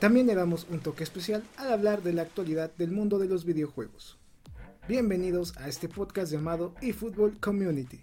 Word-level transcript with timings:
También 0.00 0.26
le 0.26 0.34
damos 0.34 0.66
un 0.70 0.80
toque 0.80 1.04
especial 1.04 1.44
al 1.58 1.70
hablar 1.70 2.02
de 2.02 2.14
la 2.14 2.22
actualidad 2.22 2.70
del 2.78 2.90
mundo 2.90 3.18
de 3.18 3.28
los 3.28 3.44
videojuegos. 3.44 4.16
Bienvenidos 4.88 5.54
a 5.58 5.68
este 5.68 5.90
podcast 5.90 6.32
llamado 6.32 6.74
eFootball 6.80 7.38
Community. 7.38 8.00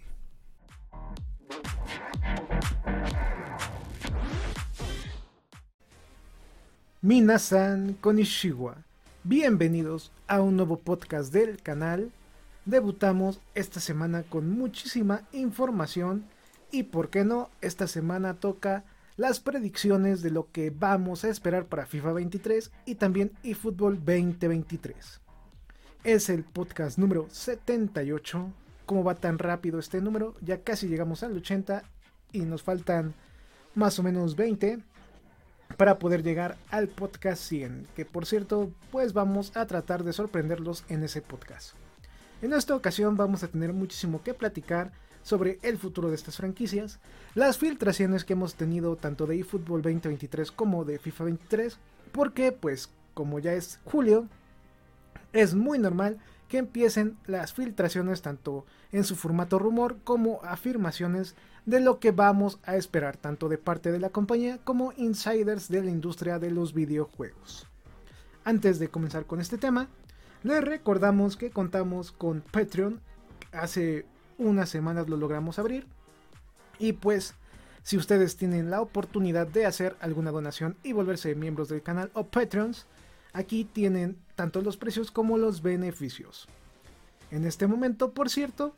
Minasan 7.02 7.94
Konishiwa. 7.94 8.76
Bienvenidos 9.24 10.12
a 10.28 10.40
un 10.40 10.54
nuevo 10.54 10.78
podcast 10.78 11.32
del 11.32 11.60
canal. 11.60 12.12
Debutamos 12.64 13.40
esta 13.56 13.80
semana 13.80 14.22
con 14.22 14.48
muchísima 14.48 15.22
información 15.32 16.26
y 16.70 16.84
por 16.84 17.10
qué 17.10 17.24
no, 17.24 17.50
esta 17.60 17.88
semana 17.88 18.34
toca 18.34 18.84
las 19.18 19.40
predicciones 19.40 20.22
de 20.22 20.30
lo 20.30 20.50
que 20.52 20.70
vamos 20.70 21.24
a 21.24 21.28
esperar 21.28 21.66
para 21.66 21.86
FIFA 21.86 22.12
23 22.12 22.70
y 22.86 22.94
también 22.94 23.32
eFootball 23.42 23.96
2023. 23.96 25.20
Es 26.04 26.30
el 26.30 26.44
podcast 26.44 26.98
número 26.98 27.26
78. 27.28 28.52
¿Cómo 28.86 29.02
va 29.02 29.16
tan 29.16 29.40
rápido 29.40 29.80
este 29.80 30.00
número? 30.00 30.36
Ya 30.40 30.62
casi 30.62 30.86
llegamos 30.86 31.24
al 31.24 31.36
80 31.36 31.82
y 32.30 32.42
nos 32.42 32.62
faltan 32.62 33.12
más 33.74 33.98
o 33.98 34.04
menos 34.04 34.36
20 34.36 34.78
para 35.76 35.98
poder 35.98 36.22
llegar 36.22 36.56
al 36.70 36.86
podcast 36.86 37.42
100, 37.42 37.88
que 37.96 38.04
por 38.04 38.24
cierto, 38.24 38.70
pues 38.92 39.14
vamos 39.14 39.50
a 39.56 39.66
tratar 39.66 40.04
de 40.04 40.12
sorprenderlos 40.12 40.84
en 40.88 41.02
ese 41.02 41.22
podcast. 41.22 41.74
En 42.40 42.52
esta 42.52 42.76
ocasión 42.76 43.16
vamos 43.16 43.42
a 43.42 43.48
tener 43.48 43.72
muchísimo 43.72 44.22
que 44.22 44.32
platicar 44.32 44.92
sobre 45.28 45.58
el 45.60 45.76
futuro 45.76 46.08
de 46.08 46.14
estas 46.14 46.38
franquicias, 46.38 47.00
las 47.34 47.58
filtraciones 47.58 48.24
que 48.24 48.32
hemos 48.32 48.54
tenido 48.54 48.96
tanto 48.96 49.26
de 49.26 49.38
eFootball 49.38 49.82
2023 49.82 50.50
como 50.50 50.86
de 50.86 50.98
FIFA 50.98 51.24
23, 51.24 51.78
porque 52.12 52.50
pues 52.50 52.88
como 53.12 53.38
ya 53.38 53.52
es 53.52 53.78
julio, 53.84 54.26
es 55.34 55.54
muy 55.54 55.78
normal 55.78 56.16
que 56.48 56.56
empiecen 56.56 57.18
las 57.26 57.52
filtraciones 57.52 58.22
tanto 58.22 58.64
en 58.90 59.04
su 59.04 59.16
formato 59.16 59.58
rumor 59.58 59.98
como 60.02 60.40
afirmaciones 60.44 61.34
de 61.66 61.80
lo 61.80 61.98
que 61.98 62.10
vamos 62.10 62.58
a 62.62 62.76
esperar 62.76 63.18
tanto 63.18 63.50
de 63.50 63.58
parte 63.58 63.92
de 63.92 64.00
la 64.00 64.08
compañía 64.08 64.56
como 64.64 64.94
insiders 64.96 65.68
de 65.68 65.82
la 65.82 65.90
industria 65.90 66.38
de 66.38 66.50
los 66.50 66.72
videojuegos. 66.72 67.66
Antes 68.44 68.78
de 68.78 68.88
comenzar 68.88 69.26
con 69.26 69.42
este 69.42 69.58
tema, 69.58 69.88
les 70.42 70.64
recordamos 70.64 71.36
que 71.36 71.50
contamos 71.50 72.12
con 72.12 72.40
Patreon. 72.40 73.02
Hace 73.52 74.06
unas 74.38 74.70
semanas 74.70 75.08
lo 75.08 75.16
logramos 75.16 75.58
abrir. 75.58 75.86
Y 76.78 76.92
pues, 76.94 77.34
si 77.82 77.96
ustedes 77.96 78.36
tienen 78.36 78.70
la 78.70 78.80
oportunidad 78.80 79.46
de 79.46 79.66
hacer 79.66 79.96
alguna 80.00 80.30
donación 80.30 80.76
y 80.82 80.92
volverse 80.92 81.34
miembros 81.34 81.68
del 81.68 81.82
canal 81.82 82.10
o 82.14 82.24
Patreons, 82.24 82.86
aquí 83.32 83.64
tienen 83.64 84.16
tanto 84.36 84.62
los 84.62 84.76
precios 84.76 85.10
como 85.10 85.38
los 85.38 85.62
beneficios. 85.62 86.48
En 87.30 87.44
este 87.44 87.66
momento, 87.66 88.12
por 88.12 88.30
cierto, 88.30 88.74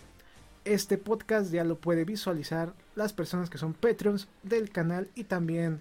este 0.64 0.98
podcast 0.98 1.52
ya 1.52 1.64
lo 1.64 1.78
puede 1.78 2.04
visualizar 2.04 2.74
las 2.94 3.12
personas 3.12 3.48
que 3.48 3.58
son 3.58 3.74
Patreons 3.74 4.28
del 4.42 4.70
canal 4.70 5.08
y 5.14 5.24
también 5.24 5.80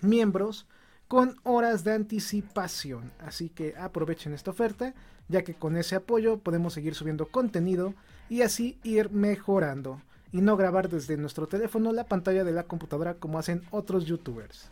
miembros 0.00 0.66
con 1.08 1.36
horas 1.44 1.84
de 1.84 1.92
anticipación. 1.92 3.12
Así 3.20 3.48
que 3.48 3.74
aprovechen 3.76 4.32
esta 4.32 4.50
oferta, 4.50 4.94
ya 5.28 5.42
que 5.42 5.54
con 5.54 5.76
ese 5.76 5.94
apoyo 5.94 6.38
podemos 6.38 6.74
seguir 6.74 6.94
subiendo 6.94 7.26
contenido 7.26 7.94
y 8.28 8.42
así 8.42 8.78
ir 8.82 9.10
mejorando 9.10 10.00
y 10.32 10.40
no 10.40 10.56
grabar 10.56 10.88
desde 10.88 11.16
nuestro 11.16 11.46
teléfono 11.46 11.92
la 11.92 12.04
pantalla 12.04 12.44
de 12.44 12.52
la 12.52 12.64
computadora 12.64 13.14
como 13.14 13.38
hacen 13.38 13.62
otros 13.70 14.04
youtubers. 14.04 14.68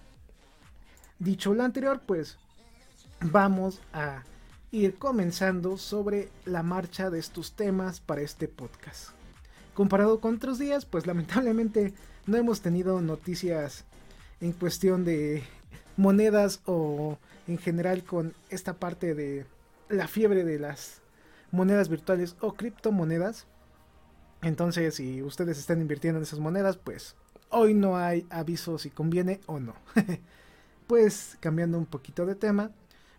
Dicho 1.19 1.55
lo 1.55 1.63
anterior, 1.63 2.03
pues 2.05 2.39
vamos 3.21 3.81
a 3.93 4.23
ir 4.71 4.97
comenzando 4.97 5.79
sobre 5.79 6.29
la 6.45 6.63
marcha 6.63 7.09
de 7.09 7.21
estos 7.21 7.53
temas 7.53 8.01
para 8.01 8.23
este 8.23 8.49
podcast. 8.49 9.11
Comparado 9.73 10.21
con 10.21 10.37
otros 10.37 10.59
días, 10.59 10.85
pues 10.85 11.07
lamentablemente 11.07 11.95
no 12.27 12.37
hemos 12.37 12.61
tenido 12.61 13.01
noticias 13.01 13.85
en 14.41 14.53
cuestión 14.53 15.05
de 15.05 15.45
monedas 15.97 16.61
o 16.67 17.19
en 17.47 17.59
general 17.59 18.05
con 18.05 18.35
esta 18.51 18.75
parte 18.75 19.15
de 19.15 19.47
la 19.89 20.09
fiebre 20.09 20.45
de 20.45 20.59
las 20.59 21.01
monedas 21.55 21.89
virtuales 21.89 22.37
o 22.41 22.55
criptomonedas. 22.55 23.47
Entonces, 24.43 24.97
si 24.97 25.23
ustedes 25.23 25.59
están 25.59 25.81
invirtiendo 25.81 26.19
en 26.19 26.25
esas 26.25 26.41
monedas, 26.41 26.77
pues 26.77 27.17
hoy 27.49 27.73
no 27.73 27.97
hay 27.97 28.27
aviso 28.29 28.79
si 28.79 28.91
conviene 28.91 29.41
o 29.47 29.61
no. 29.61 29.75
pues 30.87 31.39
cambiando 31.41 31.79
un 31.79 31.87
poquito 31.87 32.27
de 32.27 32.35
tema, 32.35 32.73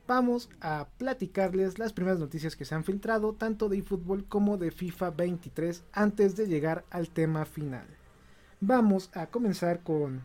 vamos 0.08 0.50
a 0.62 0.88
platicarles 0.98 1.80
las 1.80 1.94
primeras 1.94 2.20
noticias 2.20 2.56
que 2.56 2.66
se 2.66 2.76
han 2.76 2.84
filtrado 2.84 3.34
tanto 3.34 3.70
de 3.70 3.78
eFootball 3.80 4.26
como 4.26 4.58
de 4.58 4.72
FIFA 4.72 5.12
23 5.12 5.84
antes 5.94 6.36
de 6.36 6.48
llegar 6.48 6.86
al 6.92 7.10
tema 7.10 7.46
final. 7.46 7.88
Vamos 8.60 9.10
a 9.14 9.28
comenzar 9.28 9.82
con 9.82 10.22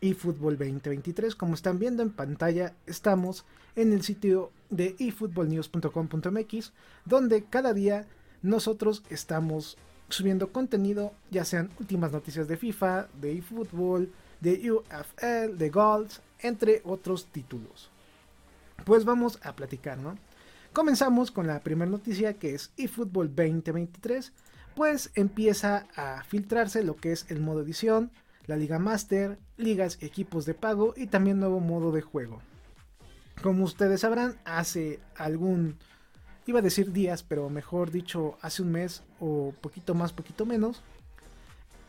eFootball 0.00 0.56
2023. 0.56 1.34
Como 1.34 1.54
están 1.54 1.78
viendo 1.78 2.02
en 2.02 2.10
pantalla, 2.10 2.74
estamos 2.86 3.44
en 3.76 3.92
el 3.92 4.02
sitio 4.02 4.50
de 4.76 4.96
efootballnews.com.mx 4.98 6.72
donde 7.04 7.44
cada 7.44 7.74
día 7.74 8.06
nosotros 8.42 9.02
estamos 9.10 9.78
subiendo 10.08 10.52
contenido, 10.52 11.12
ya 11.30 11.44
sean 11.44 11.70
últimas 11.80 12.12
noticias 12.12 12.46
de 12.46 12.56
FIFA, 12.56 13.08
de 13.20 13.38
eFootball, 13.38 14.12
de 14.40 14.70
UFL, 14.70 15.56
de 15.56 15.70
Golds, 15.70 16.20
entre 16.40 16.82
otros 16.84 17.26
títulos 17.26 17.90
pues 18.84 19.04
vamos 19.04 19.38
a 19.42 19.54
platicar, 19.54 19.98
¿no? 19.98 20.16
Comenzamos 20.72 21.30
con 21.30 21.46
la 21.46 21.60
primera 21.60 21.90
noticia 21.90 22.34
que 22.34 22.54
es 22.54 22.72
eFootball 22.76 23.28
2023, 23.28 24.32
pues 24.74 25.10
empieza 25.14 25.86
a 25.94 26.24
filtrarse 26.24 26.82
lo 26.82 26.96
que 26.96 27.12
es 27.12 27.30
el 27.30 27.40
modo 27.40 27.62
edición, 27.62 28.10
la 28.46 28.56
Liga 28.56 28.78
Master, 28.78 29.38
ligas 29.56 29.98
y 30.00 30.06
equipos 30.06 30.46
de 30.46 30.54
pago 30.54 30.94
y 30.96 31.06
también 31.06 31.38
nuevo 31.38 31.60
modo 31.60 31.92
de 31.92 32.02
juego. 32.02 32.42
Como 33.42 33.64
ustedes 33.64 34.00
sabrán, 34.00 34.36
hace 34.44 35.00
algún, 35.16 35.76
iba 36.46 36.60
a 36.60 36.62
decir 36.62 36.92
días, 36.92 37.22
pero 37.22 37.50
mejor 37.50 37.90
dicho, 37.90 38.38
hace 38.40 38.62
un 38.62 38.72
mes 38.72 39.02
o 39.20 39.52
poquito 39.60 39.94
más, 39.94 40.12
poquito 40.12 40.46
menos, 40.46 40.82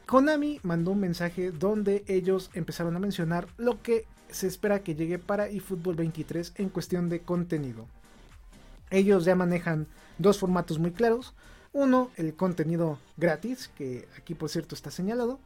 Konami 0.05 0.59
mandó 0.61 0.91
un 0.91 0.99
mensaje 0.99 1.51
donde 1.51 2.03
ellos 2.07 2.51
empezaron 2.53 2.95
a 2.95 2.99
mencionar 2.99 3.47
lo 3.57 3.81
que 3.81 4.05
se 4.29 4.47
espera 4.47 4.83
que 4.83 4.95
llegue 4.95 5.17
para 5.17 5.47
eFootball 5.47 5.95
23 5.95 6.53
en 6.57 6.69
cuestión 6.69 7.09
de 7.09 7.21
contenido. 7.21 7.87
Ellos 8.91 9.25
ya 9.25 9.35
manejan 9.35 9.87
dos 10.19 10.37
formatos 10.37 10.77
muy 10.77 10.91
claros. 10.91 11.33
Uno, 11.73 12.11
el 12.17 12.35
contenido 12.35 12.99
gratis, 13.17 13.69
que 13.75 14.07
aquí 14.17 14.35
por 14.35 14.49
cierto 14.49 14.75
está 14.75 14.91
señalado. 14.91 15.39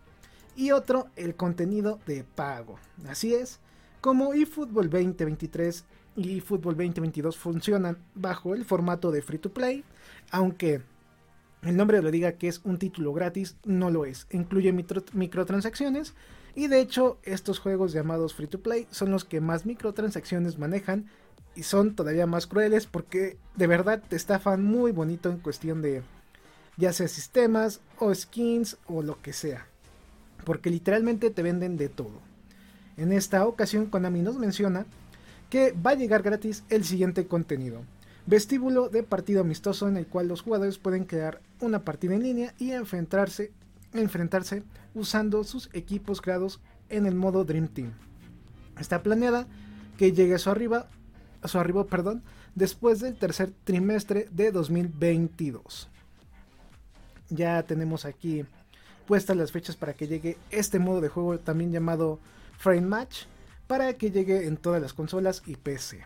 Y 0.55 0.71
otro, 0.71 1.07
el 1.15 1.35
contenido 1.35 1.99
de 2.05 2.23
pago. 2.23 2.79
Así 3.07 3.33
es, 3.33 3.59
como 4.01 4.33
eFootball 4.33 4.89
2023 4.89 5.85
y 6.15 6.37
eFootball 6.37 6.75
2022 6.75 7.37
funcionan 7.37 7.97
bajo 8.15 8.53
el 8.53 8.65
formato 8.65 9.11
de 9.11 9.21
free 9.21 9.39
to 9.39 9.51
play, 9.51 9.83
aunque 10.31 10.81
el 11.61 11.75
nombre 11.75 12.01
lo 12.01 12.11
diga 12.11 12.33
que 12.33 12.47
es 12.47 12.61
un 12.63 12.77
título 12.77 13.13
gratis, 13.13 13.57
no 13.65 13.89
lo 13.89 14.05
es. 14.05 14.27
Incluye 14.31 14.71
microtransacciones 14.71 16.13
y 16.55 16.67
de 16.67 16.79
hecho, 16.79 17.19
estos 17.23 17.59
juegos 17.59 17.91
llamados 17.91 18.33
free 18.33 18.47
to 18.47 18.61
play 18.61 18.87
son 18.91 19.11
los 19.11 19.25
que 19.25 19.41
más 19.41 19.65
microtransacciones 19.65 20.57
manejan 20.57 21.09
y 21.55 21.63
son 21.63 21.95
todavía 21.95 22.25
más 22.25 22.47
crueles 22.47 22.85
porque 22.85 23.37
de 23.55 23.67
verdad 23.67 24.01
te 24.07 24.15
estafan 24.15 24.63
muy 24.63 24.91
bonito 24.91 25.29
en 25.29 25.39
cuestión 25.39 25.81
de 25.81 26.03
ya 26.77 26.93
sea 26.93 27.09
sistemas 27.09 27.81
o 27.97 28.13
skins 28.13 28.77
o 28.87 29.03
lo 29.03 29.21
que 29.21 29.33
sea. 29.33 29.67
Porque 30.45 30.69
literalmente 30.69 31.29
te 31.29 31.43
venden 31.43 31.75
de 31.75 31.89
todo. 31.89 32.28
En 32.99 33.13
esta 33.13 33.47
ocasión 33.47 33.85
Konami 33.85 34.21
nos 34.21 34.37
menciona 34.37 34.85
que 35.49 35.71
va 35.71 35.91
a 35.91 35.95
llegar 35.95 36.21
gratis 36.21 36.65
el 36.69 36.83
siguiente 36.83 37.27
contenido. 37.27 37.81
Vestíbulo 38.25 38.89
de 38.89 39.03
partido 39.03 39.39
amistoso 39.39 39.87
en 39.87 39.95
el 39.95 40.05
cual 40.05 40.27
los 40.27 40.41
jugadores 40.41 40.77
pueden 40.77 41.05
crear 41.05 41.39
una 41.61 41.85
partida 41.85 42.15
en 42.15 42.23
línea 42.23 42.53
y 42.59 42.71
enfrentarse 42.71 43.51
enfrentarse 43.93 44.63
usando 44.93 45.45
sus 45.45 45.69
equipos 45.71 46.19
creados 46.19 46.59
en 46.89 47.05
el 47.05 47.15
modo 47.15 47.45
Dream 47.45 47.69
Team. 47.69 47.93
Está 48.77 49.01
planeada 49.01 49.47
que 49.97 50.11
llegue 50.11 50.35
a 50.35 50.39
su 50.39 50.49
arriba 50.49 50.89
su 51.45 51.57
arribo, 51.57 51.87
perdón, 51.87 52.21
después 52.53 52.99
del 52.99 53.15
tercer 53.15 53.53
trimestre 53.63 54.27
de 54.31 54.51
2022. 54.51 55.87
Ya 57.29 57.63
tenemos 57.63 58.03
aquí 58.03 58.43
puestas 59.07 59.37
las 59.37 59.53
fechas 59.53 59.77
para 59.77 59.93
que 59.93 60.09
llegue 60.09 60.37
este 60.51 60.79
modo 60.79 60.99
de 60.99 61.07
juego 61.07 61.39
también 61.39 61.71
llamado 61.71 62.19
Frame 62.59 62.81
Match 62.81 63.23
para 63.67 63.93
que 63.93 64.11
llegue 64.11 64.45
en 64.45 64.57
todas 64.57 64.81
las 64.81 64.93
consolas 64.93 65.43
y 65.45 65.55
PC. 65.55 66.03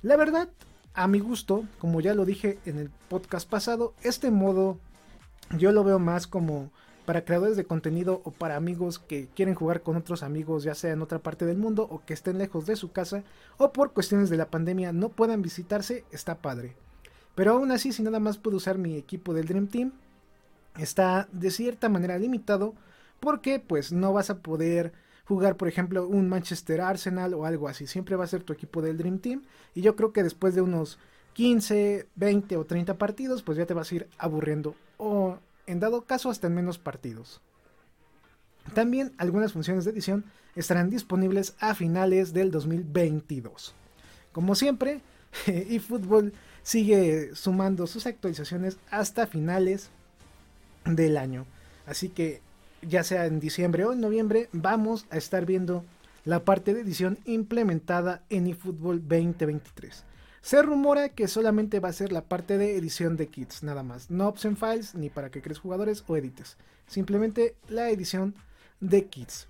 La 0.00 0.16
verdad, 0.16 0.48
a 0.94 1.06
mi 1.06 1.18
gusto, 1.20 1.66
como 1.78 2.00
ya 2.00 2.14
lo 2.14 2.24
dije 2.24 2.58
en 2.64 2.78
el 2.78 2.88
podcast 3.08 3.46
pasado, 3.46 3.92
este 4.02 4.30
modo 4.30 4.78
yo 5.58 5.70
lo 5.72 5.84
veo 5.84 5.98
más 5.98 6.26
como 6.26 6.70
para 7.04 7.26
creadores 7.26 7.58
de 7.58 7.66
contenido 7.66 8.22
o 8.24 8.30
para 8.30 8.56
amigos 8.56 8.98
que 8.98 9.28
quieren 9.36 9.54
jugar 9.54 9.82
con 9.82 9.96
otros 9.96 10.22
amigos, 10.22 10.64
ya 10.64 10.74
sea 10.74 10.92
en 10.92 11.02
otra 11.02 11.18
parte 11.18 11.44
del 11.44 11.58
mundo 11.58 11.86
o 11.90 12.02
que 12.06 12.14
estén 12.14 12.38
lejos 12.38 12.64
de 12.64 12.76
su 12.76 12.90
casa 12.90 13.22
o 13.58 13.70
por 13.70 13.92
cuestiones 13.92 14.30
de 14.30 14.38
la 14.38 14.48
pandemia 14.48 14.94
no 14.94 15.10
puedan 15.10 15.42
visitarse, 15.42 16.06
está 16.10 16.36
padre. 16.36 16.74
Pero 17.34 17.52
aún 17.52 17.70
así, 17.70 17.92
si 17.92 18.02
nada 18.02 18.18
más 18.18 18.38
puedo 18.38 18.56
usar 18.56 18.78
mi 18.78 18.96
equipo 18.96 19.34
del 19.34 19.46
Dream 19.46 19.68
Team, 19.68 19.92
está 20.78 21.28
de 21.32 21.50
cierta 21.50 21.90
manera 21.90 22.18
limitado 22.18 22.72
porque 23.18 23.60
pues 23.60 23.92
no 23.92 24.14
vas 24.14 24.30
a 24.30 24.38
poder 24.38 24.94
jugar 25.30 25.56
por 25.56 25.68
ejemplo 25.68 26.08
un 26.08 26.28
Manchester 26.28 26.80
Arsenal 26.80 27.34
o 27.34 27.46
algo 27.46 27.68
así, 27.68 27.86
siempre 27.86 28.16
va 28.16 28.24
a 28.24 28.26
ser 28.26 28.42
tu 28.42 28.52
equipo 28.52 28.82
del 28.82 28.98
Dream 28.98 29.20
Team 29.20 29.42
y 29.76 29.80
yo 29.80 29.94
creo 29.94 30.12
que 30.12 30.24
después 30.24 30.56
de 30.56 30.60
unos 30.60 30.98
15, 31.34 32.08
20 32.16 32.56
o 32.56 32.64
30 32.64 32.98
partidos 32.98 33.44
pues 33.44 33.56
ya 33.56 33.64
te 33.64 33.72
vas 33.72 33.92
a 33.92 33.94
ir 33.94 34.08
aburriendo 34.18 34.74
o 34.98 35.38
en 35.68 35.78
dado 35.78 36.02
caso 36.02 36.30
hasta 36.30 36.48
en 36.48 36.56
menos 36.56 36.78
partidos. 36.78 37.40
También 38.74 39.12
algunas 39.18 39.52
funciones 39.52 39.84
de 39.84 39.92
edición 39.92 40.24
estarán 40.56 40.90
disponibles 40.90 41.54
a 41.60 41.76
finales 41.76 42.32
del 42.32 42.50
2022. 42.50 43.72
Como 44.32 44.56
siempre, 44.56 45.00
eFootball 45.46 46.32
sigue 46.64 47.36
sumando 47.36 47.86
sus 47.86 48.06
actualizaciones 48.06 48.78
hasta 48.90 49.28
finales 49.28 49.90
del 50.84 51.16
año. 51.16 51.46
Así 51.86 52.08
que 52.08 52.42
ya 52.82 53.04
sea 53.04 53.26
en 53.26 53.40
diciembre 53.40 53.84
o 53.84 53.92
en 53.92 54.00
noviembre, 54.00 54.48
vamos 54.52 55.06
a 55.10 55.16
estar 55.16 55.46
viendo 55.46 55.84
la 56.24 56.44
parte 56.44 56.74
de 56.74 56.80
edición 56.80 57.18
implementada 57.24 58.22
en 58.30 58.46
eFootball 58.46 59.00
2023. 59.00 60.04
Se 60.42 60.62
rumora 60.62 61.10
que 61.10 61.28
solamente 61.28 61.80
va 61.80 61.90
a 61.90 61.94
ser 61.94 62.12
la 62.12 62.22
parte 62.22 62.56
de 62.56 62.76
edición 62.76 63.16
de 63.16 63.28
kits, 63.28 63.62
nada 63.62 63.82
más. 63.82 64.10
No 64.10 64.28
option 64.28 64.56
files 64.56 64.94
ni 64.94 65.10
para 65.10 65.30
que 65.30 65.42
crees 65.42 65.58
jugadores 65.58 66.02
o 66.06 66.16
edites. 66.16 66.56
Simplemente 66.86 67.56
la 67.68 67.90
edición 67.90 68.34
de 68.80 69.04
kits. 69.06 69.48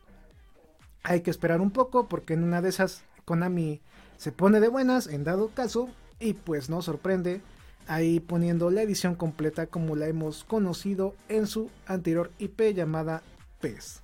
Hay 1.03 1.21
que 1.21 1.31
esperar 1.31 1.61
un 1.61 1.71
poco 1.71 2.09
porque 2.09 2.35
en 2.35 2.43
una 2.43 2.61
de 2.61 2.69
esas 2.69 3.05
Konami 3.25 3.81
se 4.17 4.33
pone 4.33 4.61
de 4.61 4.69
buenas 4.69 5.07
en 5.07 5.25
dado 5.25 5.49
caso 5.49 5.89
y 6.19 6.35
pues 6.35 6.69
no 6.69 6.83
sorprende 6.83 7.41
ahí 7.87 8.21
poniendo 8.21 8.71
la 8.71 8.83
edición 8.83 9.15
completa 9.15 9.67
como 9.67 9.97
la 9.97 10.07
hemos 10.07 10.45
conocido 10.45 11.15
en 11.29 11.47
su 11.47 11.71
anterior 11.87 12.31
IP 12.39 12.75
llamada 12.75 13.23
PES. 13.61 14.03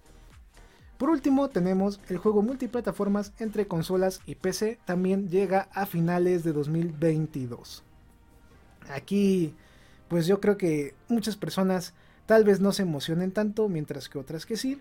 Por 0.98 1.10
último, 1.10 1.48
tenemos 1.48 2.00
el 2.08 2.16
juego 2.16 2.42
multiplataformas 2.42 3.32
entre 3.38 3.66
consolas 3.66 4.20
y 4.24 4.34
PC, 4.34 4.78
también 4.86 5.28
llega 5.28 5.68
a 5.72 5.84
finales 5.84 6.42
de 6.42 6.52
2022. 6.52 7.82
Aquí, 8.88 9.54
pues 10.08 10.26
yo 10.26 10.40
creo 10.40 10.56
que 10.56 10.94
muchas 11.08 11.36
personas 11.36 11.92
tal 12.24 12.44
vez 12.44 12.60
no 12.60 12.72
se 12.72 12.82
emocionen 12.82 13.30
tanto, 13.30 13.68
mientras 13.68 14.08
que 14.08 14.18
otras 14.18 14.46
que 14.46 14.56
sí. 14.56 14.80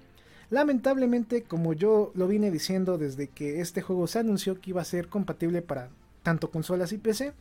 Lamentablemente, 0.49 1.43
como 1.43 1.73
yo 1.73 2.11
lo 2.15 2.27
vine 2.27 2.49
diciendo 2.49 2.97
desde 2.97 3.27
que 3.27 3.59
este 3.59 3.81
juego 3.81 4.07
se 4.07 4.19
anunció 4.19 4.61
que 4.61 4.69
iba 4.69 4.81
a 4.81 4.85
ser 4.85 5.09
compatible 5.09 5.61
para 5.61 5.89
tanto 6.23 6.49
consolas 6.49 6.93
y 6.93 6.97
PC, 6.97 7.33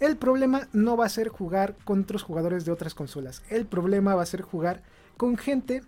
el 0.00 0.16
problema 0.16 0.68
no 0.72 0.96
va 0.96 1.06
a 1.06 1.10
ser 1.10 1.28
jugar 1.28 1.76
con 1.84 2.00
otros 2.02 2.22
jugadores 2.22 2.64
de 2.64 2.72
otras 2.72 2.94
consolas. 2.94 3.42
El 3.48 3.66
problema 3.66 4.14
va 4.14 4.22
a 4.22 4.26
ser 4.26 4.42
jugar 4.42 4.82
con 5.16 5.36
gente 5.36 5.82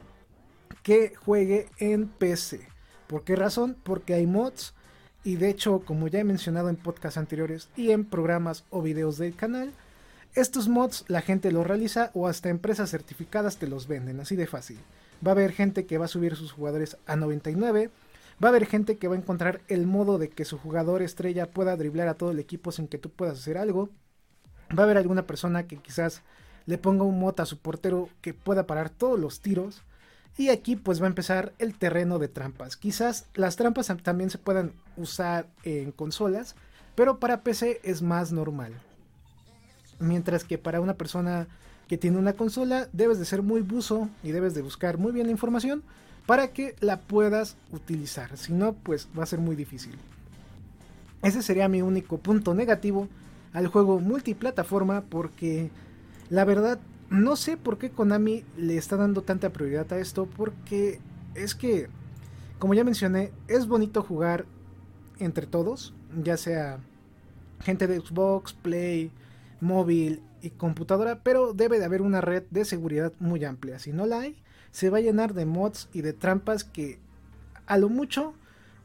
que 0.83 1.15
juegue 1.17 1.69
en 1.79 2.09
PC. 2.09 2.69
¿Por 3.07 3.25
qué 3.25 3.37
razón? 3.37 3.77
Porque 3.83 4.15
hay 4.15 4.27
mods 4.27 4.75
y 5.25 5.37
de 5.37 5.51
hecho, 5.51 5.81
como 5.81 6.07
ya 6.07 6.21
he 6.21 6.25
mencionado 6.25 6.69
en 6.69 6.77
podcasts 6.77 7.19
anteriores 7.19 7.69
y 7.77 7.91
en 7.91 8.05
programas 8.05 8.65
o 8.71 8.83
videos 8.83 9.19
del 9.19 9.35
canal, 9.35 9.73
estos 10.35 10.69
mods 10.69 11.05
la 11.09 11.21
gente 11.21 11.51
los 11.51 11.67
realiza 11.67 12.11
o 12.15 12.29
hasta 12.29 12.49
empresas 12.49 12.91
certificadas 12.91 13.57
te 13.57 13.67
los 13.67 13.89
venden, 13.89 14.21
así 14.21 14.37
de 14.37 14.47
fácil. 14.47 14.79
Va 15.27 15.31
a 15.31 15.33
haber 15.33 15.53
gente 15.53 15.87
que 15.87 15.99
va 15.99 16.05
a 16.05 16.09
subir 16.09 16.37
sus 16.37 16.53
jugadores 16.53 16.97
a 17.07 17.17
99, 17.17 17.91
va 18.43 18.49
a 18.49 18.51
haber 18.51 18.67
gente 18.67 18.99
que 18.99 19.09
va 19.09 19.15
a 19.15 19.19
encontrar 19.19 19.63
el 19.69 19.87
modo 19.87 20.19
de 20.19 20.29
que 20.29 20.45
su 20.45 20.59
jugador 20.59 21.03
estrella 21.03 21.51
pueda 21.51 21.77
driblar 21.77 22.09
a 22.09 22.15
todo 22.15 22.31
el 22.31 22.39
equipo 22.39 22.73
sin 22.73 22.89
que 22.89 22.99
tú 22.99 23.11
puedas 23.11 23.39
hacer 23.39 23.59
algo. 23.59 23.89
Va 24.77 24.83
a 24.83 24.85
haber 24.85 24.99
alguna 24.99 25.27
persona 25.27 25.67
que 25.67 25.79
quizás 25.79 26.23
le 26.67 26.79
ponga 26.79 27.05
un 27.05 27.19
mod 27.19 27.41
a 27.41 27.47
su 27.47 27.59
portero 27.59 28.09
que 28.21 28.35
pueda 28.35 28.67
parar 28.67 28.91
todos 28.91 29.19
los 29.19 29.41
tiros. 29.41 29.83
Y 30.37 30.51
aquí 30.51 30.77
pues 30.77 31.01
va 31.01 31.07
a 31.07 31.09
empezar 31.09 31.55
el 31.59 31.79
terreno 31.79 32.19
de 32.19 32.29
trampas. 32.29 32.77
Quizás 32.77 33.27
las 33.35 33.57
trampas 33.57 33.91
también 34.03 34.29
se 34.29 34.39
puedan 34.39 34.73
usar 34.99 35.49
en 35.63 35.93
consolas, 35.93 36.57
pero 36.95 37.19
para 37.19 37.43
PC 37.43 37.81
es 37.85 38.03
más 38.03 38.33
normal. 38.33 38.75
Mientras 39.99 40.45
que 40.45 40.59
para 40.59 40.81
una 40.83 40.95
persona 40.95 41.49
que 41.89 41.97
tiene 41.97 42.19
una 42.19 42.35
consola 42.35 42.89
debes 42.93 43.19
de 43.19 43.25
ser 43.25 43.43
muy 43.43 43.63
buzo 43.63 44.11
y 44.23 44.33
debes 44.33 44.55
de 44.55 44.61
buscar 44.61 44.99
muy 44.99 45.13
bien 45.13 45.27
la 45.27 45.33
información 45.33 45.83
para 46.27 46.49
que 46.49 46.75
la 46.81 47.01
puedas 47.01 47.57
utilizar. 47.73 48.37
Si 48.37 48.53
no, 48.53 48.75
pues 48.75 49.09
va 49.17 49.23
a 49.23 49.27
ser 49.27 49.39
muy 49.39 49.57
difícil. 49.57 49.97
Ese 51.23 51.43
sería 51.43 51.69
mi 51.69 51.83
único 51.83 52.19
punto 52.19 52.55
negativo 52.55 53.09
al 53.53 53.69
juego 53.69 54.01
multiplataforma 54.01 55.03
porque 55.03 55.71
la 56.29 56.45
verdad 56.45 56.79
no 57.11 57.37
sé 57.37 57.57
por 57.57 57.79
qué 57.79 57.91
Konami 57.91 58.45
le 58.57 58.77
está 58.77 58.97
dando 58.97 59.23
tanta 59.23 59.51
prioridad 59.51 59.93
a 59.93 59.99
esto, 59.99 60.27
porque 60.27 60.99
es 61.35 61.55
que, 61.55 61.89
como 62.59 62.75
ya 62.75 62.85
mencioné, 62.85 63.31
es 63.49 63.67
bonito 63.69 64.03
jugar 64.03 64.45
entre 65.19 65.47
todos, 65.47 65.95
ya 66.23 66.37
sea 66.37 66.81
gente 67.61 67.87
de 67.87 68.01
Xbox, 68.01 68.53
Play, 68.55 69.11
móvil 69.61 70.21
y 70.43 70.51
computadora, 70.51 71.21
pero 71.23 71.53
debe 71.53 71.79
de 71.79 71.85
haber 71.85 72.03
una 72.03 72.21
red 72.21 72.43
de 72.51 72.65
seguridad 72.65 73.13
muy 73.21 73.45
amplia. 73.45 73.79
Si 73.79 73.93
no 73.93 74.05
la 74.07 74.21
hay, 74.21 74.37
se 74.77 74.91
va 74.91 74.99
a 74.99 75.01
llenar 75.01 75.33
de 75.33 75.47
mods 75.47 75.89
y 75.95 76.03
de 76.03 76.13
trampas 76.13 76.63
que 76.63 76.99
a 77.65 77.79
lo 77.79 77.89
mucho 77.89 78.35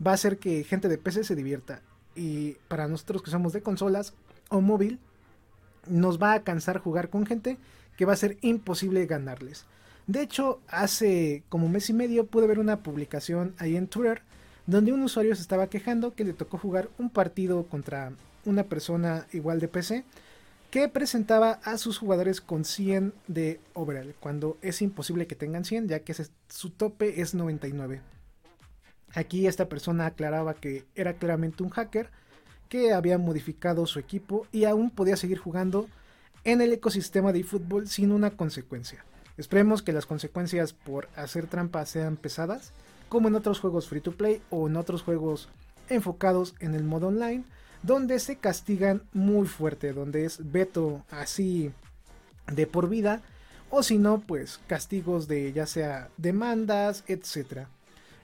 va 0.06 0.12
a 0.12 0.14
hacer 0.14 0.38
que 0.38 0.64
gente 0.64 0.88
de 0.88 0.98
PC 0.98 1.26
se 1.26 1.36
divierta. 1.36 1.82
Y 2.16 2.54
para 2.70 2.88
nosotros 2.88 3.22
que 3.22 3.30
somos 3.30 3.52
de 3.52 3.62
consolas 3.62 4.14
o 4.48 4.62
móvil, 4.62 5.00
nos 5.90 6.18
va 6.18 6.32
a 6.32 6.44
cansar 6.44 6.78
jugar 6.78 7.10
con 7.10 7.26
gente 7.26 7.58
que 7.98 8.06
va 8.06 8.14
a 8.14 8.16
ser 8.16 8.38
imposible 8.40 9.06
ganarles. 9.06 9.66
De 10.08 10.22
hecho, 10.22 10.62
hace 10.70 11.44
como 11.50 11.68
mes 11.68 11.90
y 11.90 11.94
medio 11.94 12.26
pude 12.26 12.48
ver 12.48 12.60
una 12.60 12.84
publicación 12.84 13.54
ahí 13.58 13.76
en 13.76 13.88
Twitter 13.88 14.22
donde 14.68 14.94
un 14.94 15.04
usuario 15.04 15.36
se 15.36 15.42
estaba 15.42 15.68
quejando 15.68 16.16
que 16.16 16.24
le 16.24 16.32
tocó 16.32 16.58
jugar 16.58 16.88
un 17.00 17.10
partido 17.10 17.66
contra 17.66 18.14
una 18.46 18.64
persona 18.64 19.28
igual 19.34 19.60
de 19.60 19.68
PC 19.68 20.06
que 20.72 20.88
presentaba 20.88 21.60
a 21.66 21.78
sus 21.78 21.98
jugadores 21.98 22.40
con 22.40 22.64
100 22.64 23.14
de 23.28 23.60
overall, 23.74 24.16
cuando 24.22 24.58
es 24.62 24.82
imposible 24.82 25.28
que 25.28 25.36
tengan 25.36 25.66
100 25.66 25.90
ya 25.90 26.00
que 26.00 26.16
su 26.48 26.70
tope 26.70 27.22
es 27.22 27.36
99. 27.36 28.02
Aquí 29.14 29.48
esta 29.48 29.68
persona 29.68 30.06
aclaraba 30.06 30.54
que 30.54 30.86
era 30.96 31.14
claramente 31.14 31.62
un 31.62 31.70
hacker 31.70 32.10
que 32.70 32.94
había 32.94 33.18
modificado 33.18 33.86
su 33.86 34.00
equipo 34.00 34.48
y 34.54 34.64
aún 34.64 34.90
podía 34.90 35.18
seguir 35.18 35.38
jugando 35.38 35.90
en 36.46 36.62
el 36.62 36.72
ecosistema 36.72 37.34
de 37.34 37.42
eFootball 37.42 37.90
sin 37.90 38.14
una 38.14 38.32
consecuencia. 38.32 39.04
Esperemos 39.36 39.82
que 39.82 39.92
las 39.92 40.06
consecuencias 40.06 40.72
por 40.72 41.10
hacer 41.18 41.48
trampa 41.48 41.86
sean 41.86 42.16
pesadas, 42.16 42.72
como 43.10 43.28
en 43.28 43.36
otros 43.36 43.60
juegos 43.60 43.90
free 43.90 44.00
to 44.00 44.14
play 44.14 44.42
o 44.50 44.70
en 44.70 44.78
otros 44.78 45.04
juegos 45.04 45.50
enfocados 45.90 46.56
en 46.62 46.76
el 46.76 46.86
modo 46.86 47.08
online, 47.08 47.44
donde 47.84 48.20
se 48.20 48.36
castigan 48.38 49.04
muy 49.14 49.48
fuerte, 49.48 49.94
donde 49.94 50.26
es 50.26 50.52
veto 50.52 51.04
así 51.10 51.72
de 52.52 52.68
por 52.68 52.90
vida, 52.90 53.22
o 53.70 53.84
si 53.84 53.98
no, 53.98 54.20
pues 54.20 54.60
castigos 54.68 55.28
de 55.28 55.54
ya 55.54 55.66
sea 55.66 56.10
demandas, 56.18 57.04
etc. 57.08 57.68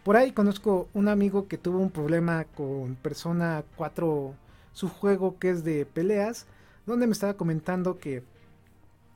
Por 0.03 0.17
ahí 0.17 0.31
conozco 0.31 0.87
un 0.93 1.07
amigo 1.07 1.47
que 1.47 1.57
tuvo 1.57 1.79
un 1.79 1.89
problema 1.89 2.45
con 2.45 2.95
Persona 2.95 3.63
4, 3.75 4.33
su 4.73 4.89
juego 4.89 5.39
que 5.39 5.49
es 5.49 5.63
de 5.63 5.85
peleas, 5.85 6.45
donde 6.85 7.07
me 7.07 7.13
estaba 7.13 7.35
comentando 7.35 7.97
que 7.97 8.23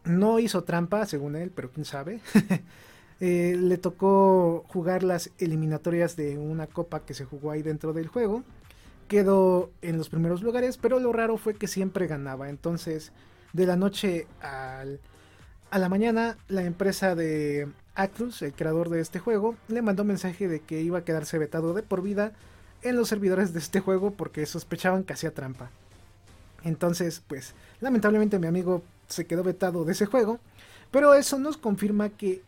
no 0.03 0.39
hizo 0.39 0.63
trampa, 0.63 1.05
según 1.05 1.35
él, 1.35 1.51
pero 1.53 1.71
quién 1.71 1.85
sabe. 1.85 2.19
Eh, 3.23 3.55
le 3.55 3.77
tocó 3.77 4.65
jugar 4.67 5.03
las 5.03 5.29
eliminatorias 5.37 6.15
de 6.15 6.39
una 6.39 6.65
copa 6.65 7.05
que 7.05 7.13
se 7.13 7.23
jugó 7.23 7.51
ahí 7.51 7.61
dentro 7.61 7.93
del 7.93 8.07
juego. 8.07 8.43
Quedó 9.11 9.71
en 9.81 9.97
los 9.97 10.07
primeros 10.07 10.41
lugares, 10.41 10.77
pero 10.77 10.97
lo 10.97 11.11
raro 11.11 11.35
fue 11.35 11.53
que 11.53 11.67
siempre 11.67 12.07
ganaba. 12.07 12.47
Entonces, 12.47 13.11
de 13.51 13.65
la 13.65 13.75
noche 13.75 14.25
al, 14.39 15.01
a 15.69 15.79
la 15.79 15.89
mañana, 15.89 16.37
la 16.47 16.63
empresa 16.63 17.13
de 17.13 17.67
Acrus, 17.93 18.41
el 18.41 18.53
creador 18.53 18.87
de 18.87 19.01
este 19.01 19.19
juego, 19.19 19.57
le 19.67 19.81
mandó 19.81 20.05
mensaje 20.05 20.47
de 20.47 20.61
que 20.61 20.79
iba 20.79 20.99
a 20.99 21.03
quedarse 21.03 21.37
vetado 21.37 21.73
de 21.73 21.83
por 21.83 22.01
vida 22.01 22.31
en 22.83 22.95
los 22.95 23.09
servidores 23.09 23.51
de 23.51 23.59
este 23.59 23.81
juego 23.81 24.11
porque 24.11 24.45
sospechaban 24.45 25.03
que 25.03 25.11
hacía 25.11 25.33
trampa. 25.33 25.71
Entonces, 26.63 27.21
pues, 27.27 27.53
lamentablemente 27.81 28.39
mi 28.39 28.47
amigo 28.47 28.81
se 29.09 29.25
quedó 29.25 29.43
vetado 29.43 29.83
de 29.83 29.91
ese 29.91 30.05
juego. 30.05 30.39
Pero 30.89 31.15
eso 31.15 31.37
nos 31.37 31.57
confirma 31.57 32.07
que 32.07 32.43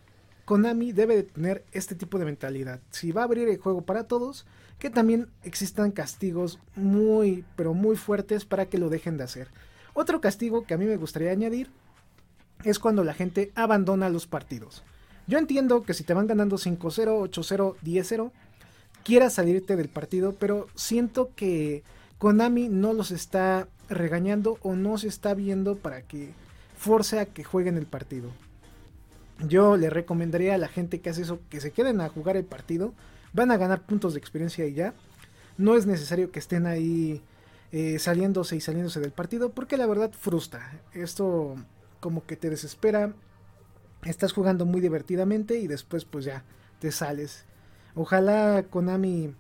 Konami 0.46 0.94
debe 0.94 1.18
de 1.18 1.24
tener 1.24 1.66
este 1.74 1.96
tipo 1.96 2.20
de 2.20 2.24
mentalidad. 2.26 2.80
Si 2.90 3.12
va 3.12 3.20
a 3.20 3.26
abrir 3.26 3.50
el 3.50 3.58
juego 3.58 3.82
para 3.82 4.06
todos, 4.06 4.46
que 4.84 4.90
también 4.90 5.30
existan 5.44 5.92
castigos 5.92 6.60
muy, 6.76 7.46
pero 7.56 7.74
muy 7.74 7.96
fuertes 7.96 8.44
para 8.44 8.66
que 8.66 8.78
lo 8.78 8.90
dejen 8.90 9.16
de 9.16 9.24
hacer. 9.24 9.48
Otro 9.94 10.20
castigo 10.20 10.66
que 10.66 10.74
a 10.74 10.78
mí 10.78 10.84
me 10.84 10.98
gustaría 10.98 11.32
añadir 11.32 11.70
es 12.66 12.80
cuando 12.80 13.06
la 13.06 13.14
gente 13.14 13.54
abandona 13.56 14.10
los 14.10 14.28
partidos. 14.28 14.84
Yo 15.26 15.38
entiendo 15.38 15.84
que 15.84 15.94
si 15.94 16.04
te 16.04 16.14
van 16.14 16.28
ganando 16.28 16.58
5-0, 16.58 16.82
8-0, 16.82 17.76
10-0, 17.82 18.32
quieras 19.06 19.36
salirte 19.36 19.78
del 19.78 19.88
partido, 19.88 20.36
pero 20.38 20.68
siento 20.76 21.32
que 21.34 21.84
Konami 22.18 22.68
no 22.68 22.92
los 22.92 23.12
está 23.12 23.70
regañando 23.88 24.58
o 24.64 24.76
no 24.76 24.98
se 24.98 25.08
está 25.08 25.34
viendo 25.34 25.78
para 25.78 26.02
que 26.02 26.34
force 26.76 27.22
a 27.22 27.26
que 27.26 27.46
jueguen 27.46 27.78
el 27.78 27.86
partido. 27.86 28.32
Yo 29.48 29.78
le 29.78 29.90
recomendaría 29.90 30.56
a 30.56 30.58
la 30.58 30.68
gente 30.68 31.00
que 31.00 31.10
hace 31.10 31.22
eso 31.22 31.40
que 31.50 31.62
se 31.62 31.72
queden 31.72 32.02
a 32.02 32.10
jugar 32.10 32.36
el 32.36 32.44
partido. 32.44 32.94
Van 33.34 33.52
a 33.52 33.58
ganar 33.58 33.86
puntos 33.86 34.14
de 34.14 34.20
experiencia 34.20 34.66
y 34.66 34.74
ya. 34.74 34.94
No 35.58 35.76
es 35.76 35.86
necesario 35.86 36.32
que 36.32 36.40
estén 36.40 36.66
ahí 36.66 37.22
eh, 37.72 38.00
saliéndose 38.00 38.56
y 38.56 38.62
saliéndose 38.62 39.00
del 39.00 39.12
partido 39.12 39.52
porque 39.52 39.78
la 39.78 39.88
verdad 39.88 40.12
frustra. 40.12 40.80
Esto 40.94 41.56
como 42.00 42.26
que 42.26 42.36
te 42.36 42.50
desespera. 42.50 43.14
Estás 44.04 44.34
jugando 44.34 44.66
muy 44.66 44.82
divertidamente 44.82 45.58
y 45.60 45.68
después 45.68 46.06
pues 46.06 46.26
ya 46.26 46.44
te 46.80 46.92
sales. 46.92 47.46
Ojalá 47.96 48.66
Konami 48.70 49.34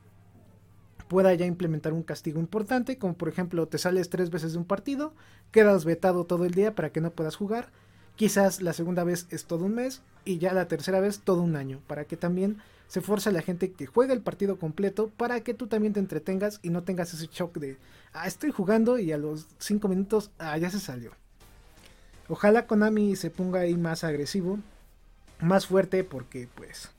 pueda 1.07 1.33
ya 1.33 1.45
implementar 1.45 1.93
un 1.93 2.03
castigo 2.03 2.39
importante, 2.39 2.97
como 2.97 3.15
por 3.15 3.29
ejemplo 3.29 3.67
te 3.67 3.77
sales 3.77 4.09
tres 4.09 4.29
veces 4.29 4.53
de 4.53 4.57
un 4.57 4.65
partido, 4.65 5.13
quedas 5.51 5.85
vetado 5.85 6.25
todo 6.25 6.45
el 6.45 6.53
día 6.53 6.73
para 6.73 6.91
que 6.91 7.01
no 7.01 7.11
puedas 7.11 7.35
jugar, 7.35 7.69
quizás 8.15 8.61
la 8.61 8.73
segunda 8.73 9.03
vez 9.03 9.27
es 9.29 9.45
todo 9.45 9.65
un 9.65 9.75
mes 9.75 10.01
y 10.25 10.37
ya 10.37 10.53
la 10.53 10.67
tercera 10.67 10.99
vez 10.99 11.19
todo 11.19 11.41
un 11.41 11.55
año, 11.55 11.81
para 11.87 12.05
que 12.05 12.17
también 12.17 12.57
se 12.93 13.01
fuerce 13.01 13.29
a 13.29 13.31
la 13.31 13.41
gente 13.41 13.71
que 13.71 13.87
juegue 13.87 14.13
el 14.13 14.21
partido 14.21 14.59
completo 14.59 15.09
para 15.17 15.41
que 15.41 15.55
tú 15.55 15.65
también 15.65 15.93
te 15.93 15.99
entretengas 15.99 16.59
y 16.61 16.69
no 16.69 16.83
tengas 16.83 17.11
ese 17.11 17.25
shock 17.25 17.57
de, 17.57 17.79
ah, 18.13 18.27
estoy 18.27 18.51
jugando 18.51 18.99
y 18.99 19.11
a 19.11 19.17
los 19.17 19.47
cinco 19.57 19.87
minutos, 19.87 20.29
ah, 20.37 20.55
ya 20.59 20.69
se 20.69 20.79
salió. 20.79 21.09
Ojalá 22.29 22.67
Konami 22.67 23.15
se 23.15 23.31
ponga 23.31 23.61
ahí 23.61 23.75
más 23.77 24.03
agresivo, 24.03 24.59
más 25.39 25.65
fuerte, 25.65 26.03
porque 26.03 26.47
pues 26.53 26.91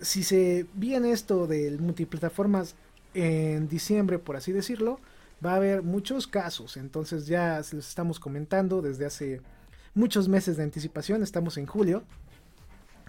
si 0.00 0.24
se 0.24 0.66
viene 0.74 1.12
esto 1.12 1.46
del 1.46 1.78
multiplataformas 1.78 2.74
en 3.14 3.68
diciembre, 3.68 4.18
por 4.18 4.34
así 4.34 4.50
decirlo, 4.50 4.98
va 5.46 5.52
a 5.52 5.56
haber 5.56 5.84
muchos 5.84 6.26
casos. 6.26 6.76
Entonces 6.76 7.28
ya 7.28 7.62
se 7.62 7.76
los 7.76 7.88
estamos 7.88 8.18
comentando 8.18 8.82
desde 8.82 9.06
hace 9.06 9.40
muchos 9.94 10.26
meses 10.26 10.56
de 10.56 10.64
anticipación. 10.64 11.22
Estamos 11.22 11.58
en 11.58 11.66
julio. 11.66 12.02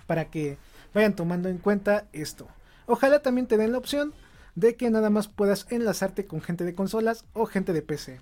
Para 0.05 0.25
que 0.25 0.59
vayan 0.95 1.13
tomando 1.13 1.49
en 1.49 1.57
cuenta 1.57 2.07
esto. 2.13 2.47
Ojalá 2.87 3.21
también 3.21 3.47
te 3.47 3.57
den 3.57 3.73
la 3.73 3.77
opción 3.77 4.13
de 4.55 4.77
que 4.77 4.89
nada 4.89 5.09
más 5.09 5.27
puedas 5.27 5.67
enlazarte 5.69 6.25
con 6.25 6.41
gente 6.41 6.63
de 6.63 6.73
consolas 6.73 7.25
o 7.33 7.45
gente 7.45 7.73
de 7.73 7.81
PC. 7.81 8.21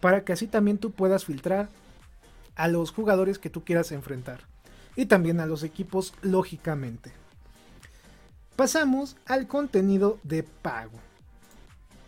Para 0.00 0.24
que 0.24 0.32
así 0.32 0.46
también 0.46 0.78
tú 0.78 0.92
puedas 0.92 1.26
filtrar 1.26 1.68
a 2.54 2.68
los 2.68 2.90
jugadores 2.90 3.38
que 3.38 3.50
tú 3.50 3.64
quieras 3.64 3.92
enfrentar. 3.92 4.40
Y 4.96 5.06
también 5.06 5.40
a 5.40 5.46
los 5.46 5.62
equipos, 5.62 6.14
lógicamente. 6.22 7.12
Pasamos 8.56 9.18
al 9.26 9.46
contenido 9.46 10.18
de 10.22 10.42
pago. 10.42 10.98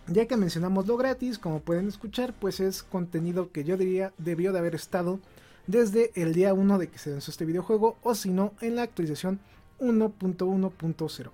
Ya 0.07 0.27
que 0.27 0.39
mencionamos 0.39 0.87
lo 0.87 0.97
gratis, 0.97 1.39
como 1.39 1.61
pueden 1.61 1.87
escuchar, 1.87 2.33
pues 2.33 2.61
es 2.61 2.83
contenido 2.83 3.53
que 3.53 3.65
yo 3.65 3.77
diría 3.77 4.15
debió 4.17 4.55
de 4.55 4.59
haber 4.59 4.75
estado 4.75 5.21
desde 5.69 6.11
el 6.21 6.35
día 6.35 6.55
1 6.55 6.79
de 6.79 6.89
que 6.89 6.99
se 6.99 7.11
lanzó 7.11 7.31
este 7.31 7.45
videojuego 7.45 7.99
o 8.03 8.15
si 8.15 8.31
no 8.31 8.55
en 8.61 8.75
la 8.75 8.83
actualización 8.83 9.39
1.1.0. 9.79 11.31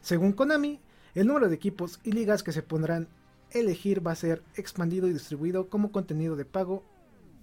Según 0.00 0.32
Konami, 0.32 0.80
el 1.14 1.26
número 1.26 1.48
de 1.48 1.56
equipos 1.56 2.00
y 2.04 2.12
ligas 2.12 2.42
que 2.42 2.52
se 2.52 2.62
pondrán 2.62 3.08
elegir 3.50 4.06
va 4.06 4.12
a 4.12 4.16
ser 4.16 4.42
expandido 4.54 5.08
y 5.08 5.12
distribuido 5.12 5.68
como 5.68 5.90
contenido 5.90 6.36
de 6.36 6.44
pago 6.44 6.84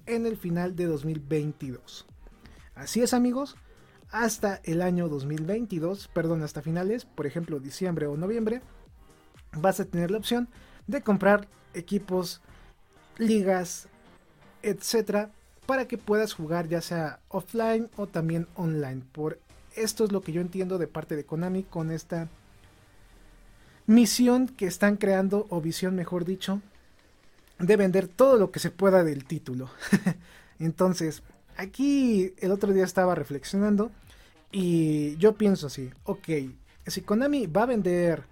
en 0.05 0.25
el 0.25 0.37
final 0.37 0.75
de 0.75 0.85
2022. 0.85 2.07
Así 2.73 3.01
es 3.01 3.13
amigos, 3.13 3.57
hasta 4.11 4.61
el 4.63 4.81
año 4.81 5.09
2022, 5.09 6.07
perdón, 6.07 6.41
hasta 6.41 6.61
finales, 6.61 7.03
por 7.03 7.25
ejemplo 7.25 7.59
diciembre 7.59 8.07
o 8.07 8.15
noviembre, 8.15 8.61
vas 9.57 9.81
a 9.81 9.85
tener 9.85 10.09
la 10.09 10.19
opción 10.19 10.47
de 10.87 11.01
comprar 11.01 11.49
equipos, 11.73 12.41
ligas, 13.17 13.89
etcétera, 14.63 15.31
para 15.65 15.87
que 15.87 15.97
puedas 15.97 16.33
jugar 16.33 16.67
ya 16.67 16.81
sea 16.81 17.19
offline 17.29 17.89
o 17.95 18.07
también 18.07 18.47
online. 18.55 19.01
Por 19.11 19.39
esto 19.75 20.03
es 20.03 20.11
lo 20.11 20.21
que 20.21 20.31
yo 20.31 20.41
entiendo 20.41 20.77
de 20.77 20.87
parte 20.87 21.15
de 21.15 21.25
Konami 21.25 21.63
con 21.63 21.91
esta 21.91 22.29
misión 23.85 24.47
que 24.47 24.65
están 24.65 24.97
creando, 24.97 25.45
o 25.49 25.61
visión 25.61 25.95
mejor 25.95 26.25
dicho, 26.25 26.61
de 27.59 27.77
vender 27.77 28.07
todo 28.07 28.37
lo 28.37 28.51
que 28.51 28.59
se 28.59 28.71
pueda 28.71 29.03
del 29.03 29.25
título. 29.25 29.69
Entonces, 30.59 31.23
aquí 31.57 32.33
el 32.39 32.51
otro 32.51 32.73
día 32.73 32.83
estaba 32.83 33.15
reflexionando 33.15 33.91
y 34.51 35.15
yo 35.17 35.35
pienso 35.35 35.67
así, 35.67 35.91
ok, 36.03 36.29
si 36.87 37.01
Konami 37.01 37.47
va 37.47 37.63
a 37.63 37.67
vender 37.67 38.23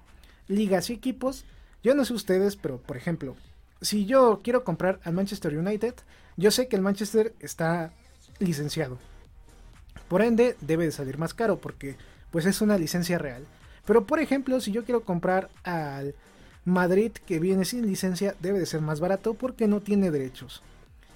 ligas 0.47 0.89
y 0.89 0.93
equipos, 0.93 1.45
yo 1.83 1.95
no 1.95 2.05
sé 2.05 2.13
ustedes, 2.13 2.55
pero 2.55 2.77
por 2.77 2.97
ejemplo, 2.97 3.35
si 3.81 4.05
yo 4.05 4.41
quiero 4.43 4.63
comprar 4.63 4.99
al 5.03 5.13
Manchester 5.13 5.57
United, 5.57 5.95
yo 6.37 6.51
sé 6.51 6.67
que 6.67 6.75
el 6.75 6.81
Manchester 6.81 7.33
está 7.39 7.91
licenciado. 8.39 8.97
Por 10.07 10.21
ende, 10.21 10.55
debe 10.61 10.85
de 10.85 10.91
salir 10.91 11.17
más 11.17 11.33
caro 11.33 11.59
porque 11.59 11.95
pues 12.31 12.45
es 12.45 12.61
una 12.61 12.77
licencia 12.77 13.17
real. 13.17 13.45
Pero 13.85 14.05
por 14.05 14.19
ejemplo, 14.19 14.59
si 14.61 14.71
yo 14.71 14.85
quiero 14.85 15.01
comprar 15.01 15.49
al 15.63 16.15
Madrid 16.65 17.11
que 17.25 17.39
viene 17.39 17.65
sin 17.65 17.85
licencia, 17.85 18.35
debe 18.39 18.59
de 18.59 18.65
ser 18.65 18.81
más 18.81 18.99
barato 18.99 19.33
porque 19.33 19.67
no 19.67 19.81
tiene 19.81 20.11
derechos. 20.11 20.61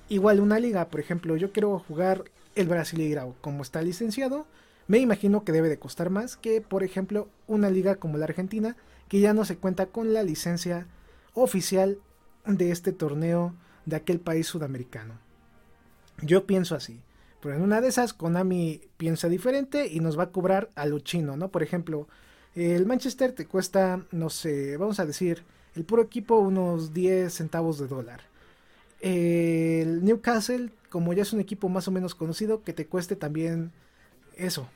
Igual 0.10 0.40
una 0.40 0.60
liga, 0.60 0.86
por 0.86 1.00
ejemplo, 1.00 1.36
yo 1.36 1.52
quiero 1.52 1.80
jugar 1.80 2.26
el 2.56 2.68
Brasileirao, 2.68 3.36
como 3.42 3.64
está 3.64 3.82
licenciado, 3.82 4.48
me 4.88 5.00
imagino 5.00 5.44
que 5.44 5.52
debe 5.52 5.70
de 5.70 5.80
costar 5.80 6.10
más 6.10 6.38
que, 6.38 6.62
por 6.62 6.84
ejemplo, 6.84 7.28
una 7.48 7.70
liga 7.70 7.96
como 7.96 8.18
la 8.18 8.26
Argentina, 8.26 8.76
que 9.08 9.20
ya 9.20 9.34
no 9.34 9.44
se 9.44 9.58
cuenta 9.58 9.88
con 9.88 10.14
la 10.14 10.24
licencia 10.24 10.86
oficial 11.34 11.98
de 12.46 12.72
este 12.72 12.92
torneo 12.92 13.54
de 13.86 13.96
aquel 13.96 14.20
país 14.20 14.48
sudamericano. 14.48 15.16
Yo 16.22 16.46
pienso 16.46 16.76
así. 16.76 17.00
Pero 17.42 17.56
en 17.56 17.62
una 17.62 17.82
de 17.82 17.90
esas, 17.90 18.14
Konami 18.14 18.82
piensa 18.98 19.30
diferente 19.30 19.88
y 19.88 20.00
nos 20.00 20.18
va 20.18 20.24
a 20.24 20.32
cobrar 20.32 20.70
a 20.76 20.86
lo 20.88 21.00
chino, 21.00 21.38
¿no? 21.38 21.50
Por 21.50 21.62
ejemplo, 21.62 22.08
el 22.56 22.86
Manchester 22.86 23.34
te 23.34 23.46
cuesta, 23.46 24.04
no 24.12 24.30
sé, 24.30 24.78
vamos 24.78 25.00
a 25.00 25.06
decir, 25.06 25.44
el 25.76 25.84
puro 25.84 26.02
equipo 26.02 26.38
unos 26.40 26.94
10 26.94 27.32
centavos 27.32 27.78
de 27.78 27.88
dólar. 27.88 28.22
El 29.02 30.04
Newcastle, 30.04 30.72
como 30.90 31.14
ya 31.14 31.22
es 31.22 31.34
un 31.34 31.40
equipo 31.40 31.70
más 31.70 31.88
o 31.88 31.92
menos 31.92 32.16
conocido, 32.16 32.64
que 32.64 32.74
te 32.74 32.88
cueste 32.88 33.16
también 33.16 33.72
eso. 34.36 34.68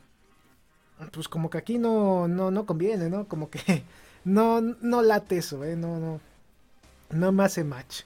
Pues 1.14 1.28
como 1.30 1.50
que 1.50 1.58
aquí 1.58 1.80
no, 1.80 2.28
no, 2.28 2.52
no 2.52 2.66
conviene, 2.66 3.10
¿no? 3.10 3.28
Como 3.28 3.50
que 3.50 3.84
no, 4.26 4.62
no 4.62 5.02
late 5.02 5.38
eso, 5.38 5.64
¿eh? 5.64 5.76
No, 5.76 6.00
no. 6.00 6.20
No 7.12 7.32
me 7.32 7.44
hace 7.44 7.64
match. 7.64 8.02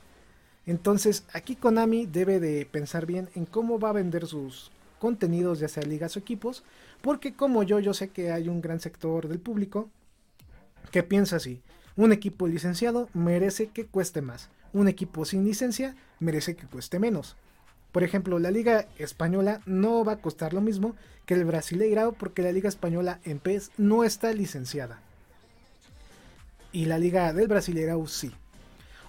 Entonces, 0.66 1.26
aquí 1.34 1.56
Konami 1.56 2.06
debe 2.06 2.40
de 2.40 2.66
pensar 2.66 3.06
bien 3.06 3.30
en 3.36 3.46
cómo 3.46 3.80
va 3.80 3.90
a 3.90 3.94
vender 3.94 4.28
sus 4.28 4.72
contenidos, 5.00 5.60
ya 5.60 5.68
sea 5.68 5.84
ligas 5.84 6.16
o 6.16 6.20
equipos, 6.20 6.64
porque 7.02 7.34
como 7.34 7.64
yo, 7.64 7.80
yo 7.80 7.94
sé 7.94 8.10
que 8.10 8.32
hay 8.32 8.48
un 8.48 8.62
gran 8.62 8.80
sector 8.80 9.28
del 9.28 9.40
público 9.40 9.90
que 10.92 11.04
piensa 11.04 11.36
así. 11.36 11.62
Un 11.98 12.14
equipo 12.14 12.48
licenciado 12.48 13.10
merece 13.14 13.68
que 13.68 13.86
cueste 13.86 14.22
más. 14.22 14.50
Un 14.72 14.88
equipo 14.88 15.26
sin 15.26 15.44
licencia 15.44 15.96
merece 16.20 16.56
que 16.56 16.66
cueste 16.66 17.00
menos. 17.00 17.36
Por 17.92 18.04
ejemplo, 18.04 18.40
la 18.40 18.50
Liga 18.50 18.88
Española 18.98 19.62
no 19.66 20.04
va 20.06 20.14
a 20.14 20.22
costar 20.22 20.54
lo 20.54 20.62
mismo 20.62 20.96
que 21.26 21.34
el 21.34 21.46
Brasileirao 21.46 22.14
porque 22.14 22.42
la 22.42 22.52
Liga 22.52 22.70
Española 22.70 23.20
en 23.24 23.40
PES 23.40 23.72
no 23.78 24.04
está 24.04 24.32
licenciada. 24.34 25.02
Y 26.72 26.86
la 26.86 26.98
Liga 26.98 27.34
del 27.34 27.48
Brasileirao 27.48 28.08
sí. 28.08 28.32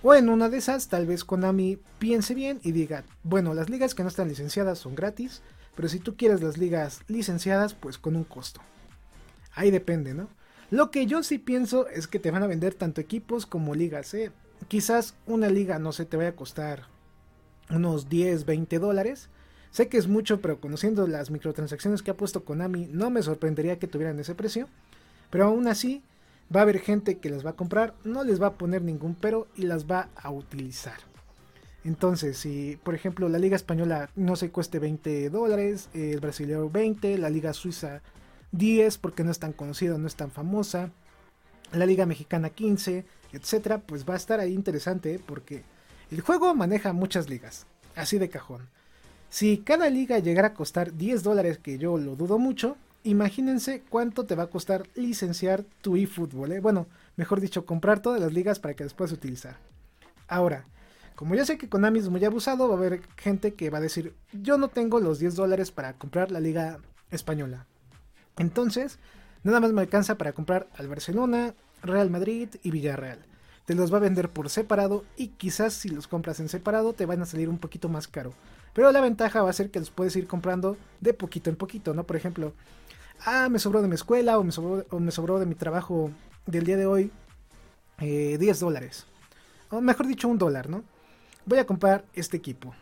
O 0.07 0.15
en 0.15 0.29
una 0.29 0.51
de 0.51 0.59
esas, 0.59 0.89
tal 0.89 1.07
vez 1.07 1.25
Konami 1.25 1.79
piense 1.99 2.35
bien 2.35 2.61
y 2.63 2.73
diga, 2.73 3.05
bueno, 3.23 3.55
las 3.55 3.71
ligas 3.71 3.95
que 3.95 4.03
no 4.03 4.11
están 4.11 4.29
licenciadas 4.29 4.79
son 4.79 4.95
gratis, 4.95 5.41
pero 5.75 5.89
si 5.89 5.99
tú 5.99 6.15
quieres 6.15 6.43
las 6.43 6.59
ligas 6.59 7.01
licenciadas, 7.09 7.73
pues 7.73 7.97
con 7.97 8.15
un 8.15 8.25
costo. 8.25 8.61
Ahí 9.55 9.71
depende, 9.71 10.13
¿no? 10.13 10.29
Lo 10.71 10.91
que 10.91 11.07
yo 11.07 11.23
sí 11.23 11.39
pienso 11.39 11.89
es 11.89 12.07
que 12.07 12.19
te 12.19 12.31
van 12.31 12.43
a 12.43 12.47
vender 12.47 12.75
tanto 12.75 13.01
equipos 13.01 13.47
como 13.47 13.75
ligas, 13.75 14.13
¿eh? 14.13 14.31
Quizás 14.69 15.15
una 15.27 15.49
liga, 15.49 15.79
no 15.79 15.91
sé, 15.91 16.05
te 16.05 16.19
vaya 16.19 16.29
a 16.29 16.37
costar 16.37 16.83
unos 17.71 18.11
10, 18.11 18.45
20 18.45 18.79
dólares. 18.81 19.31
Sé 19.71 19.89
que 19.89 19.97
es 19.97 20.07
mucho, 20.07 20.43
pero 20.43 20.61
conociendo 20.61 21.07
las 21.07 21.31
microtransacciones 21.31 22.03
que 22.03 22.11
ha 22.11 22.17
puesto 22.19 22.45
Konami, 22.45 22.91
no 22.93 23.09
me 23.09 23.23
sorprendería 23.23 23.79
que 23.79 23.89
tuvieran 23.89 24.21
ese 24.21 24.35
precio. 24.35 24.69
Pero 25.31 25.47
aún 25.47 25.67
así, 25.67 26.03
Va 26.55 26.61
a 26.61 26.63
haber 26.63 26.79
gente 26.81 27.19
que 27.19 27.31
las 27.31 27.45
va 27.45 27.51
a 27.51 27.57
comprar, 27.57 27.95
no 28.05 28.23
les 28.23 28.41
va 28.41 28.49
a 28.49 28.55
poner 28.55 28.83
ningún 28.83 29.15
pero 29.15 29.49
y 29.57 29.63
las 29.63 29.91
va 29.91 30.09
a 30.15 30.31
utilizar. 30.31 30.99
Entonces, 31.85 32.39
si 32.39 32.79
por 32.83 32.95
ejemplo 32.95 33.29
la 33.29 33.39
Liga 33.39 33.57
Española 33.57 34.09
no 34.17 34.37
se 34.37 34.51
cueste 34.51 34.79
20 34.79 35.31
dólares, 35.31 35.89
el 35.93 36.21
brasileño 36.21 36.71
20, 36.71 37.19
la 37.19 37.29
Liga 37.29 37.53
Suiza 37.53 38.03
10 38.53 38.99
porque 38.99 39.25
no 39.25 39.31
es 39.31 39.39
tan 39.39 39.53
conocida, 39.53 39.99
no 39.99 40.07
es 40.07 40.17
tan 40.17 40.31
famosa, 40.31 40.91
la 41.73 41.87
Liga 41.87 42.07
Mexicana 42.07 42.51
15, 42.51 43.05
etcétera, 43.33 43.81
pues 43.81 44.09
va 44.09 44.15
a 44.15 44.19
estar 44.19 44.41
ahí 44.41 44.55
interesante 44.55 45.21
porque 45.25 45.65
el 46.11 46.21
juego 46.21 46.55
maneja 46.55 46.93
muchas 46.93 47.29
ligas, 47.29 47.67
así 47.97 48.19
de 48.19 48.29
cajón. 48.29 48.69
Si 49.29 49.59
cada 49.59 49.91
liga 49.91 50.21
llegara 50.21 50.49
a 50.49 50.55
costar 50.55 50.95
10 50.95 51.23
dólares, 51.25 51.59
que 51.59 51.77
yo 51.77 51.99
lo 51.99 52.15
dudo 52.15 52.39
mucho, 52.39 52.77
imagínense 53.05 53.83
cuánto 53.89 54.27
te 54.27 54.35
va 54.35 54.45
a 54.45 54.51
costar 54.51 54.89
licenciar 54.95 55.65
tu 55.81 55.97
eFootball. 55.97 56.53
¿eh? 56.53 56.61
Bueno, 56.61 56.89
mejor 57.17 57.41
dicho, 57.41 57.65
comprar 57.65 58.01
todas 58.01 58.21
las 58.21 58.33
ligas 58.33 58.59
para 58.59 58.75
que 58.75 58.85
después 58.85 59.13
utilizar. 59.13 59.59
Ahora, 60.27 60.65
como 61.15 61.37
yo 61.37 61.45
sé 61.45 61.59
que 61.59 61.69
Konami 61.69 62.01
es 62.01 62.09
muy 62.09 62.25
abusado, 62.25 62.67
va 62.67 62.75
a 62.75 62.79
haber 62.79 63.03
gente 63.17 63.55
que 63.55 63.71
va 63.71 63.79
a 63.79 63.83
decir, 63.83 64.15
yo 64.33 64.59
no 64.59 64.69
tengo 64.69 64.99
los 64.99 65.19
10 65.21 65.37
dólares 65.37 65.71
para 65.71 65.93
comprar 65.93 66.33
la 66.33 66.41
liga 66.41 66.81
española. 67.11 67.67
Entonces, 68.37 68.99
nada 69.45 69.61
más 69.61 69.73
me 69.73 69.83
alcanza 69.83 70.17
para 70.19 70.33
comprar 70.33 70.69
al 70.77 70.89
Barcelona, 70.89 71.55
Real 71.83 72.11
Madrid 72.11 72.49
y 72.63 72.71
Villarreal. 72.73 73.21
Te 73.67 73.75
los 73.75 73.93
va 73.93 73.99
a 73.99 74.01
vender 74.01 74.29
por 74.29 74.51
separado 74.51 75.05
y 75.17 75.29
quizás 75.29 75.73
si 75.73 75.89
los 75.89 76.09
compras 76.09 76.41
en 76.41 76.49
separado 76.49 76.93
te 76.95 77.07
van 77.07 77.23
a 77.23 77.27
salir 77.27 77.49
un 77.49 77.59
poquito 77.59 77.89
más 77.89 78.09
caro. 78.09 78.35
Pero 78.75 78.91
la 78.91 79.01
ventaja 79.01 79.43
va 79.43 79.51
a 79.51 79.55
ser 79.55 79.71
que 79.71 79.79
los 79.79 79.91
puedes 79.91 80.17
ir 80.17 80.27
comprando 80.27 80.77
de 81.01 81.15
poquito 81.15 81.49
en 81.49 81.57
poquito, 81.57 81.95
¿no? 81.95 82.05
Por 82.05 82.17
ejemplo, 82.17 82.53
ah, 83.25 83.49
me 83.49 83.59
sobró 83.59 83.83
de 83.83 83.89
mi 83.89 83.95
escuela 83.95 84.39
o 84.39 84.45
me 84.45 84.53
sobró, 84.53 85.39
de 85.39 85.47
mi 85.47 85.55
trabajo 85.55 86.11
del 86.47 86.65
día 86.65 86.77
de 86.77 86.87
hoy 86.87 87.11
10 87.99 88.41
eh, 88.41 88.55
dólares. 88.61 89.07
O 89.71 89.81
mejor 89.81 90.07
dicho, 90.07 90.29
un 90.29 90.39
dólar, 90.39 90.69
¿no? 90.69 90.85
Voy 91.47 91.59
a 91.59 91.67
comprar 91.67 92.05
este 92.15 92.37
equipo. 92.37 92.75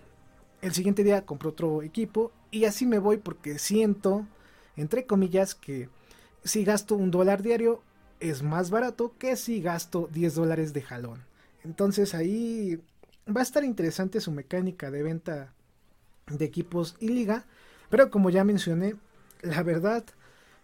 El 0.60 0.72
siguiente 0.72 1.04
día 1.04 1.26
compro 1.26 1.50
otro 1.50 1.82
equipo 1.82 2.32
y 2.50 2.64
así 2.64 2.86
me 2.86 2.98
voy 2.98 3.16
porque 3.16 3.58
siento, 3.58 4.26
entre 4.76 5.06
comillas, 5.06 5.54
que 5.54 5.88
si 6.44 6.64
gasto 6.64 6.94
un 6.94 7.10
dólar 7.10 7.42
diario 7.42 7.82
es 8.20 8.42
más 8.42 8.70
barato 8.70 9.14
que 9.18 9.36
si 9.36 9.60
gasto 9.60 10.08
10 10.12 10.34
dólares 10.34 10.72
de 10.72 10.82
jalón. 10.82 11.24
Entonces 11.64 12.14
ahí 12.14 12.80
va 13.28 13.40
a 13.40 13.44
estar 13.44 13.64
interesante 13.64 14.20
su 14.20 14.30
mecánica 14.30 14.90
de 14.90 15.02
venta 15.02 15.52
de 16.26 16.44
equipos 16.44 16.96
y 17.00 17.08
liga. 17.08 17.44
Pero 17.90 18.10
como 18.10 18.30
ya 18.30 18.44
mencioné, 18.44 18.94
la 19.42 19.62
verdad 19.62 20.04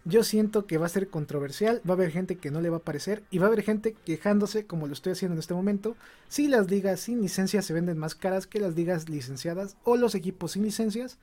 yo 0.09 0.23
siento 0.23 0.65
que 0.65 0.77
va 0.77 0.87
a 0.87 0.89
ser 0.89 1.09
controversial, 1.09 1.81
va 1.87 1.93
a 1.93 1.97
haber 1.97 2.11
gente 2.11 2.35
que 2.35 2.51
no 2.51 2.61
le 2.61 2.69
va 2.69 2.77
a 2.77 2.83
parecer 2.83 3.23
y 3.31 3.37
va 3.37 3.45
a 3.45 3.47
haber 3.47 3.63
gente 3.63 3.95
quejándose, 4.05 4.65
como 4.65 4.87
lo 4.87 4.93
estoy 4.93 5.13
haciendo 5.13 5.33
en 5.33 5.39
este 5.39 5.53
momento, 5.53 5.95
si 6.27 6.47
las 6.47 6.69
ligas 6.69 6.99
sin 6.99 7.21
licencias 7.21 7.65
se 7.65 7.73
venden 7.73 7.97
más 7.97 8.15
caras 8.15 8.47
que 8.47 8.59
las 8.59 8.75
ligas 8.75 9.09
licenciadas 9.09 9.77
o 9.83 9.95
los 9.95 10.15
equipos 10.15 10.53
sin 10.53 10.63
licencias 10.63 11.17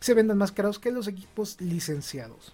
se 0.00 0.14
venden 0.14 0.36
más 0.36 0.52
caros 0.52 0.78
que 0.78 0.92
los 0.92 1.08
equipos 1.08 1.58
licenciados. 1.60 2.52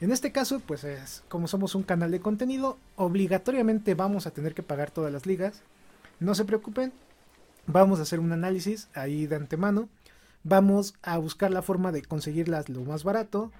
En 0.00 0.10
este 0.10 0.32
caso, 0.32 0.58
pues 0.58 0.82
es, 0.82 1.22
como 1.28 1.46
somos 1.46 1.76
un 1.76 1.84
canal 1.84 2.10
de 2.10 2.18
contenido, 2.18 2.78
obligatoriamente 2.96 3.94
vamos 3.94 4.26
a 4.26 4.32
tener 4.32 4.54
que 4.54 4.64
pagar 4.64 4.90
todas 4.90 5.12
las 5.12 5.24
ligas. 5.24 5.62
No 6.18 6.34
se 6.34 6.44
preocupen, 6.44 6.92
vamos 7.66 8.00
a 8.00 8.02
hacer 8.02 8.18
un 8.18 8.32
análisis 8.32 8.88
ahí 8.92 9.26
de 9.26 9.36
antemano. 9.36 9.88
Vamos 10.42 10.94
a 11.02 11.16
buscar 11.18 11.52
la 11.52 11.62
forma 11.62 11.92
de 11.92 12.02
conseguirlas 12.02 12.68
lo 12.68 12.82
más 12.82 13.04
barato 13.04 13.52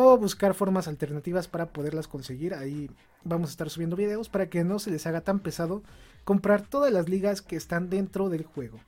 o 0.00 0.16
buscar 0.16 0.54
formas 0.54 0.86
alternativas 0.86 1.48
para 1.48 1.66
poderlas 1.66 2.06
conseguir. 2.06 2.54
Ahí 2.54 2.88
vamos 3.24 3.50
a 3.50 3.52
estar 3.52 3.68
subiendo 3.68 3.96
videos 3.96 4.28
para 4.28 4.48
que 4.48 4.62
no 4.62 4.78
se 4.78 4.92
les 4.92 5.08
haga 5.08 5.22
tan 5.22 5.40
pesado 5.40 5.82
comprar 6.22 6.62
todas 6.62 6.92
las 6.92 7.08
ligas 7.08 7.42
que 7.42 7.56
están 7.56 7.90
dentro 7.90 8.28
del 8.28 8.44
juego. 8.44 8.78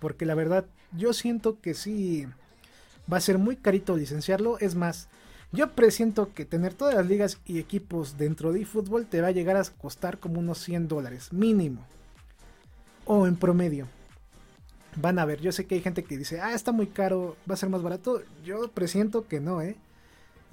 Porque 0.00 0.26
la 0.26 0.34
verdad, 0.34 0.66
yo 0.92 1.14
siento 1.14 1.58
que 1.58 1.72
sí 1.72 2.26
va 3.10 3.16
a 3.16 3.22
ser 3.22 3.38
muy 3.38 3.56
carito 3.56 3.96
licenciarlo. 3.96 4.58
Es 4.58 4.74
más, 4.74 5.08
yo 5.52 5.70
presiento 5.70 6.34
que 6.34 6.44
tener 6.44 6.74
todas 6.74 6.94
las 6.94 7.06
ligas 7.06 7.40
y 7.46 7.58
equipos 7.58 8.18
dentro 8.18 8.52
de 8.52 8.60
eFootball 8.60 9.06
te 9.06 9.22
va 9.22 9.28
a 9.28 9.32
llegar 9.32 9.56
a 9.56 9.64
costar 9.64 10.18
como 10.18 10.38
unos 10.38 10.58
100 10.58 10.86
dólares 10.86 11.32
mínimo. 11.32 11.80
O 13.06 13.26
en 13.26 13.36
promedio. 13.36 13.88
Van 14.96 15.18
a 15.18 15.24
ver, 15.24 15.40
yo 15.40 15.50
sé 15.50 15.64
que 15.64 15.76
hay 15.76 15.80
gente 15.80 16.04
que 16.04 16.18
dice, 16.18 16.42
ah, 16.42 16.52
está 16.52 16.72
muy 16.72 16.88
caro, 16.88 17.38
va 17.48 17.54
a 17.54 17.56
ser 17.56 17.70
más 17.70 17.82
barato. 17.82 18.20
Yo 18.44 18.68
presiento 18.68 19.26
que 19.26 19.40
no, 19.40 19.62
¿eh? 19.62 19.78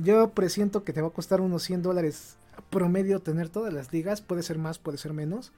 Yo 0.04 0.30
presiento 0.30 0.84
que 0.84 0.94
te 0.94 1.02
va 1.02 1.10
a 1.10 1.12
costar 1.12 1.42
unos 1.42 1.64
100 1.64 1.82
dólares 1.82 2.36
promedio 2.70 3.20
tener 3.20 3.50
todas 3.50 3.74
las 3.74 3.92
ligas. 3.92 4.22
Puede 4.22 4.44
ser 4.44 4.58
más, 4.58 4.80
puede 4.80 4.98
ser 4.98 5.14
menos. 5.14 5.52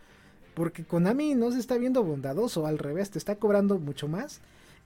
Porque 0.54 0.84
Konami 0.84 1.36
no 1.36 1.52
se 1.52 1.60
está 1.60 1.78
viendo 1.78 2.04
bondadoso, 2.04 2.68
al 2.68 2.78
revés, 2.78 3.10
te 3.10 3.18
está 3.18 3.36
cobrando 3.38 3.80
mucho 3.80 4.08
más. 4.08 4.40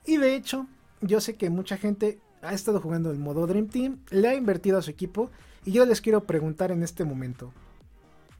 Y 0.06 0.16
de 0.16 0.34
hecho, 0.34 0.66
yo 1.00 1.20
sé 1.20 1.34
que 1.34 1.50
mucha 1.50 1.76
gente 1.76 2.18
ha 2.42 2.54
estado 2.54 2.80
jugando 2.80 3.10
el 3.10 3.18
modo 3.18 3.46
Dream 3.46 3.68
Team, 3.68 3.98
le 4.10 4.28
ha 4.28 4.34
invertido 4.34 4.78
a 4.78 4.82
su 4.82 4.90
equipo 4.90 5.30
y 5.64 5.72
yo 5.72 5.84
les 5.84 6.00
quiero 6.00 6.24
preguntar 6.24 6.70
en 6.70 6.82
este 6.82 7.04
momento, 7.04 7.52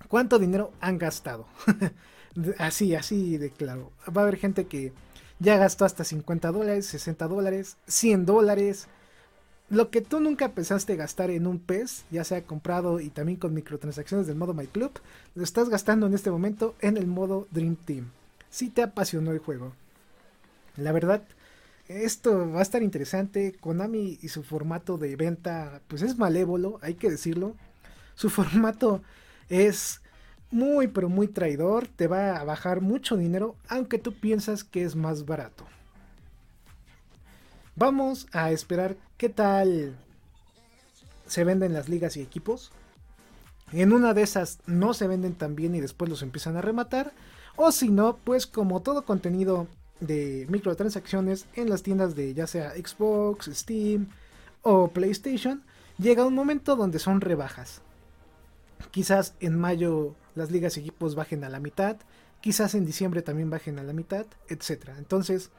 ¿cuánto 0.08 0.38
dinero 0.38 0.72
han 0.80 0.98
gastado? 0.98 1.46
así, 2.58 2.94
así 2.94 3.36
de 3.38 3.50
claro. 3.50 3.90
Va 4.16 4.22
a 4.22 4.24
haber 4.24 4.36
gente 4.36 4.66
que 4.66 4.92
ya 5.38 5.56
gastó 5.58 5.84
hasta 5.84 6.04
50 6.04 6.52
dólares, 6.52 6.86
60 6.86 7.28
dólares, 7.28 7.76
100 7.86 8.24
dólares. 8.24 8.88
Lo 9.70 9.90
que 9.90 10.00
tú 10.00 10.18
nunca 10.20 10.52
pensaste 10.52 10.96
gastar 10.96 11.30
en 11.30 11.46
un 11.46 11.58
PES, 11.58 12.04
ya 12.10 12.24
sea 12.24 12.42
comprado 12.42 13.00
y 13.00 13.10
también 13.10 13.38
con 13.38 13.52
microtransacciones 13.52 14.26
del 14.26 14.36
modo 14.36 14.54
My 14.54 14.66
Club, 14.66 14.92
lo 15.34 15.44
estás 15.44 15.68
gastando 15.68 16.06
en 16.06 16.14
este 16.14 16.30
momento 16.30 16.74
en 16.80 16.96
el 16.96 17.06
modo 17.06 17.46
Dream 17.50 17.76
Team. 17.76 18.10
Si 18.48 18.70
te 18.70 18.82
apasionó 18.82 19.30
el 19.30 19.40
juego. 19.40 19.72
La 20.78 20.92
verdad, 20.92 21.22
esto 21.86 22.50
va 22.50 22.60
a 22.60 22.62
estar 22.62 22.82
interesante. 22.82 23.56
Konami 23.60 24.18
y 24.22 24.28
su 24.28 24.42
formato 24.42 24.96
de 24.96 25.16
venta, 25.16 25.82
pues 25.86 26.00
es 26.00 26.16
malévolo, 26.16 26.78
hay 26.80 26.94
que 26.94 27.10
decirlo. 27.10 27.54
Su 28.14 28.30
formato 28.30 29.02
es 29.50 30.00
muy, 30.50 30.88
pero 30.88 31.10
muy 31.10 31.28
traidor. 31.28 31.88
Te 31.88 32.06
va 32.06 32.36
a 32.36 32.44
bajar 32.44 32.80
mucho 32.80 33.18
dinero, 33.18 33.54
aunque 33.68 33.98
tú 33.98 34.14
piensas 34.14 34.64
que 34.64 34.82
es 34.82 34.96
más 34.96 35.26
barato. 35.26 35.66
Vamos 37.78 38.26
a 38.32 38.50
esperar 38.50 38.96
qué 39.16 39.28
tal 39.28 39.96
se 41.28 41.44
venden 41.44 41.72
las 41.72 41.88
ligas 41.88 42.16
y 42.16 42.20
equipos. 42.20 42.72
En 43.70 43.92
una 43.92 44.14
de 44.14 44.22
esas 44.22 44.58
no 44.66 44.94
se 44.94 45.06
venden 45.06 45.34
tan 45.34 45.54
bien 45.54 45.76
y 45.76 45.80
después 45.80 46.10
los 46.10 46.22
empiezan 46.22 46.56
a 46.56 46.60
rematar. 46.60 47.12
O 47.54 47.70
si 47.70 47.88
no, 47.88 48.16
pues 48.16 48.48
como 48.48 48.82
todo 48.82 49.04
contenido 49.04 49.68
de 50.00 50.44
microtransacciones 50.48 51.46
en 51.54 51.70
las 51.70 51.84
tiendas 51.84 52.16
de 52.16 52.34
ya 52.34 52.48
sea 52.48 52.72
Xbox, 52.72 53.48
Steam 53.54 54.08
o 54.62 54.88
PlayStation, 54.88 55.62
llega 55.98 56.26
un 56.26 56.34
momento 56.34 56.74
donde 56.74 56.98
son 56.98 57.20
rebajas. 57.20 57.80
Quizás 58.90 59.34
en 59.38 59.56
mayo 59.56 60.16
las 60.34 60.50
ligas 60.50 60.76
y 60.76 60.80
equipos 60.80 61.14
bajen 61.14 61.44
a 61.44 61.48
la 61.48 61.60
mitad, 61.60 61.96
quizás 62.40 62.74
en 62.74 62.84
diciembre 62.84 63.22
también 63.22 63.50
bajen 63.50 63.78
a 63.78 63.84
la 63.84 63.92
mitad, 63.92 64.26
etc. 64.48 64.90
Entonces, 64.98 65.52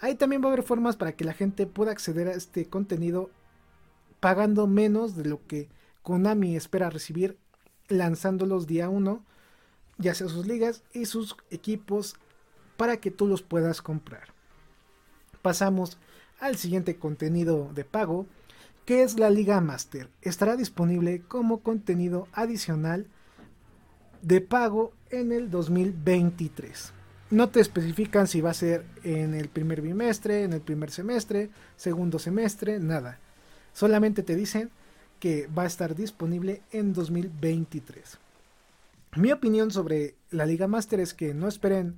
ahí 0.00 0.14
también 0.14 0.42
va 0.42 0.46
a 0.46 0.52
haber 0.52 0.64
formas 0.64 0.96
para 0.96 1.12
que 1.12 1.24
la 1.24 1.34
gente 1.34 1.66
pueda 1.66 1.92
acceder 1.92 2.28
a 2.28 2.32
este 2.32 2.66
contenido 2.66 3.30
pagando 4.20 4.66
menos 4.66 5.16
de 5.16 5.24
lo 5.24 5.46
que 5.46 5.68
Konami 6.02 6.56
espera 6.56 6.90
recibir 6.90 7.38
lanzándolos 7.88 8.66
día 8.66 8.88
1, 8.88 9.24
ya 9.98 10.14
sea 10.14 10.28
sus 10.28 10.46
ligas 10.46 10.82
y 10.92 11.06
sus 11.06 11.36
equipos 11.50 12.16
para 12.76 12.98
que 12.98 13.10
tú 13.10 13.26
los 13.26 13.42
puedas 13.42 13.82
comprar. 13.82 14.28
Pasamos 15.42 15.98
al 16.40 16.56
siguiente 16.56 16.96
contenido 16.96 17.70
de 17.74 17.84
pago, 17.84 18.26
que 18.84 19.02
es 19.02 19.18
la 19.18 19.30
Liga 19.30 19.60
Master. 19.60 20.08
Estará 20.22 20.56
disponible 20.56 21.22
como 21.26 21.60
contenido 21.60 22.28
adicional 22.32 23.06
de 24.22 24.40
pago 24.40 24.92
en 25.10 25.32
el 25.32 25.50
2023. 25.50 26.92
No 27.30 27.50
te 27.50 27.60
especifican 27.60 28.26
si 28.26 28.40
va 28.40 28.50
a 28.50 28.54
ser 28.54 28.86
en 29.04 29.34
el 29.34 29.50
primer 29.50 29.82
bimestre, 29.82 30.44
en 30.44 30.54
el 30.54 30.62
primer 30.62 30.90
semestre, 30.90 31.50
segundo 31.76 32.18
semestre, 32.18 32.80
nada. 32.80 33.18
Solamente 33.74 34.22
te 34.22 34.34
dicen 34.34 34.70
que 35.20 35.46
va 35.46 35.64
a 35.64 35.66
estar 35.66 35.94
disponible 35.94 36.62
en 36.72 36.94
2023. 36.94 38.18
Mi 39.16 39.30
opinión 39.30 39.70
sobre 39.70 40.14
la 40.30 40.46
Liga 40.46 40.68
Master 40.68 41.00
es 41.00 41.12
que 41.12 41.34
no 41.34 41.48
esperen 41.48 41.96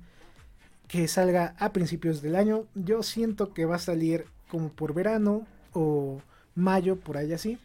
que 0.89 1.07
salga 1.07 1.55
a 1.59 1.71
principios 1.71 2.21
del 2.21 2.35
año. 2.35 2.65
Yo 2.75 3.01
siento 3.01 3.53
que 3.53 3.63
va 3.63 3.77
a 3.77 3.79
salir 3.79 4.25
como 4.49 4.67
por 4.67 4.93
verano 4.93 5.47
o 5.71 6.21
mayo, 6.55 6.97
por 6.97 7.15
ahí 7.15 7.31
así. 7.31 7.57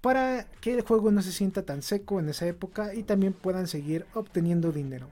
Para 0.00 0.46
que 0.60 0.74
el 0.74 0.82
juego 0.82 1.10
no 1.10 1.22
se 1.22 1.32
sienta 1.32 1.62
tan 1.62 1.82
seco 1.82 2.20
en 2.20 2.28
esa 2.28 2.46
época 2.46 2.94
y 2.94 3.02
también 3.02 3.32
puedan 3.32 3.66
seguir 3.66 4.06
obteniendo 4.14 4.70
dinero. 4.70 5.08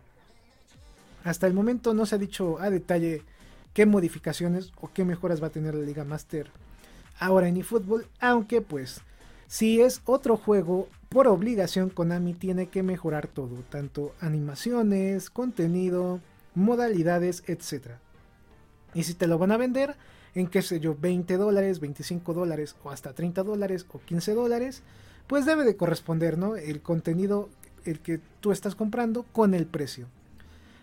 Hasta 1.26 1.48
el 1.48 1.54
momento 1.54 1.92
no 1.92 2.06
se 2.06 2.14
ha 2.14 2.18
dicho 2.18 2.60
a 2.60 2.70
detalle 2.70 3.24
qué 3.74 3.84
modificaciones 3.84 4.70
o 4.80 4.92
qué 4.92 5.04
mejoras 5.04 5.42
va 5.42 5.48
a 5.48 5.50
tener 5.50 5.74
la 5.74 5.84
Liga 5.84 6.04
Master 6.04 6.52
ahora 7.18 7.48
en 7.48 7.56
eFootball, 7.56 8.06
aunque 8.20 8.60
pues 8.60 9.00
si 9.48 9.80
es 9.80 10.02
otro 10.04 10.36
juego 10.36 10.88
por 11.08 11.26
obligación 11.26 11.90
Konami 11.90 12.32
tiene 12.32 12.68
que 12.68 12.84
mejorar 12.84 13.26
todo, 13.26 13.56
tanto 13.70 14.14
animaciones, 14.20 15.28
contenido, 15.28 16.20
modalidades, 16.54 17.42
etc. 17.48 17.94
Y 18.94 19.02
si 19.02 19.14
te 19.14 19.26
lo 19.26 19.36
van 19.36 19.50
a 19.50 19.56
vender 19.56 19.96
en 20.36 20.46
qué 20.46 20.62
sé 20.62 20.78
yo, 20.78 20.94
20 20.94 21.36
dólares, 21.38 21.80
25 21.80 22.34
dólares 22.34 22.76
o 22.84 22.90
hasta 22.92 23.14
30 23.14 23.42
dólares 23.42 23.84
o 23.92 23.98
15 23.98 24.32
dólares, 24.32 24.84
pues 25.26 25.44
debe 25.44 25.64
de 25.64 25.76
corresponder, 25.76 26.38
¿no? 26.38 26.54
El 26.54 26.82
contenido, 26.82 27.48
el 27.84 27.98
que 27.98 28.20
tú 28.38 28.52
estás 28.52 28.76
comprando 28.76 29.24
con 29.32 29.54
el 29.54 29.66
precio. 29.66 30.06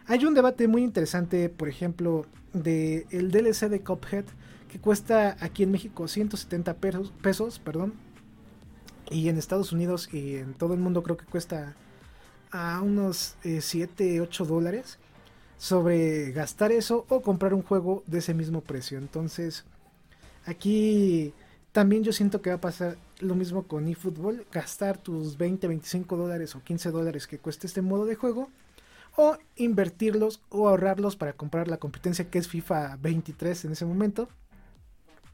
Hay 0.05 0.25
un 0.25 0.33
debate 0.33 0.67
muy 0.67 0.83
interesante, 0.83 1.47
por 1.49 1.69
ejemplo, 1.69 2.25
de 2.51 3.07
el 3.09 3.31
DLC 3.31 3.69
de 3.69 3.81
Cuphead 3.81 4.25
que 4.69 4.79
cuesta 4.79 5.37
aquí 5.39 5.63
en 5.63 5.71
México 5.71 6.07
170 6.07 6.73
pesos, 6.75 7.13
pesos 7.21 7.59
perdón, 7.59 7.93
y 9.09 9.29
en 9.29 9.37
Estados 9.37 9.71
Unidos 9.71 10.09
y 10.11 10.35
en 10.35 10.55
todo 10.55 10.73
el 10.73 10.79
mundo 10.79 11.03
creo 11.03 11.15
que 11.15 11.25
cuesta 11.25 11.75
a 12.51 12.81
unos 12.81 13.35
7, 13.43 14.15
eh, 14.15 14.21
8 14.21 14.45
dólares 14.45 14.99
sobre 15.57 16.31
gastar 16.31 16.71
eso 16.71 17.05
o 17.07 17.21
comprar 17.21 17.53
un 17.53 17.61
juego 17.61 18.03
de 18.05 18.19
ese 18.19 18.33
mismo 18.33 18.61
precio. 18.61 18.97
Entonces, 18.97 19.63
aquí 20.45 21.33
también 21.71 22.03
yo 22.03 22.11
siento 22.11 22.41
que 22.41 22.49
va 22.49 22.57
a 22.57 22.61
pasar 22.61 22.97
lo 23.19 23.35
mismo 23.35 23.63
con 23.63 23.87
eFootball, 23.87 24.45
gastar 24.51 24.97
tus 24.97 25.37
20, 25.37 25.67
25 25.67 26.17
dólares 26.17 26.55
o 26.55 26.63
15 26.63 26.91
dólares 26.91 27.25
que 27.27 27.39
cueste 27.39 27.67
este 27.67 27.81
modo 27.81 28.05
de 28.05 28.15
juego 28.15 28.49
o 29.15 29.37
invertirlos 29.55 30.41
o 30.49 30.67
ahorrarlos 30.67 31.15
para 31.15 31.33
comprar 31.33 31.67
la 31.67 31.77
competencia 31.77 32.29
que 32.29 32.39
es 32.39 32.47
FIFA 32.47 32.97
23 33.01 33.65
en 33.65 33.71
ese 33.73 33.85
momento 33.85 34.27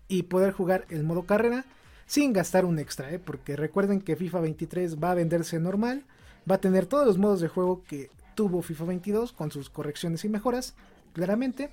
y 0.08 0.24
poder 0.24 0.52
jugar 0.52 0.86
el 0.90 1.04
modo 1.04 1.24
carrera 1.24 1.66
sin 2.06 2.34
gastar 2.34 2.66
un 2.66 2.80
extra, 2.80 3.12
¿eh? 3.12 3.20
porque 3.20 3.56
recuerden 3.56 4.02
que 4.02 4.16
FIFA 4.16 4.42
23 4.42 4.98
va 4.98 5.12
a 5.12 5.16
venderse 5.16 5.60
normal, 5.60 6.04
va 6.50 6.56
a 6.56 6.62
tener 6.62 6.88
todos 6.88 7.06
los 7.06 7.20
modos 7.20 7.40
de 7.40 7.48
juego 7.48 7.84
que 7.84 8.10
tuvo 8.34 8.62
FIFA 8.64 8.86
22 8.86 9.32
con 9.32 9.52
sus 9.52 9.70
correcciones 9.70 10.26
y 10.26 10.30
mejoras, 10.30 10.74
claramente, 11.14 11.70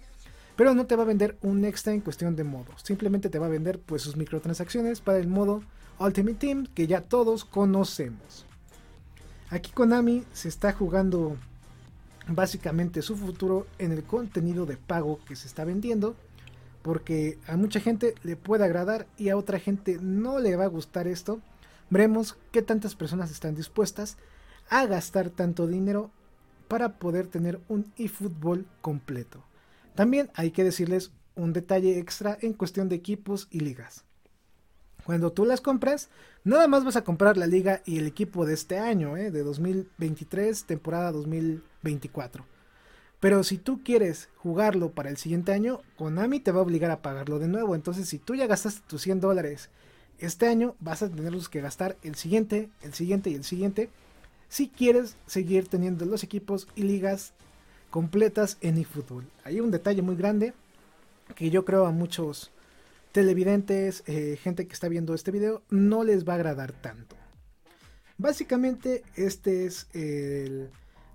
pero 0.55 0.75
no 0.75 0.87
te 0.87 0.95
va 0.95 1.05
a 1.05 1.07
vender 1.07 1.38
un 1.40 1.64
extra 1.64 1.95
en 1.95 2.03
cuestión 2.03 2.37
de 2.37 2.45
modos, 2.45 2.83
simplemente 2.83 3.31
te 3.31 3.38
va 3.38 3.47
a 3.47 3.51
vender 3.51 3.81
pues 3.81 4.03
sus 4.03 4.16
microtransacciones 4.16 5.01
para 5.01 5.19
el 5.19 5.27
modo 5.27 5.62
Ultimate 5.99 6.37
Team 6.37 6.66
que 6.66 6.87
ya 6.87 7.01
todos 7.01 7.47
conocemos. 7.47 8.45
Aquí 9.49 9.71
Konami 9.71 10.25
se 10.33 10.49
está 10.49 10.73
jugando 10.73 11.38
básicamente 12.26 13.02
su 13.02 13.16
futuro 13.16 13.66
en 13.78 13.92
el 13.92 14.04
contenido 14.04 14.66
de 14.66 14.76
pago 14.76 15.20
que 15.26 15.36
se 15.36 15.46
está 15.46 15.64
vendiendo 15.64 16.16
porque 16.86 17.40
a 17.48 17.56
mucha 17.56 17.80
gente 17.80 18.14
le 18.22 18.36
puede 18.36 18.64
agradar 18.64 19.08
y 19.18 19.30
a 19.30 19.36
otra 19.36 19.58
gente 19.58 19.98
no 20.00 20.38
le 20.38 20.54
va 20.54 20.66
a 20.66 20.68
gustar 20.68 21.08
esto. 21.08 21.40
Veremos 21.90 22.36
qué 22.52 22.62
tantas 22.62 22.94
personas 22.94 23.32
están 23.32 23.56
dispuestas 23.56 24.18
a 24.70 24.86
gastar 24.86 25.30
tanto 25.30 25.66
dinero 25.66 26.12
para 26.68 27.00
poder 27.00 27.26
tener 27.26 27.60
un 27.68 27.92
eFootball 27.98 28.66
completo. 28.82 29.42
También 29.96 30.30
hay 30.34 30.52
que 30.52 30.62
decirles 30.62 31.10
un 31.34 31.52
detalle 31.52 31.98
extra 31.98 32.38
en 32.40 32.52
cuestión 32.52 32.88
de 32.88 32.94
equipos 32.94 33.48
y 33.50 33.60
ligas. 33.60 34.06
Cuando 35.07 35.31
tú 35.31 35.45
las 35.45 35.61
compras, 35.61 36.09
nada 36.42 36.66
más 36.66 36.85
vas 36.85 36.97
a 36.97 37.05
comprar 37.05 37.37
la 37.37 37.47
liga 37.47 37.81
y 37.85 37.99
el 37.99 38.09
equipo 38.09 38.45
de 38.45 38.55
este 38.55 38.81
año, 38.81 39.16
¿eh? 39.16 39.31
de 39.31 39.45
2023, 39.45 40.64
temporada 40.64 41.12
2024. 41.12 42.45
Pero 43.21 43.45
si 43.45 43.57
tú 43.57 43.85
quieres 43.85 44.29
jugarlo 44.35 44.90
para 44.90 45.09
el 45.09 45.16
siguiente 45.16 45.53
año, 45.53 45.81
Konami 45.97 46.40
te 46.40 46.51
va 46.51 46.59
a 46.59 46.64
obligar 46.64 46.90
a 46.90 47.03
pagarlo 47.03 47.38
de 47.38 47.47
nuevo. 47.47 47.77
Entonces, 47.77 48.09
si 48.09 48.19
tú 48.19 48.35
ya 48.35 48.49
gastaste 48.49 48.83
tus 48.88 49.03
100 49.03 49.21
dólares 49.21 49.71
este 50.19 50.49
año, 50.49 50.75
vas 50.81 51.03
a 51.03 51.09
tenerlos 51.09 51.49
que 51.49 51.61
gastar 51.61 51.97
el 52.03 52.16
siguiente, 52.16 52.69
el 52.83 52.92
siguiente 52.92 53.31
y 53.31 53.35
el 53.37 53.45
siguiente. 53.45 53.90
Si 54.49 54.69
quieres 54.69 55.14
seguir 55.27 55.69
teniendo 55.69 56.05
los 56.05 56.25
equipos 56.25 56.66
y 56.75 56.83
ligas 56.83 57.33
completas 57.90 58.59
en 58.61 58.77
eFootball. 58.77 59.31
Hay 59.45 59.61
un 59.61 59.71
detalle 59.71 60.03
muy 60.03 60.16
grande 60.16 60.53
que 61.37 61.49
yo 61.49 61.64
creo 61.64 61.87
a 61.87 61.92
muchos 61.92 62.51
televidentes, 63.16 64.02
eh, 64.05 64.38
gente 64.42 64.66
que 64.66 64.74
está 64.74 64.90
viendo 64.90 65.14
este 65.14 65.31
video, 65.31 65.62
no 65.70 66.05
les 66.05 66.29
va 66.29 66.35
a 66.35 66.37
agradar 66.37 66.72
tanto. 66.72 67.16
Básicamente 68.18 69.05
este 69.14 69.64
es 69.64 69.87
el 69.94 70.68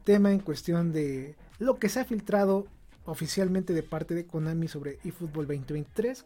tema 0.04 0.32
en 0.32 0.40
cuestión 0.40 0.94
de 0.94 1.36
lo 1.60 1.78
que 1.78 1.90
se 1.90 2.00
ha 2.00 2.06
filtrado 2.06 2.66
oficialmente 3.06 3.74
de 3.74 3.84
parte 3.84 4.16
de 4.16 4.26
Konami 4.26 4.68
sobre 4.68 4.98
eFootball 5.04 5.46
2023. 5.46 6.26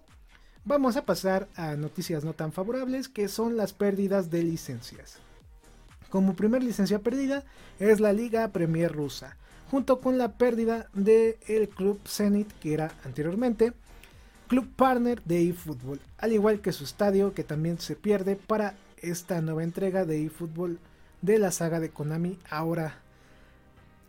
Vamos 0.64 0.96
a 0.96 1.04
pasar 1.04 1.50
a 1.58 1.76
noticias 1.76 2.24
no 2.24 2.32
tan 2.32 2.54
favorables 2.54 3.10
que 3.10 3.28
son 3.28 3.58
las 3.58 3.74
pérdidas 3.74 4.32
de 4.32 4.44
licencias. 4.44 5.18
Como 6.10 6.38
primer 6.38 6.64
licencia 6.64 7.00
perdida 7.00 7.44
es 7.80 8.00
la 8.00 8.14
Liga 8.14 8.48
Premier 8.54 8.94
rusa, 8.94 9.36
junto 9.70 10.00
con 10.00 10.18
la 10.18 10.38
pérdida 10.38 10.88
del 10.94 11.36
el 11.50 11.68
club 11.68 12.00
Zenit 12.08 12.50
que 12.62 12.76
era 12.76 12.94
anteriormente 13.04 13.74
club 14.48 14.68
partner 14.76 15.22
de 15.24 15.50
eFootball, 15.50 16.00
al 16.18 16.34
igual 16.34 16.62
que 16.62 16.72
su 16.72 16.84
estadio 16.84 17.34
que 17.34 17.44
también 17.44 17.80
se 17.80 17.96
pierde 17.96 18.36
para 18.36 18.76
esta 18.98 19.42
nueva 19.42 19.64
entrega 19.64 20.06
de 20.06 20.26
eFootball 20.26 20.80
de 21.22 21.40
la 21.40 21.52
saga 21.52 21.80
de 21.80 21.90
Konami 21.90 22.38
ahora 22.50 23.02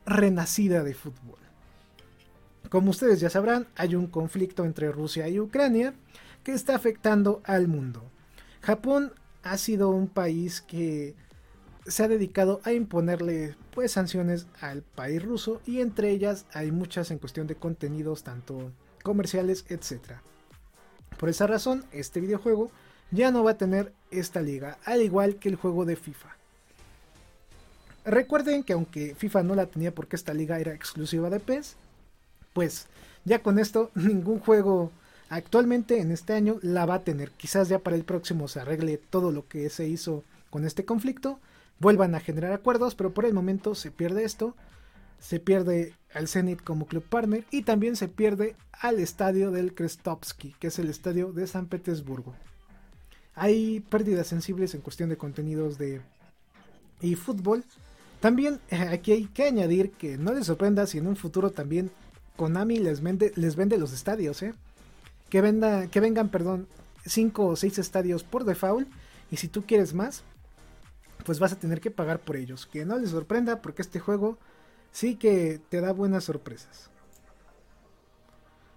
renacida 0.07 0.85
de 0.85 0.95
fútbol. 0.95 1.39
Como 2.71 2.91
ustedes 2.91 3.21
ya 3.21 3.31
sabrán, 3.31 3.67
hay 3.77 3.95
un 3.95 4.07
conflicto 4.07 4.65
entre 4.65 4.93
Rusia 4.93 5.29
y 5.29 5.41
Ucrania 5.41 5.95
que 6.45 6.53
está 6.53 6.75
afectando 6.75 7.41
al 7.45 7.69
mundo. 7.69 8.03
Japón 8.61 9.13
ha 9.43 9.57
sido 9.59 9.91
un 9.91 10.09
país 10.09 10.61
que 10.61 11.15
se 11.87 12.03
ha 12.03 12.09
dedicado 12.09 12.61
a 12.65 12.73
imponerle 12.73 13.57
pues 13.71 13.93
sanciones 13.93 14.47
al 14.61 14.83
país 14.83 15.23
ruso 15.23 15.61
y 15.65 15.81
entre 15.81 16.11
ellas 16.11 16.47
hay 16.53 16.73
muchas 16.73 17.11
en 17.11 17.19
cuestión 17.19 17.47
de 17.47 17.55
contenidos 17.55 18.25
tanto 18.25 18.73
comerciales, 19.07 19.65
etc. 19.69 20.19
Por 21.17 21.29
esa 21.29 21.47
razón, 21.47 21.85
este 21.93 22.21
videojuego 22.21 22.73
ya 23.13 23.31
no 23.31 23.45
va 23.45 23.53
a 23.53 23.57
tener 23.57 23.93
esta 24.11 24.41
liga, 24.43 24.79
al 24.85 25.01
igual 25.01 25.37
que 25.37 25.49
el 25.49 25.55
juego 25.55 25.85
de 25.85 25.95
FIFA. 25.95 26.37
Recuerden 28.05 28.65
que 28.65 28.73
aunque 28.73 29.15
FIFA 29.15 29.45
no 29.45 29.55
la 29.55 29.67
tenía 29.67 29.95
porque 29.95 30.17
esta 30.17 30.35
liga 30.35 30.59
era 30.59 30.75
exclusiva 30.75 31.31
de 31.31 31.39
PES, 31.39 31.77
pues 32.53 32.89
ya 33.25 33.45
con 33.45 33.61
esto 33.61 33.93
ningún 33.95 34.41
juego 34.41 34.91
actualmente 35.29 36.01
en 36.01 36.11
este 36.11 36.33
año 36.33 36.59
la 36.63 36.85
va 36.85 36.95
a 36.95 37.05
tener. 37.05 37.31
Quizás 37.31 37.69
ya 37.69 37.79
para 37.79 37.95
el 37.95 38.05
próximo 38.05 38.49
se 38.49 38.59
arregle 38.59 38.99
todo 38.99 39.31
lo 39.31 39.47
que 39.47 39.71
se 39.71 39.87
hizo 39.87 40.25
con 40.51 40.65
este 40.65 40.85
conflicto, 40.85 41.39
vuelvan 41.79 42.17
a 42.17 42.21
generar 42.21 42.53
acuerdos, 42.53 42.97
pero 42.97 43.15
por 43.15 43.25
el 43.25 43.35
momento 43.35 43.77
se 43.77 43.93
pierde 43.93 44.25
esto, 44.25 44.57
se 45.19 45.41
pierde 45.41 45.95
al 46.15 46.29
Zenit 46.29 46.63
como 46.63 46.87
club 46.87 47.05
partner 47.05 47.45
y 47.51 47.63
también 47.63 47.97
se 47.97 48.09
pierde 48.09 48.57
al 48.73 49.01
estadio 49.01 49.51
del 49.51 49.75
Krestovsky, 49.75 50.55
que 50.59 50.69
es 50.69 50.79
el 50.79 50.89
estadio 50.89 51.33
de 51.33 51.47
San 51.47 51.67
Petersburgo. 51.67 52.35
Hay 53.35 53.81
pérdidas 53.81 54.29
sensibles 54.29 54.75
en 54.75 54.81
cuestión 54.81 55.09
de 55.09 55.17
contenidos 55.17 55.79
de 55.79 56.01
eFootball 57.03 57.65
también 58.21 58.61
eh, 58.71 58.77
aquí 58.77 59.13
hay 59.13 59.27
que 59.27 59.45
añadir 59.45 59.93
que 59.93 60.17
no 60.17 60.33
les 60.33 60.47
sorprenda 60.47 60.87
si 60.87 60.99
en 60.99 61.07
un 61.07 61.17
futuro 61.17 61.51
también 61.51 61.91
Konami 62.37 62.79
les 62.79 63.01
vende, 63.01 63.33
les 63.37 63.57
vende 63.57 63.79
los 63.79 63.93
estadios, 63.93 64.43
¿eh? 64.43 64.55
Que, 65.31 65.41
venda, 65.41 65.87
que 65.89 66.01
vengan, 66.01 66.29
perdón, 66.29 66.67
5 67.05 67.47
o 67.47 67.57
6 67.57 67.79
estadios 67.79 68.25
por 68.25 68.45
default. 68.45 68.89
Y 69.31 69.39
si 69.39 69.49
tú 69.49 69.65
quieres 69.65 69.95
más, 69.95 70.23
pues 71.25 71.39
vas 71.39 71.53
a 71.53 71.59
tener 71.59 71.81
que 71.81 71.91
pagar 71.91 72.21
por 72.21 72.37
ellos. 72.37 72.67
Que 72.67 72.85
no 72.85 72.99
les 72.99 73.11
sorprenda 73.11 73.63
porque 73.63 73.83
este 73.83 73.99
juego 74.01 74.39
sí 74.97 75.17
que 75.17 75.61
te 75.69 75.83
da 75.83 75.93
buenas 75.93 76.25
sorpresas. 76.25 76.89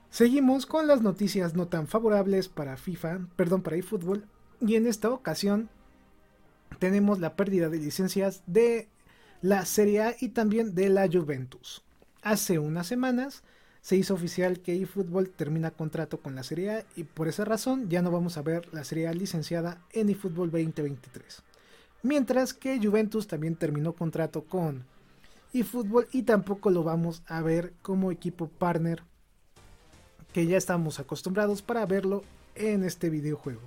Seguimos 0.09 0.65
con 0.65 0.85
las 0.85 1.01
noticias 1.01 1.53
no 1.55 1.69
tan 1.69 1.87
favorables 1.87 2.49
para 2.49 2.75
FIFA, 2.75 3.21
perdón, 3.37 3.61
para 3.61 3.77
eFootball. 3.77 4.25
Y 4.59 4.75
en 4.75 4.85
esta 4.85 5.11
ocasión 5.11 5.69
tenemos 6.77 7.21
la 7.21 7.37
pérdida 7.37 7.69
de 7.69 7.77
licencias 7.77 8.43
de 8.47 8.89
la 9.41 9.63
Serie 9.65 10.01
A 10.01 10.15
y 10.19 10.29
también 10.29 10.75
de 10.75 10.89
la 10.89 11.07
Juventus. 11.07 11.83
Hace 12.21 12.59
unas 12.59 12.87
semanas 12.87 13.43
se 13.79 13.95
hizo 13.95 14.13
oficial 14.13 14.59
que 14.59 14.75
eFootball 14.75 15.29
termina 15.29 15.71
contrato 15.71 16.19
con 16.19 16.35
la 16.35 16.43
Serie 16.43 16.71
A 16.71 16.85
y 16.97 17.05
por 17.05 17.29
esa 17.29 17.45
razón 17.45 17.89
ya 17.89 18.01
no 18.01 18.11
vamos 18.11 18.35
a 18.35 18.41
ver 18.41 18.67
la 18.73 18.83
Serie 18.83 19.07
A 19.07 19.13
licenciada 19.13 19.81
en 19.93 20.09
eFootball 20.09 20.51
2023. 20.51 21.43
Mientras 22.03 22.53
que 22.53 22.77
Juventus 22.77 23.27
también 23.27 23.55
terminó 23.55 23.93
contrato 23.93 24.43
con 24.43 24.83
eFootball 25.53 26.07
y 26.11 26.23
tampoco 26.23 26.69
lo 26.69 26.83
vamos 26.83 27.23
a 27.27 27.41
ver 27.41 27.73
como 27.81 28.11
equipo 28.11 28.47
partner 28.47 29.03
que 30.33 30.45
ya 30.45 30.57
estamos 30.57 30.99
acostumbrados 30.99 31.61
para 31.61 31.85
verlo 31.85 32.23
en 32.55 32.83
este 32.83 33.09
videojuego. 33.09 33.61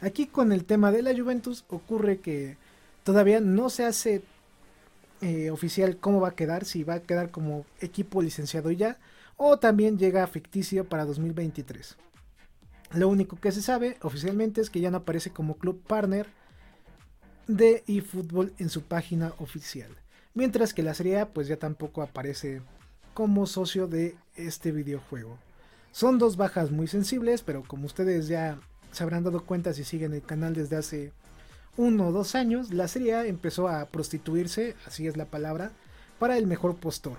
Aquí 0.00 0.26
con 0.26 0.52
el 0.52 0.64
tema 0.64 0.90
de 0.90 1.02
la 1.02 1.14
Juventus 1.14 1.64
ocurre 1.68 2.18
que 2.18 2.56
todavía 3.04 3.40
no 3.40 3.70
se 3.70 3.84
hace 3.84 4.22
eh, 5.20 5.50
oficial 5.50 5.98
cómo 5.98 6.20
va 6.20 6.28
a 6.28 6.34
quedar, 6.34 6.64
si 6.64 6.82
va 6.82 6.94
a 6.94 7.02
quedar 7.02 7.30
como 7.30 7.64
equipo 7.80 8.22
licenciado 8.22 8.70
ya 8.70 8.98
o 9.36 9.58
también 9.58 9.98
llega 9.98 10.26
ficticio 10.26 10.84
para 10.88 11.04
2023. 11.04 11.96
Lo 12.94 13.08
único 13.08 13.36
que 13.36 13.52
se 13.52 13.62
sabe 13.62 13.96
oficialmente 14.02 14.60
es 14.60 14.70
que 14.70 14.80
ya 14.80 14.90
no 14.90 14.98
aparece 14.98 15.30
como 15.30 15.56
club 15.56 15.82
partner 15.82 16.26
de 17.46 17.82
eFootball 17.86 18.52
en 18.58 18.68
su 18.68 18.82
página 18.82 19.32
oficial. 19.38 20.01
Mientras 20.34 20.72
que 20.72 20.82
la 20.82 20.94
Serie 20.94 21.26
pues 21.26 21.48
ya 21.48 21.56
tampoco 21.56 22.02
aparece 22.02 22.62
como 23.14 23.46
socio 23.46 23.86
de 23.86 24.16
este 24.34 24.72
videojuego. 24.72 25.38
Son 25.92 26.18
dos 26.18 26.36
bajas 26.36 26.70
muy 26.70 26.86
sensibles, 26.86 27.42
pero 27.42 27.62
como 27.62 27.86
ustedes 27.86 28.28
ya 28.28 28.58
se 28.92 29.02
habrán 29.02 29.24
dado 29.24 29.44
cuenta 29.44 29.74
si 29.74 29.84
siguen 29.84 30.14
el 30.14 30.22
canal 30.22 30.54
desde 30.54 30.76
hace 30.76 31.12
uno 31.76 32.08
o 32.08 32.12
dos 32.12 32.34
años, 32.34 32.72
la 32.72 32.88
Serie 32.88 33.28
empezó 33.28 33.68
a 33.68 33.86
prostituirse, 33.86 34.76
así 34.86 35.06
es 35.06 35.16
la 35.16 35.26
palabra, 35.26 35.72
para 36.18 36.36
el 36.36 36.46
mejor 36.46 36.76
postor. 36.76 37.18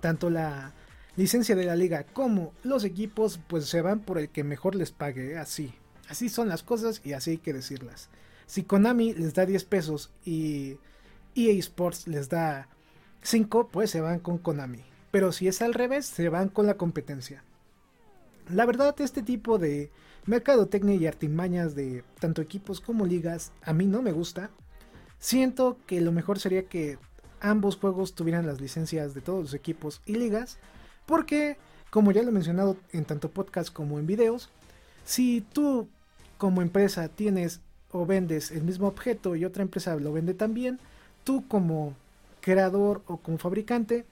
Tanto 0.00 0.30
la 0.30 0.72
licencia 1.16 1.56
de 1.56 1.64
la 1.64 1.76
liga 1.76 2.04
como 2.04 2.52
los 2.62 2.84
equipos 2.84 3.40
pues 3.46 3.66
se 3.66 3.82
van 3.82 4.00
por 4.00 4.18
el 4.18 4.28
que 4.28 4.44
mejor 4.44 4.74
les 4.74 4.90
pague, 4.90 5.38
así. 5.38 5.74
Así 6.08 6.28
son 6.28 6.48
las 6.48 6.62
cosas 6.62 7.00
y 7.04 7.14
así 7.14 7.32
hay 7.32 7.38
que 7.38 7.52
decirlas. 7.52 8.08
Si 8.46 8.62
Konami 8.62 9.12
les 9.14 9.34
da 9.34 9.44
10 9.44 9.64
pesos 9.64 10.10
y 10.24 10.78
EA 11.36 11.52
Sports 11.58 12.08
les 12.08 12.28
da 12.28 12.68
5, 13.22 13.68
pues 13.68 13.90
se 13.90 14.00
van 14.00 14.18
con 14.18 14.38
Konami. 14.38 14.82
Pero 15.10 15.32
si 15.32 15.48
es 15.48 15.62
al 15.62 15.74
revés, 15.74 16.06
se 16.06 16.28
van 16.28 16.48
con 16.48 16.66
la 16.66 16.76
competencia. 16.76 17.44
La 18.48 18.64
verdad, 18.64 18.94
este 19.00 19.22
tipo 19.22 19.58
de 19.58 19.90
mercadotecnia 20.24 20.94
y 20.94 21.06
artimañas 21.06 21.74
de 21.74 22.04
tanto 22.20 22.42
equipos 22.42 22.80
como 22.80 23.06
ligas 23.06 23.52
a 23.62 23.72
mí 23.72 23.86
no 23.86 24.02
me 24.02 24.12
gusta. 24.12 24.50
Siento 25.18 25.78
que 25.86 26.00
lo 26.00 26.12
mejor 26.12 26.38
sería 26.38 26.64
que 26.64 26.98
ambos 27.40 27.76
juegos 27.76 28.14
tuvieran 28.14 28.46
las 28.46 28.60
licencias 28.60 29.14
de 29.14 29.20
todos 29.20 29.42
los 29.42 29.54
equipos 29.54 30.00
y 30.06 30.16
ligas, 30.16 30.58
porque, 31.06 31.56
como 31.90 32.12
ya 32.12 32.22
lo 32.22 32.30
he 32.30 32.32
mencionado 32.32 32.76
en 32.92 33.04
tanto 33.04 33.30
podcast 33.30 33.72
como 33.72 33.98
en 33.98 34.06
videos, 34.06 34.50
si 35.04 35.40
tú 35.52 35.88
como 36.38 36.62
empresa 36.62 37.08
tienes 37.08 37.60
o 37.90 38.06
vendes 38.06 38.50
el 38.50 38.64
mismo 38.64 38.88
objeto 38.88 39.36
y 39.36 39.44
otra 39.44 39.62
empresa 39.62 39.96
lo 39.96 40.12
vende 40.12 40.34
también, 40.34 40.80
tú 41.26 41.46
como 41.48 41.96
creador 42.40 43.02
o 43.08 43.16
como 43.16 43.36
fabricante 43.36 44.06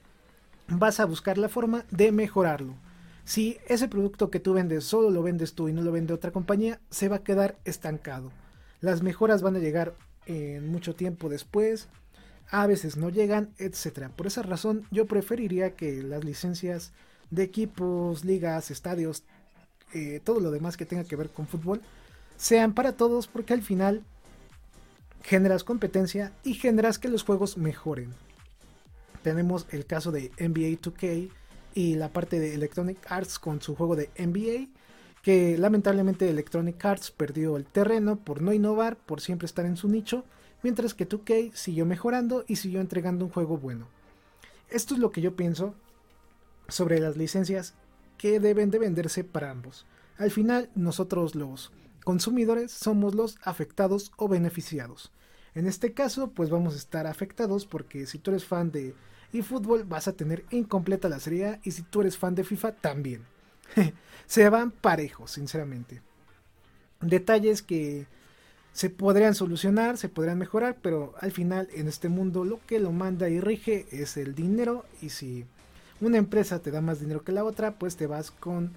vas 0.67 0.99
a 0.99 1.05
buscar 1.05 1.39
la 1.39 1.49
forma 1.49 1.85
de 1.93 2.11
mejorarlo. 2.11 2.75
Si 3.25 3.57
ese 3.69 3.87
producto 3.87 4.31
que 4.31 4.41
tú 4.41 4.53
vendes 4.53 4.85
solo 4.85 5.11
lo 5.11 5.23
vendes 5.23 5.55
tú 5.55 5.69
y 5.69 5.73
no 5.73 5.83
lo 5.83 5.93
vende 5.93 6.13
otra 6.13 6.33
compañía, 6.33 6.81
se 6.91 7.09
va 7.09 7.17
a 7.17 7.23
quedar 7.23 7.57
estancado. 7.65 8.33
Las 8.81 9.01
mejoras 9.03 9.43
van 9.43 9.55
a 9.55 9.61
llegar 9.61 9.95
en 10.27 10.67
mucho 10.67 10.97
tiempo 10.97 11.29
después, 11.29 11.89
a 12.51 12.67
veces 12.67 12.97
no 12.97 13.11
llegan, 13.11 13.55
etc. 13.59 14.09
Por 14.15 14.27
esa 14.27 14.43
razón 14.43 14.85
yo 14.91 15.07
preferiría 15.07 15.77
que 15.77 16.03
las 16.03 16.25
licencias 16.25 16.93
de 17.31 17.45
equipos, 17.45 18.25
ligas, 18.25 18.73
estadios, 18.73 19.23
eh, 19.93 20.21
todo 20.25 20.41
lo 20.41 20.51
demás 20.51 20.77
que 20.77 20.85
tenga 20.85 21.05
que 21.05 21.15
ver 21.15 21.31
con 21.31 21.47
fútbol, 21.47 21.81
sean 22.37 22.75
para 22.75 22.97
todos 22.97 23.29
porque 23.29 23.55
al 23.55 23.63
final 23.63 24.03
generas 25.25 25.65
competencia 25.65 26.33
y 26.45 26.55
generas 26.55 26.99
que 26.99 27.09
los 27.09 27.25
juegos 27.25 27.57
mejoren. 27.57 28.15
Tenemos 29.23 29.67
el 29.71 29.87
caso 29.87 30.13
de 30.13 30.31
NBA 30.39 30.79
2K 30.83 31.31
y 31.75 31.95
la 31.95 32.11
parte 32.11 32.39
de 32.39 32.55
Electronic 32.55 32.99
Arts 33.11 33.39
con 33.39 33.63
su 33.63 33.75
juego 33.75 33.97
de 33.97 34.11
NBA, 34.19 34.69
que 35.23 35.57
lamentablemente 35.57 36.29
Electronic 36.29 36.85
Arts 36.85 37.11
perdió 37.11 37.57
el 37.57 37.65
terreno 37.65 38.17
por 38.17 38.43
no 38.43 38.53
innovar, 38.53 38.97
por 38.97 39.23
siempre 39.23 39.47
estar 39.47 39.65
en 39.65 39.79
su 39.79 39.89
nicho, 39.89 40.25
mientras 40.63 40.93
que 40.93 41.09
2K 41.09 41.55
siguió 41.55 41.87
mejorando 41.87 42.45
y 42.47 42.57
siguió 42.57 42.83
entregando 42.83 43.25
un 43.25 43.31
juego 43.31 43.57
bueno. 43.57 43.89
Esto 44.69 44.93
es 44.93 45.01
lo 45.01 45.11
que 45.11 45.23
yo 45.23 45.37
pienso 45.37 45.75
sobre 46.69 47.01
las 47.01 47.17
licencias 47.17 47.75
que 48.19 48.41
deben 48.41 48.71
de 48.71 48.79
venderse 48.79 49.25
para 49.25 49.51
ambos. 49.51 49.87
Al 50.19 50.31
final 50.31 50.69
nosotros 50.75 51.35
los 51.35 51.73
consumidores 52.05 52.71
somos 52.71 53.15
los 53.15 53.39
afectados 53.43 54.13
o 54.17 54.29
beneficiados. 54.29 55.11
En 55.55 55.67
este 55.67 55.93
caso 55.93 56.31
pues 56.31 56.51
vamos 56.51 56.75
a 56.75 56.79
estar 56.79 57.07
afectados 57.07 57.67
porque 57.67 58.07
si 58.07 58.19
tú 58.19 58.31
eres 58.31 58.45
fan 58.45 58.71
de 58.71 58.95
fútbol 59.43 59.85
vas 59.85 60.07
a 60.07 60.13
tener 60.13 60.45
incompleta 60.51 61.09
la 61.09 61.19
serie 61.19 61.59
y 61.65 61.73
si 61.73 61.83
tú 61.83 62.03
eres 62.03 62.17
fan 62.17 62.35
de 62.35 62.45
FIFA 62.45 62.73
también. 62.73 63.25
se 64.27 64.49
van 64.49 64.71
parejos, 64.71 65.33
sinceramente. 65.33 66.03
Detalles 67.01 67.63
que 67.63 68.07
se 68.73 68.91
podrían 68.91 69.35
solucionar, 69.35 69.99
se 69.99 70.09
podrían 70.09 70.39
mejorar, 70.39 70.79
pero 70.83 71.15
al 71.21 71.33
final 71.33 71.69
en 71.75 71.89
este 71.89 72.09
mundo 72.09 72.45
lo 72.45 72.61
que 72.67 72.81
lo 72.81 72.93
manda 72.93 73.29
y 73.29 73.41
rige 73.41 73.87
es 73.91 74.17
el 74.17 74.35
dinero 74.35 74.85
y 75.01 75.11
si 75.11 75.47
una 76.01 76.19
empresa 76.19 76.61
te 76.61 76.71
da 76.71 76.81
más 76.81 77.01
dinero 77.01 77.23
que 77.23 77.33
la 77.33 77.45
otra, 77.45 77.79
pues 77.79 77.97
te 77.97 78.07
vas 78.07 78.31
con 78.31 78.73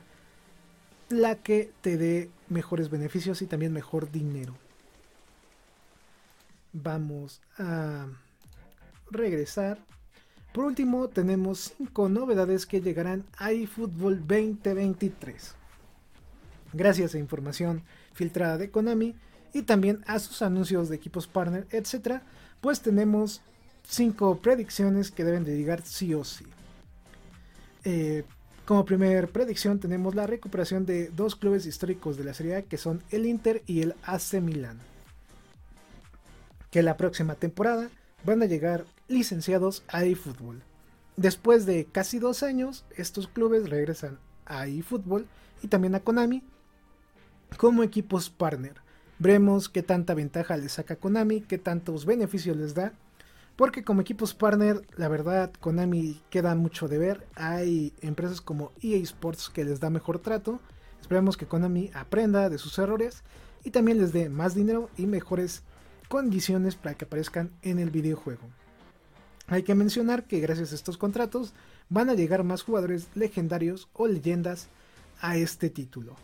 la 1.09 1.35
que 1.35 1.71
te 1.81 1.97
dé 1.97 2.29
mejores 2.49 2.89
beneficios 2.89 3.41
y 3.41 3.47
también 3.47 3.73
mejor 3.73 4.11
dinero. 4.11 4.55
Vamos 6.73 7.41
a 7.57 8.07
regresar 9.09 9.79
por 10.57 10.65
último, 10.65 11.07
tenemos 11.07 11.75
5 11.77 12.09
novedades 12.09 12.65
que 12.65 12.81
llegarán 12.81 13.25
a 13.37 13.51
eFootball 13.51 14.25
2023. 14.25 15.53
Gracias 16.73 17.13
a 17.13 17.19
información 17.19 17.83
filtrada 18.13 18.57
de 18.57 18.71
Konami 18.71 19.13
y 19.53 19.61
también 19.61 20.03
a 20.07 20.17
sus 20.17 20.41
anuncios 20.41 20.89
de 20.89 20.95
equipos 20.95 21.27
partner, 21.27 21.67
etc., 21.69 22.21
pues 22.59 22.81
tenemos 22.81 23.41
5 23.83 24.39
predicciones 24.39 25.11
que 25.11 25.23
deben 25.23 25.43
de 25.43 25.55
llegar 25.55 25.83
sí 25.85 26.15
o 26.15 26.23
sí. 26.23 26.47
Eh, 27.83 28.23
como 28.67 28.83
primera 28.83 29.25
predicción 29.27 29.79
tenemos 29.79 30.13
la 30.13 30.27
recuperación 30.27 30.85
de 30.85 31.07
dos 31.07 31.37
clubes 31.37 31.65
históricos 31.65 32.17
de 32.17 32.25
la 32.25 32.33
Serie 32.33 32.57
A 32.57 32.61
que 32.63 32.77
son 32.77 33.01
el 33.11 33.25
Inter 33.25 33.63
y 33.65 33.81
el 33.81 33.95
AC 34.03 34.41
Milan. 34.41 34.77
Que 36.69 36.83
la 36.83 36.97
próxima 36.97 37.35
temporada 37.35 37.89
van 38.25 38.41
a 38.41 38.45
llegar 38.45 38.83
licenciados 39.07 39.83
a 39.87 40.03
eFootball. 40.03 40.61
Después 41.15 41.65
de 41.65 41.85
casi 41.85 42.19
dos 42.19 42.43
años, 42.43 42.83
estos 42.97 43.29
clubes 43.29 43.69
regresan 43.69 44.19
a 44.45 44.67
eFootball 44.67 45.27
y 45.63 45.69
también 45.69 45.95
a 45.95 46.01
Konami 46.01 46.43
como 47.55 47.83
equipos 47.83 48.29
partner. 48.29 48.75
Veremos 49.17 49.69
qué 49.69 49.81
tanta 49.81 50.13
ventaja 50.13 50.57
les 50.57 50.73
saca 50.73 50.97
Konami, 50.97 51.39
qué 51.39 51.57
tantos 51.57 52.05
beneficios 52.05 52.57
les 52.57 52.73
da. 52.73 52.91
Porque 53.57 53.83
como 53.83 54.01
equipos 54.01 54.35
partner, 54.35 54.87
la 54.97 55.07
verdad, 55.07 55.51
Konami 55.59 56.21
queda 56.29 56.53
mucho 56.53 56.87
de 56.87 56.99
ver. 56.99 57.27
Hay 57.35 57.91
empresas 58.01 58.39
como 58.39 58.71
EA 58.81 58.97
Sports 58.97 59.49
que 59.49 59.65
les 59.65 59.79
da 59.79 59.89
mejor 59.89 60.19
trato. 60.19 60.61
Esperemos 61.01 61.37
que 61.37 61.47
Konami 61.47 61.89
aprenda 61.95 62.49
de 62.49 62.59
sus 62.59 62.77
errores 62.77 63.23
y 63.63 63.71
también 63.71 63.97
les 63.97 64.13
dé 64.13 64.29
más 64.29 64.53
dinero 64.53 64.91
y 64.95 65.07
mejores 65.07 65.63
condiciones 66.07 66.75
para 66.75 66.95
que 66.95 67.05
aparezcan 67.05 67.49
en 67.63 67.79
el 67.79 67.89
videojuego. 67.89 68.43
Hay 69.47 69.63
que 69.63 69.75
mencionar 69.75 70.25
que 70.25 70.39
gracias 70.39 70.71
a 70.71 70.75
estos 70.75 70.97
contratos 70.97 71.53
van 71.89 72.09
a 72.09 72.13
llegar 72.13 72.43
más 72.43 72.61
jugadores 72.61 73.07
legendarios 73.15 73.89
o 73.93 74.05
leyendas 74.07 74.67
a 75.19 75.35
este 75.37 75.71
título. 75.71 76.15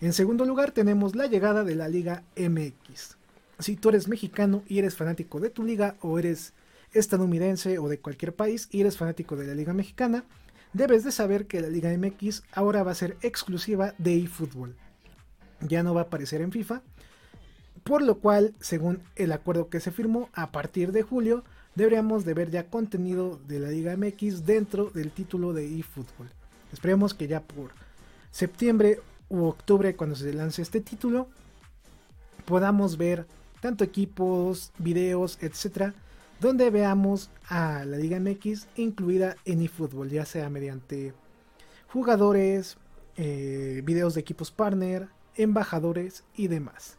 En 0.00 0.12
segundo 0.12 0.44
lugar 0.44 0.72
tenemos 0.72 1.14
la 1.14 1.26
llegada 1.26 1.62
de 1.62 1.76
la 1.76 1.88
Liga 1.88 2.24
MX. 2.36 3.16
Si 3.58 3.76
tú 3.76 3.88
eres 3.88 4.08
mexicano 4.08 4.62
y 4.68 4.78
eres 4.78 4.96
fanático 4.96 5.40
de 5.40 5.50
tu 5.50 5.64
liga 5.64 5.96
o 6.00 6.18
eres 6.18 6.52
estadounidense 6.92 7.78
o 7.78 7.88
de 7.88 7.98
cualquier 7.98 8.34
país 8.34 8.68
y 8.70 8.80
eres 8.80 8.96
fanático 8.96 9.36
de 9.36 9.46
la 9.46 9.54
Liga 9.54 9.72
Mexicana, 9.72 10.24
debes 10.72 11.04
de 11.04 11.12
saber 11.12 11.46
que 11.46 11.60
la 11.60 11.68
Liga 11.68 11.96
MX 11.96 12.42
ahora 12.52 12.82
va 12.82 12.92
a 12.92 12.94
ser 12.94 13.16
exclusiva 13.22 13.94
de 13.98 14.16
eFootball. 14.16 14.76
Ya 15.60 15.82
no 15.82 15.92
va 15.92 16.02
a 16.02 16.04
aparecer 16.04 16.40
en 16.40 16.52
FIFA 16.52 16.82
por 17.88 18.02
lo 18.02 18.18
cual, 18.18 18.54
según 18.60 19.02
el 19.16 19.32
acuerdo 19.32 19.70
que 19.70 19.80
se 19.80 19.90
firmó, 19.90 20.28
a 20.34 20.52
partir 20.52 20.92
de 20.92 21.02
julio 21.02 21.42
deberíamos 21.74 22.26
de 22.26 22.34
ver 22.34 22.50
ya 22.50 22.66
contenido 22.66 23.40
de 23.46 23.60
la 23.60 23.70
Liga 23.70 23.96
MX 23.96 24.44
dentro 24.44 24.90
del 24.90 25.10
título 25.10 25.54
de 25.54 25.78
eFootball. 25.78 26.28
Esperemos 26.70 27.14
que 27.14 27.28
ya 27.28 27.40
por 27.40 27.70
septiembre 28.30 29.00
u 29.30 29.44
octubre, 29.44 29.96
cuando 29.96 30.16
se 30.16 30.32
lance 30.34 30.60
este 30.60 30.82
título, 30.82 31.28
podamos 32.44 32.98
ver 32.98 33.26
tanto 33.60 33.84
equipos, 33.84 34.72
videos, 34.78 35.38
etcétera, 35.40 35.94
donde 36.40 36.70
veamos 36.70 37.30
a 37.48 37.84
la 37.84 37.96
Liga 37.96 38.20
MX 38.20 38.68
incluida 38.76 39.36
en 39.44 39.62
eFootball, 39.62 40.10
ya 40.10 40.24
sea 40.24 40.48
mediante 40.50 41.12
jugadores, 41.88 42.76
eh, 43.16 43.82
videos 43.84 44.14
de 44.14 44.20
equipos 44.20 44.50
partner, 44.50 45.08
embajadores 45.34 46.24
y 46.36 46.48
demás. 46.48 46.98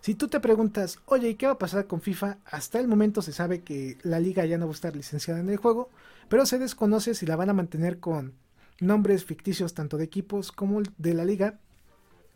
Si 0.00 0.14
tú 0.14 0.28
te 0.28 0.40
preguntas, 0.40 1.00
oye, 1.06 1.30
¿y 1.30 1.34
qué 1.34 1.46
va 1.46 1.52
a 1.52 1.58
pasar 1.58 1.86
con 1.86 2.00
FIFA? 2.00 2.38
Hasta 2.44 2.78
el 2.80 2.88
momento 2.88 3.20
se 3.20 3.32
sabe 3.32 3.62
que 3.62 3.98
la 4.02 4.20
liga 4.20 4.44
ya 4.44 4.58
no 4.58 4.66
va 4.66 4.72
a 4.72 4.74
estar 4.74 4.94
licenciada 4.94 5.40
en 5.40 5.48
el 5.50 5.56
juego, 5.56 5.90
pero 6.28 6.46
se 6.46 6.58
desconoce 6.58 7.14
si 7.14 7.26
la 7.26 7.36
van 7.36 7.50
a 7.50 7.54
mantener 7.54 7.98
con 7.98 8.34
nombres 8.80 9.24
ficticios 9.24 9.74
tanto 9.74 9.96
de 9.96 10.04
equipos 10.04 10.52
como 10.52 10.82
de 10.98 11.14
la 11.14 11.24
liga 11.24 11.58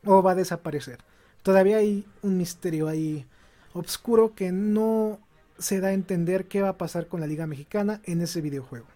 o 0.05 0.23
va 0.23 0.33
a 0.33 0.37
desaparecer. 0.37 0.99
Todavía 1.43 1.79
hay 1.79 2.07
un 2.23 2.37
misterio 2.37 2.89
ahí 2.89 3.27
obscuro 3.75 4.35
que 4.35 4.53
no 4.53 5.19
se 5.59 5.81
da 5.81 5.89
a 5.89 5.93
entender 5.93 6.47
qué 6.47 6.63
va 6.63 6.71
a 6.71 6.79
pasar 6.79 7.07
con 7.07 7.21
la 7.21 7.27
liga 7.27 7.47
mexicana 7.47 8.01
en 8.05 8.21
ese 8.21 8.41
videojuego. 8.41 8.87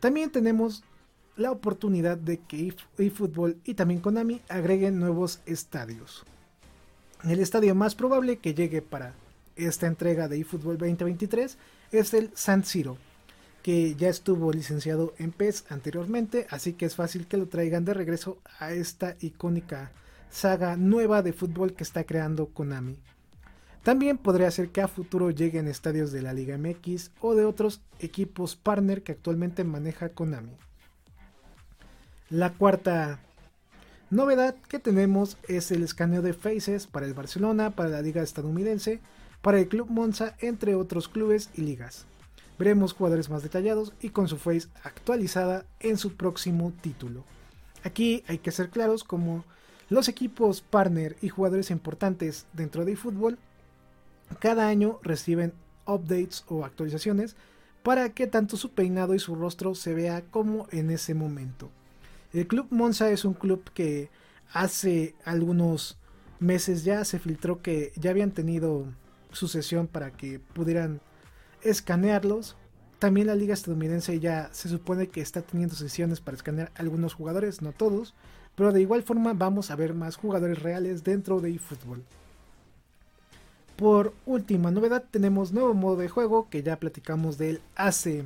También 0.00 0.30
tenemos 0.30 0.82
la 1.36 1.50
oportunidad 1.50 2.16
de 2.16 2.38
que 2.38 2.74
eFootball 2.98 3.56
y 3.64 3.74
también 3.74 4.00
Konami 4.00 4.40
agreguen 4.48 4.98
nuevos 4.98 5.40
estadios. 5.46 6.24
El 7.24 7.38
estadio 7.38 7.74
más 7.74 7.94
probable 7.94 8.38
que 8.38 8.54
llegue 8.54 8.82
para 8.82 9.14
esta 9.56 9.86
entrega 9.86 10.28
de 10.28 10.40
eFootball 10.40 10.78
2023 10.78 11.56
es 11.92 12.14
el 12.14 12.30
San 12.34 12.64
Siro, 12.64 12.96
que 13.62 13.94
ya 13.94 14.08
estuvo 14.08 14.52
licenciado 14.52 15.14
en 15.18 15.30
PES 15.30 15.66
anteriormente, 15.68 16.46
así 16.50 16.72
que 16.72 16.86
es 16.86 16.96
fácil 16.96 17.26
que 17.26 17.36
lo 17.36 17.46
traigan 17.46 17.84
de 17.84 17.94
regreso 17.94 18.38
a 18.58 18.72
esta 18.72 19.16
icónica 19.20 19.92
saga 20.32 20.76
nueva 20.76 21.22
de 21.22 21.34
fútbol 21.34 21.74
que 21.74 21.84
está 21.84 22.04
creando 22.04 22.46
Konami. 22.46 22.98
También 23.82 24.16
podría 24.16 24.50
ser 24.50 24.70
que 24.70 24.80
a 24.80 24.88
futuro 24.88 25.30
lleguen 25.30 25.68
estadios 25.68 26.10
de 26.10 26.22
la 26.22 26.32
Liga 26.32 26.56
MX 26.56 27.10
o 27.20 27.34
de 27.34 27.44
otros 27.44 27.82
equipos 27.98 28.56
partner 28.56 29.02
que 29.02 29.12
actualmente 29.12 29.62
maneja 29.62 30.08
Konami. 30.08 30.56
La 32.30 32.54
cuarta 32.54 33.20
novedad 34.08 34.54
que 34.68 34.78
tenemos 34.78 35.36
es 35.48 35.70
el 35.70 35.82
escaneo 35.82 36.22
de 36.22 36.32
faces 36.32 36.86
para 36.86 37.06
el 37.06 37.14
Barcelona, 37.14 37.70
para 37.70 37.90
la 37.90 38.02
liga 38.02 38.22
estadounidense, 38.22 39.00
para 39.42 39.58
el 39.58 39.68
Club 39.68 39.90
Monza, 39.90 40.34
entre 40.40 40.74
otros 40.76 41.08
clubes 41.08 41.50
y 41.54 41.60
ligas. 41.60 42.06
Veremos 42.58 42.94
jugadores 42.94 43.28
más 43.28 43.42
detallados 43.42 43.92
y 44.00 44.10
con 44.10 44.28
su 44.28 44.38
face 44.38 44.68
actualizada 44.82 45.66
en 45.80 45.98
su 45.98 46.16
próximo 46.16 46.72
título. 46.80 47.24
Aquí 47.84 48.22
hay 48.28 48.38
que 48.38 48.52
ser 48.52 48.70
claros 48.70 49.04
como 49.04 49.44
los 49.92 50.08
equipos 50.08 50.62
partner 50.62 51.16
y 51.20 51.28
jugadores 51.28 51.70
importantes 51.70 52.46
dentro 52.54 52.84
de 52.84 52.96
fútbol 52.96 53.38
cada 54.38 54.68
año 54.68 54.98
reciben 55.02 55.52
updates 55.86 56.44
o 56.48 56.64
actualizaciones 56.64 57.36
para 57.82 58.10
que 58.10 58.26
tanto 58.26 58.56
su 58.56 58.70
peinado 58.70 59.14
y 59.14 59.18
su 59.18 59.34
rostro 59.34 59.74
se 59.74 59.92
vea 59.92 60.22
como 60.30 60.66
en 60.70 60.90
ese 60.90 61.14
momento. 61.14 61.70
El 62.32 62.46
Club 62.46 62.68
Monza 62.70 63.10
es 63.10 63.26
un 63.26 63.34
club 63.34 63.70
que 63.74 64.08
hace 64.52 65.14
algunos 65.24 65.98
meses 66.40 66.84
ya 66.84 67.04
se 67.04 67.18
filtró 67.18 67.60
que 67.60 67.92
ya 67.96 68.10
habían 68.10 68.30
tenido 68.30 68.86
su 69.32 69.46
sesión 69.46 69.88
para 69.88 70.10
que 70.10 70.40
pudieran 70.40 71.02
escanearlos. 71.62 72.56
También 72.98 73.26
la 73.26 73.34
liga 73.34 73.52
estadounidense 73.52 74.20
ya 74.20 74.48
se 74.52 74.70
supone 74.70 75.08
que 75.08 75.20
está 75.20 75.42
teniendo 75.42 75.74
sesiones 75.74 76.20
para 76.20 76.36
escanear 76.36 76.72
algunos 76.76 77.12
jugadores, 77.12 77.60
no 77.60 77.72
todos, 77.72 78.14
pero 78.54 78.72
de 78.72 78.80
igual 78.80 79.02
forma 79.02 79.32
vamos 79.32 79.70
a 79.70 79.76
ver 79.76 79.94
más 79.94 80.16
jugadores 80.16 80.62
reales 80.62 81.04
dentro 81.04 81.40
de 81.40 81.50
eFootball. 81.54 82.02
Por 83.76 84.14
última 84.26 84.70
novedad 84.70 85.04
tenemos 85.10 85.52
nuevo 85.52 85.74
modo 85.74 85.96
de 85.96 86.08
juego 86.08 86.48
que 86.48 86.62
ya 86.62 86.78
platicamos 86.78 87.38
de 87.38 87.50
él 87.50 87.60
hace 87.74 88.24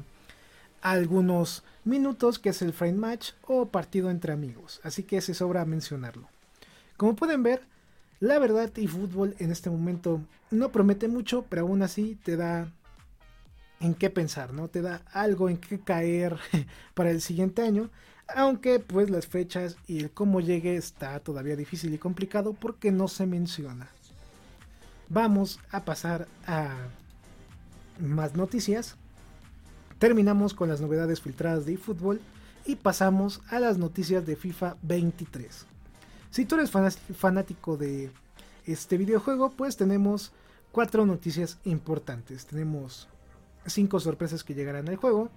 algunos 0.82 1.64
minutos 1.84 2.38
que 2.38 2.50
es 2.50 2.62
el 2.62 2.72
frame 2.72 2.94
match 2.94 3.32
o 3.46 3.66
partido 3.66 4.10
entre 4.10 4.32
amigos, 4.32 4.80
así 4.82 5.02
que 5.02 5.20
se 5.20 5.34
sobra 5.34 5.64
mencionarlo. 5.64 6.28
Como 6.96 7.16
pueden 7.16 7.42
ver, 7.42 7.62
la 8.20 8.38
verdad 8.38 8.70
y 8.76 8.86
fútbol 8.86 9.34
en 9.38 9.52
este 9.52 9.70
momento 9.70 10.20
no 10.50 10.72
promete 10.72 11.08
mucho, 11.08 11.44
pero 11.48 11.62
aún 11.62 11.82
así 11.82 12.18
te 12.22 12.36
da 12.36 12.72
en 13.80 13.94
qué 13.94 14.10
pensar, 14.10 14.52
¿no? 14.52 14.68
Te 14.68 14.80
da 14.80 15.02
algo 15.12 15.48
en 15.48 15.58
qué 15.58 15.80
caer 15.80 16.36
para 16.94 17.10
el 17.10 17.20
siguiente 17.20 17.62
año, 17.62 17.90
aunque 18.34 18.80
pues 18.80 19.10
las 19.10 19.26
fechas 19.26 19.76
y 19.86 20.00
el 20.00 20.10
cómo 20.10 20.40
llegue 20.40 20.76
está 20.76 21.18
todavía 21.20 21.56
difícil 21.56 21.94
y 21.94 21.98
complicado 21.98 22.52
porque 22.52 22.90
no 22.90 23.08
se 23.08 23.26
menciona. 23.26 23.88
Vamos 25.08 25.60
a 25.70 25.84
pasar 25.84 26.26
a 26.46 26.74
más 28.00 28.34
noticias. 28.34 28.96
Terminamos 29.98 30.54
con 30.54 30.68
las 30.68 30.80
novedades 30.80 31.20
filtradas 31.20 31.64
de 31.64 31.74
eFootball 31.74 32.20
y 32.66 32.76
pasamos 32.76 33.40
a 33.48 33.60
las 33.60 33.78
noticias 33.78 34.26
de 34.26 34.36
FIFA 34.36 34.76
23. 34.82 35.66
Si 36.30 36.44
tú 36.44 36.56
eres 36.56 36.70
fanático 36.70 37.76
de 37.76 38.10
este 38.66 38.98
videojuego, 38.98 39.50
pues 39.50 39.76
tenemos 39.76 40.32
cuatro 40.72 41.06
noticias 41.06 41.58
importantes. 41.64 42.46
Tenemos 42.46 43.08
cinco 43.64 44.00
sorpresas 44.00 44.44
que 44.44 44.54
llegarán 44.54 44.88
al 44.88 44.96
juego, 44.96 45.30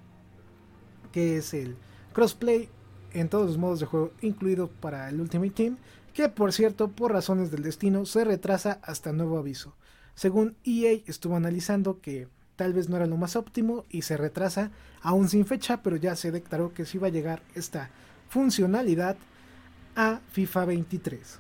que 1.14 1.38
es 1.38 1.54
el 1.54 1.78
crossplay 2.14 2.70
en 3.14 3.30
todos 3.30 3.48
los 3.48 3.58
modos 3.58 3.80
de 3.80 3.86
juego, 3.86 4.12
incluido 4.22 4.68
para 4.68 5.10
el 5.10 5.20
Ultimate 5.22 5.52
Team, 5.52 5.78
que 6.14 6.30
por 6.30 6.54
cierto, 6.54 6.90
por 6.90 7.12
razones 7.12 7.52
del 7.52 7.64
destino, 7.64 8.06
se 8.06 8.24
retrasa 8.24 8.80
hasta 8.84 9.14
nuevo 9.14 9.38
aviso. 9.38 9.76
Según 10.16 10.56
EA 10.66 11.00
estuvo 11.08 11.36
analizando 11.36 12.02
que 12.02 12.28
tal 12.56 12.74
vez 12.74 12.90
no 12.90 12.98
era 12.98 13.06
lo 13.06 13.16
más 13.16 13.36
óptimo 13.36 13.86
y 13.90 14.02
se 14.02 14.18
retrasa 14.18 14.72
aún 15.02 15.30
sin 15.30 15.46
fecha, 15.46 15.82
pero 15.82 15.96
ya 15.96 16.16
se 16.16 16.32
declaró 16.32 16.74
que 16.74 16.86
sí 16.86 16.98
va 16.98 17.08
a 17.08 17.12
llegar 17.12 17.42
esta 17.56 17.90
funcionalidad 18.28 19.16
a 19.96 20.20
FIFA 20.32 20.66
23. 20.66 21.40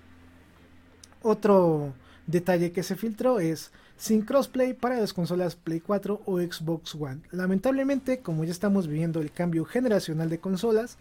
Otro 1.22 1.94
detalle 2.26 2.72
que 2.72 2.84
se 2.84 2.96
filtró 2.96 3.40
es 3.40 3.72
sin 3.98 4.22
crossplay 4.22 4.74
para 4.74 4.98
las 4.98 5.14
consolas 5.14 5.56
Play 5.56 5.82
4 5.82 6.22
o 6.26 6.40
Xbox 6.40 6.96
One. 6.96 7.22
Lamentablemente, 7.32 8.20
como 8.20 8.46
ya 8.46 8.52
estamos 8.52 8.88
viviendo 8.88 9.20
el 9.20 9.32
cambio 9.32 9.66
generacional 9.66 10.30
de 10.30 10.40
consolas, 10.40 10.98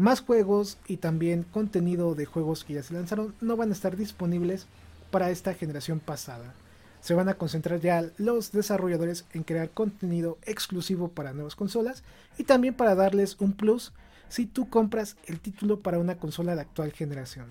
más 0.00 0.20
juegos 0.20 0.78
y 0.86 0.96
también 0.96 1.44
contenido 1.44 2.14
de 2.14 2.26
juegos 2.26 2.64
que 2.64 2.74
ya 2.74 2.82
se 2.82 2.94
lanzaron 2.94 3.34
no 3.40 3.56
van 3.56 3.70
a 3.70 3.74
estar 3.74 3.96
disponibles 3.96 4.66
para 5.10 5.30
esta 5.30 5.54
generación 5.54 6.00
pasada 6.00 6.54
se 7.00 7.14
van 7.14 7.28
a 7.28 7.34
concentrar 7.34 7.80
ya 7.80 8.10
los 8.18 8.52
desarrolladores 8.52 9.24
en 9.32 9.42
crear 9.42 9.70
contenido 9.70 10.38
exclusivo 10.44 11.08
para 11.08 11.32
nuevas 11.32 11.56
consolas 11.56 12.02
y 12.38 12.44
también 12.44 12.74
para 12.74 12.94
darles 12.94 13.36
un 13.40 13.52
plus 13.52 13.92
si 14.28 14.46
tú 14.46 14.68
compras 14.68 15.16
el 15.26 15.40
título 15.40 15.80
para 15.80 15.98
una 15.98 16.16
consola 16.16 16.54
de 16.54 16.60
actual 16.60 16.92
generación. 16.92 17.46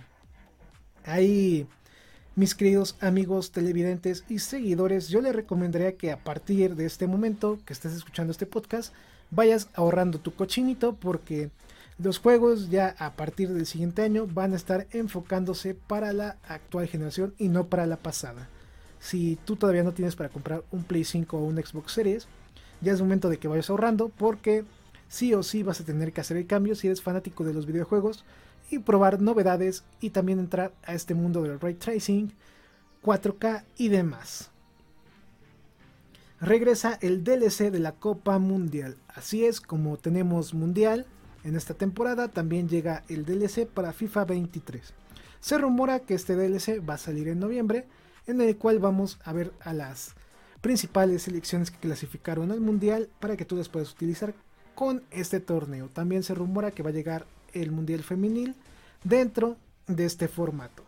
Ahí, 1.04 1.68
mis 2.36 2.56
queridos 2.56 2.96
amigos 3.02 3.52
televidentes 3.52 4.24
y 4.30 4.40
seguidores, 4.40 5.10
yo 5.10 5.20
les 5.22 5.36
recomendaría 5.36 5.98
que 5.98 6.12
a 6.12 6.24
partir 6.24 6.76
de 6.76 6.86
este 6.86 7.08
momento 7.08 7.60
que 7.66 7.74
estés 7.74 7.94
escuchando 7.94 8.32
este 8.32 8.46
podcast, 8.46 8.94
vayas 9.32 9.70
ahorrando 9.74 10.20
tu 10.20 10.34
cochinito 10.34 10.96
porque 10.96 11.50
los 12.02 12.20
juegos 12.20 12.70
ya 12.70 12.96
a 12.98 13.14
partir 13.14 13.50
del 13.50 13.66
siguiente 13.66 14.02
año 14.02 14.28
van 14.28 14.54
a 14.54 14.56
estar 14.56 14.88
enfocándose 14.92 15.76
para 15.76 16.14
la 16.14 16.38
actual 16.48 16.88
generación 16.88 17.34
y 17.38 17.50
no 17.50 17.68
para 17.68 17.86
la 17.86 17.98
pasada 17.98 18.48
si 19.00 19.38
tú 19.46 19.56
todavía 19.56 19.84
no 19.84 19.94
tienes 19.94 20.16
para 20.16 20.30
comprar 20.30 20.64
un 20.72 20.84
Play 20.84 21.04
5 21.04 21.38
o 21.38 21.46
un 21.46 21.58
Xbox 21.58 21.94
Series, 21.94 22.28
ya 22.82 22.94
es 22.94 23.02
momento 23.02 23.30
de 23.30 23.38
que 23.38 23.48
vayas 23.48 23.70
ahorrando 23.70 24.10
porque 24.10 24.66
sí 25.08 25.34
o 25.34 25.42
sí 25.42 25.64
vas 25.64 25.82
a 25.82 25.86
tener 25.86 26.12
que 26.14 26.22
hacer 26.22 26.38
el 26.38 26.46
cambio 26.46 26.76
si 26.76 26.88
eres 26.88 27.02
fanático 27.02 27.44
de 27.44 27.54
los 27.54 27.66
videojuegos 27.66 28.26
y 28.70 28.80
probar 28.80 29.22
novedades 29.22 29.84
y 30.00 30.12
también 30.12 30.40
entrar 30.40 30.74
a 30.84 30.94
este 30.94 31.16
mundo 31.16 31.42
del 31.42 31.60
ray 31.60 31.74
tracing, 31.74 32.34
4K 33.04 33.64
y 33.78 33.88
demás. 33.88 34.52
Regresa 36.40 36.98
el 37.02 37.24
DLC 37.24 37.72
de 37.72 37.80
la 37.80 37.94
Copa 37.94 38.38
Mundial. 38.38 38.96
Así 39.10 39.44
es 39.44 39.60
como 39.60 39.98
tenemos 39.98 40.54
Mundial 40.54 41.06
en 41.44 41.56
esta 41.56 41.74
temporada, 41.74 42.28
también 42.28 42.68
llega 42.68 43.04
el 43.08 43.26
DLC 43.26 43.66
para 43.68 43.94
FIFA 43.94 44.26
23. 44.26 44.94
Se 45.40 45.58
rumora 45.58 46.00
que 46.00 46.14
este 46.14 46.36
DLC 46.36 46.82
va 46.88 46.96
a 46.96 46.98
salir 46.98 47.28
en 47.28 47.40
noviembre 47.40 47.88
en 48.28 48.42
el 48.42 48.58
cual 48.58 48.80
vamos 48.80 49.20
a 49.24 49.34
ver 49.34 49.54
a 49.62 49.74
las 49.74 50.14
principales 50.62 51.24
selecciones 51.24 51.72
que 51.72 51.80
clasificaron 51.80 52.52
al 52.52 52.60
mundial 52.60 53.10
para 53.20 53.38
que 53.38 53.46
tú 53.46 53.56
las 53.56 53.70
puedas 53.70 53.92
utilizar 53.92 54.34
con 54.76 55.04
este 55.12 55.40
torneo. 55.40 55.88
También 55.88 56.24
se 56.24 56.36
rumora 56.36 56.72
que 56.72 56.84
va 56.84 56.90
a 56.90 56.94
llegar 56.94 57.26
el 57.54 57.72
mundial 57.72 58.04
femenil 58.04 58.56
dentro 59.04 59.58
de 59.88 60.06
este 60.06 60.28
formato. 60.28 60.84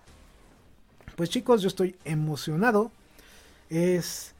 Pues 1.15 1.29
chicos, 1.29 1.61
yo 1.61 1.67
estoy 1.67 1.95
emocionado. 2.03 2.91
Es 3.69 4.33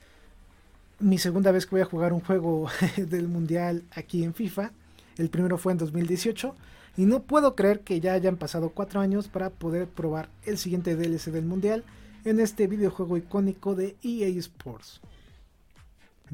mi 0.99 1.17
segunda 1.17 1.51
vez 1.51 1.65
que 1.65 1.71
voy 1.71 1.81
a 1.81 1.85
jugar 1.85 2.13
un 2.13 2.21
juego 2.21 2.69
del 2.97 3.27
mundial 3.27 3.83
aquí 3.91 4.23
en 4.23 4.33
FIFA. 4.33 4.71
El 5.17 5.29
primero 5.29 5.57
fue 5.57 5.71
en 5.71 5.77
2018. 5.77 6.55
Y 6.97 7.05
no 7.05 7.23
puedo 7.23 7.55
creer 7.55 7.81
que 7.81 8.01
ya 8.01 8.13
hayan 8.13 8.35
pasado 8.37 8.71
cuatro 8.71 8.99
años 8.99 9.27
para 9.27 9.49
poder 9.49 9.87
probar 9.87 10.29
el 10.43 10.57
siguiente 10.57 10.95
DLC 10.95 11.31
del 11.31 11.45
mundial 11.45 11.85
en 12.25 12.39
este 12.39 12.67
videojuego 12.67 13.17
icónico 13.17 13.75
de 13.75 13.95
EA 14.03 14.27
Sports. 14.39 14.99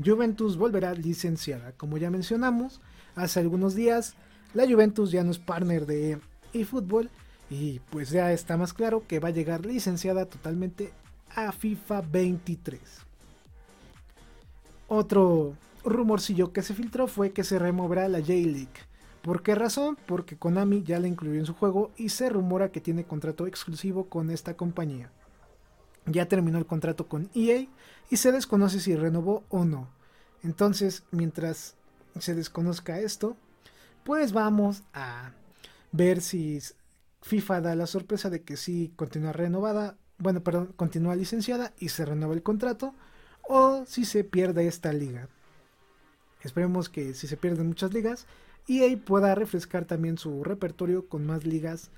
Juventus 0.03 0.57
volverá 0.57 0.93
licenciada. 0.93 1.73
Como 1.73 1.97
ya 1.97 2.09
mencionamos 2.09 2.82
hace 3.15 3.39
algunos 3.39 3.75
días, 3.75 4.15
la 4.53 4.67
Juventus 4.67 5.11
ya 5.11 5.23
no 5.23 5.32
es 5.32 5.39
partner 5.39 5.86
de 5.86 6.19
eFootball 6.53 7.09
y 7.49 7.80
pues 7.91 8.09
ya 8.09 8.32
está 8.32 8.57
más 8.57 8.73
claro 8.73 9.03
que 9.07 9.19
va 9.19 9.30
a 9.30 9.32
llegar 9.32 9.65
licenciada 9.65 10.25
totalmente 10.25 10.91
a 11.36 11.51
FIFA 11.51 12.01
23. 12.01 12.80
Otro 14.88 15.55
rumorcillo 15.89 16.53
que 16.53 16.61
se 16.61 16.73
filtró 16.73 17.07
fue 17.07 17.31
que 17.31 17.43
se 17.43 17.59
removerá 17.59 18.07
la 18.07 18.19
J-League. 18.19 18.69
¿Por 19.21 19.43
qué 19.43 19.55
razón? 19.55 19.97
Porque 20.05 20.38
Konami 20.38 20.83
ya 20.83 20.99
la 20.99 21.07
incluyó 21.07 21.39
en 21.39 21.45
su 21.45 21.53
juego 21.53 21.91
y 21.97 22.09
se 22.09 22.29
rumora 22.29 22.71
que 22.71 22.81
tiene 22.81 23.03
contrato 23.03 23.47
exclusivo 23.47 24.05
con 24.05 24.29
esta 24.29 24.55
compañía 24.55 25.11
ya 26.07 26.27
terminó 26.27 26.57
el 26.57 26.65
contrato 26.65 27.07
con 27.07 27.29
EA 27.35 27.67
y 28.09 28.17
se 28.17 28.31
desconoce 28.31 28.79
si 28.79 28.95
renovó 28.95 29.43
o 29.49 29.65
no. 29.65 29.89
Entonces, 30.41 31.03
mientras 31.11 31.75
se 32.19 32.33
desconozca 32.33 32.99
esto, 32.99 33.35
pues 34.03 34.31
vamos 34.31 34.83
a 34.93 35.31
ver 35.91 36.21
si 36.21 36.59
FIFA 37.21 37.61
da 37.61 37.75
la 37.75 37.88
sorpresa 37.88 38.29
de 38.29 38.41
que 38.41 38.55
sí 38.55 38.93
continúa 38.95 39.33
renovada 39.33 39.97
bueno, 40.19 40.41
perdón, 40.41 40.73
continúa 40.75 41.15
licenciada 41.15 41.73
y 41.77 41.89
se 41.89 42.03
renueva 42.03 42.33
el 42.33 42.41
contrato, 42.41 42.95
o 43.43 43.85
si 43.85 44.03
se 44.03 44.23
pierde 44.23 44.67
esta 44.67 44.91
liga. 44.91 45.29
Esperemos 46.48 46.88
que 46.88 47.14
si 47.14 47.28
se 47.28 47.36
pierden 47.36 47.68
muchas 47.68 47.93
ligas, 47.93 48.26
EA 48.70 48.98
pueda 48.98 49.36
refrescar 49.36 49.84
también 49.84 50.18
su 50.18 50.45
repertorio 50.45 51.10
con 51.10 51.26
más 51.26 51.45
ligas 51.45 51.89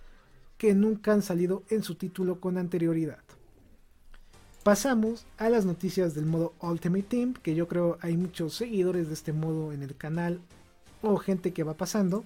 que 0.57 0.73
nunca 0.73 1.13
han 1.13 1.21
salido 1.21 1.61
en 1.69 1.83
su 1.83 1.93
título 1.93 2.39
con 2.39 2.57
anterioridad. 2.57 3.19
Pasamos 4.63 5.27
a 5.37 5.49
las 5.49 5.65
noticias 5.65 6.15
del 6.15 6.25
modo 6.25 6.53
Ultimate 6.61 7.03
Team, 7.03 7.33
que 7.33 7.53
yo 7.53 7.67
creo 7.67 7.99
hay 8.01 8.17
muchos 8.17 8.55
seguidores 8.55 9.07
de 9.07 9.13
este 9.13 9.33
modo 9.33 9.71
en 9.71 9.83
el 9.83 9.95
canal 9.95 10.41
o 11.03 11.17
gente 11.17 11.53
que 11.53 11.63
va 11.63 11.75
pasando. 11.75 12.25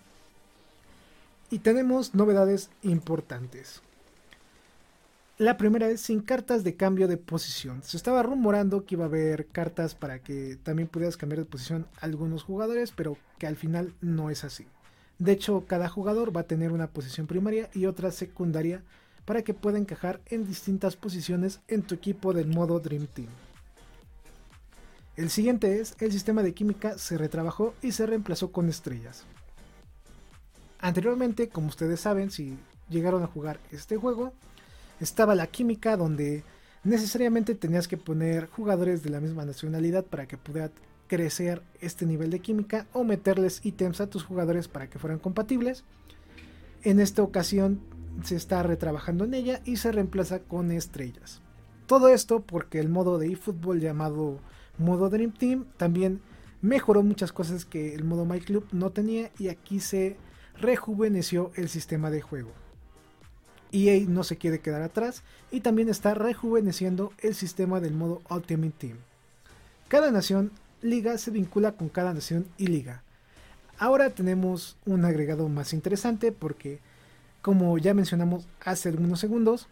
Y 1.52 1.60
tenemos 1.60 2.16
novedades 2.16 2.70
importantes. 2.84 3.82
La 5.40 5.58
primera 5.58 5.90
es 5.90 6.02
sin 6.02 6.22
cartas 6.22 6.64
de 6.64 6.76
cambio 6.76 7.08
de 7.08 7.18
posición. 7.18 7.82
Se 7.82 7.98
estaba 7.98 8.22
rumorando 8.22 8.86
que 8.86 8.94
iba 8.94 9.06
a 9.06 9.08
haber 9.08 9.48
cartas 9.48 9.96
para 9.96 10.20
que 10.20 10.58
también 10.62 10.88
pudieras 10.88 11.18
cambiar 11.18 11.40
de 11.40 11.46
posición 11.46 11.88
a 12.00 12.06
algunos 12.06 12.44
jugadores, 12.44 12.92
pero 12.92 13.18
que 13.40 13.48
al 13.48 13.56
final 13.56 13.96
no 14.00 14.30
es 14.30 14.44
así. 14.44 14.68
De 15.18 15.32
hecho, 15.32 15.66
cada 15.66 15.90
jugador 15.90 16.36
va 16.36 16.42
a 16.42 16.48
tener 16.48 16.72
una 16.72 16.88
posición 16.88 17.26
primaria 17.26 17.68
y 17.74 17.88
otra 17.88 18.12
secundaria 18.12 18.84
para 19.26 19.42
que 19.42 19.56
pueda 19.56 19.80
encajar 19.80 20.22
en 20.28 20.46
distintas 20.46 20.96
posiciones 20.96 21.62
en 21.68 21.82
tu 21.82 21.96
equipo 21.96 22.34
del 22.34 22.48
modo 22.48 22.80
Dream 22.80 23.08
Team. 23.08 23.30
El 25.16 25.32
siguiente 25.32 25.80
es, 25.80 25.96
el 26.00 26.12
sistema 26.12 26.44
de 26.44 26.54
química 26.54 27.00
se 27.00 27.18
retrabajó 27.18 27.74
y 27.82 27.94
se 27.94 28.06
reemplazó 28.06 28.52
con 28.52 28.70
estrellas. 28.70 29.26
Anteriormente, 30.80 31.50
como 31.50 31.70
ustedes 31.70 32.02
saben, 32.02 32.30
si 32.30 32.58
llegaron 32.90 33.24
a 33.24 33.28
jugar 33.28 33.60
este 33.72 33.98
juego, 33.98 34.34
estaba 35.04 35.36
la 35.36 35.48
química 35.48 35.98
donde 35.98 36.44
necesariamente 36.84 37.56
tenías 37.56 37.88
que 37.88 37.98
poner 37.98 38.48
jugadores 38.48 39.04
de 39.04 39.10
la 39.10 39.20
misma 39.20 39.46
nacionalidad 39.46 40.06
para 40.06 40.28
que 40.28 40.38
pudiera 40.38 40.72
crecer 41.08 41.62
este 41.82 42.06
nivel 42.06 42.30
de 42.30 42.40
química 42.40 42.88
o 42.94 43.04
meterles 43.04 43.60
ítems 43.66 44.00
a 44.02 44.08
tus 44.08 44.24
jugadores 44.24 44.68
para 44.68 44.90
que 44.90 45.00
fueran 45.00 45.20
compatibles. 45.20 45.84
En 46.84 47.00
esta 47.00 47.22
ocasión 47.22 47.82
se 48.24 48.36
está 48.36 48.64
retrabajando 48.64 49.26
en 49.26 49.34
ella 49.34 49.62
y 49.66 49.78
se 49.78 49.92
reemplaza 49.92 50.40
con 50.40 50.72
estrellas. 50.72 51.42
Todo 51.86 52.08
esto 52.08 52.42
porque 52.42 52.80
el 52.80 52.90
modo 52.90 53.18
de 53.18 53.28
eFootball 53.28 53.82
llamado 53.82 54.40
modo 54.78 55.10
Dream 55.10 55.34
Team 55.34 55.66
también 55.78 56.22
mejoró 56.62 57.04
muchas 57.04 57.34
cosas 57.34 57.66
que 57.66 57.94
el 57.94 58.06
modo 58.06 58.26
My 58.26 58.40
Club 58.40 58.68
no 58.72 58.92
tenía 58.92 59.32
y 59.38 59.50
aquí 59.50 59.82
se 59.82 60.16
rejuveneció 60.58 61.52
el 61.56 61.68
sistema 61.68 62.10
de 62.10 62.22
juego. 62.22 62.63
EA 63.74 64.06
no 64.08 64.24
se 64.24 64.38
quiere 64.38 64.60
quedar 64.60 64.84
atrás 64.84 65.24
y 65.52 65.62
también 65.62 65.90
está 65.90 66.14
rejuveneciendo 66.14 67.12
el 67.20 67.36
sistema 67.36 67.80
del 67.80 67.94
modo 67.94 68.22
Ultimate 68.30 68.74
Team. 68.78 68.98
Cada 69.88 70.12
nación 70.12 70.52
liga 70.82 71.18
se 71.18 71.32
vincula 71.32 71.74
con 71.74 71.90
cada 71.90 72.14
nación 72.14 72.46
y 72.58 72.68
liga. 72.68 73.04
Ahora 73.80 74.12
tenemos 74.12 74.78
un 74.86 75.04
agregado 75.04 75.50
más 75.50 75.74
interesante 75.74 76.32
porque, 76.32 76.80
como 77.42 77.78
ya 77.78 77.94
mencionamos 77.94 78.48
hace 78.64 78.90
algunos 78.90 79.20
segundos, 79.20 79.68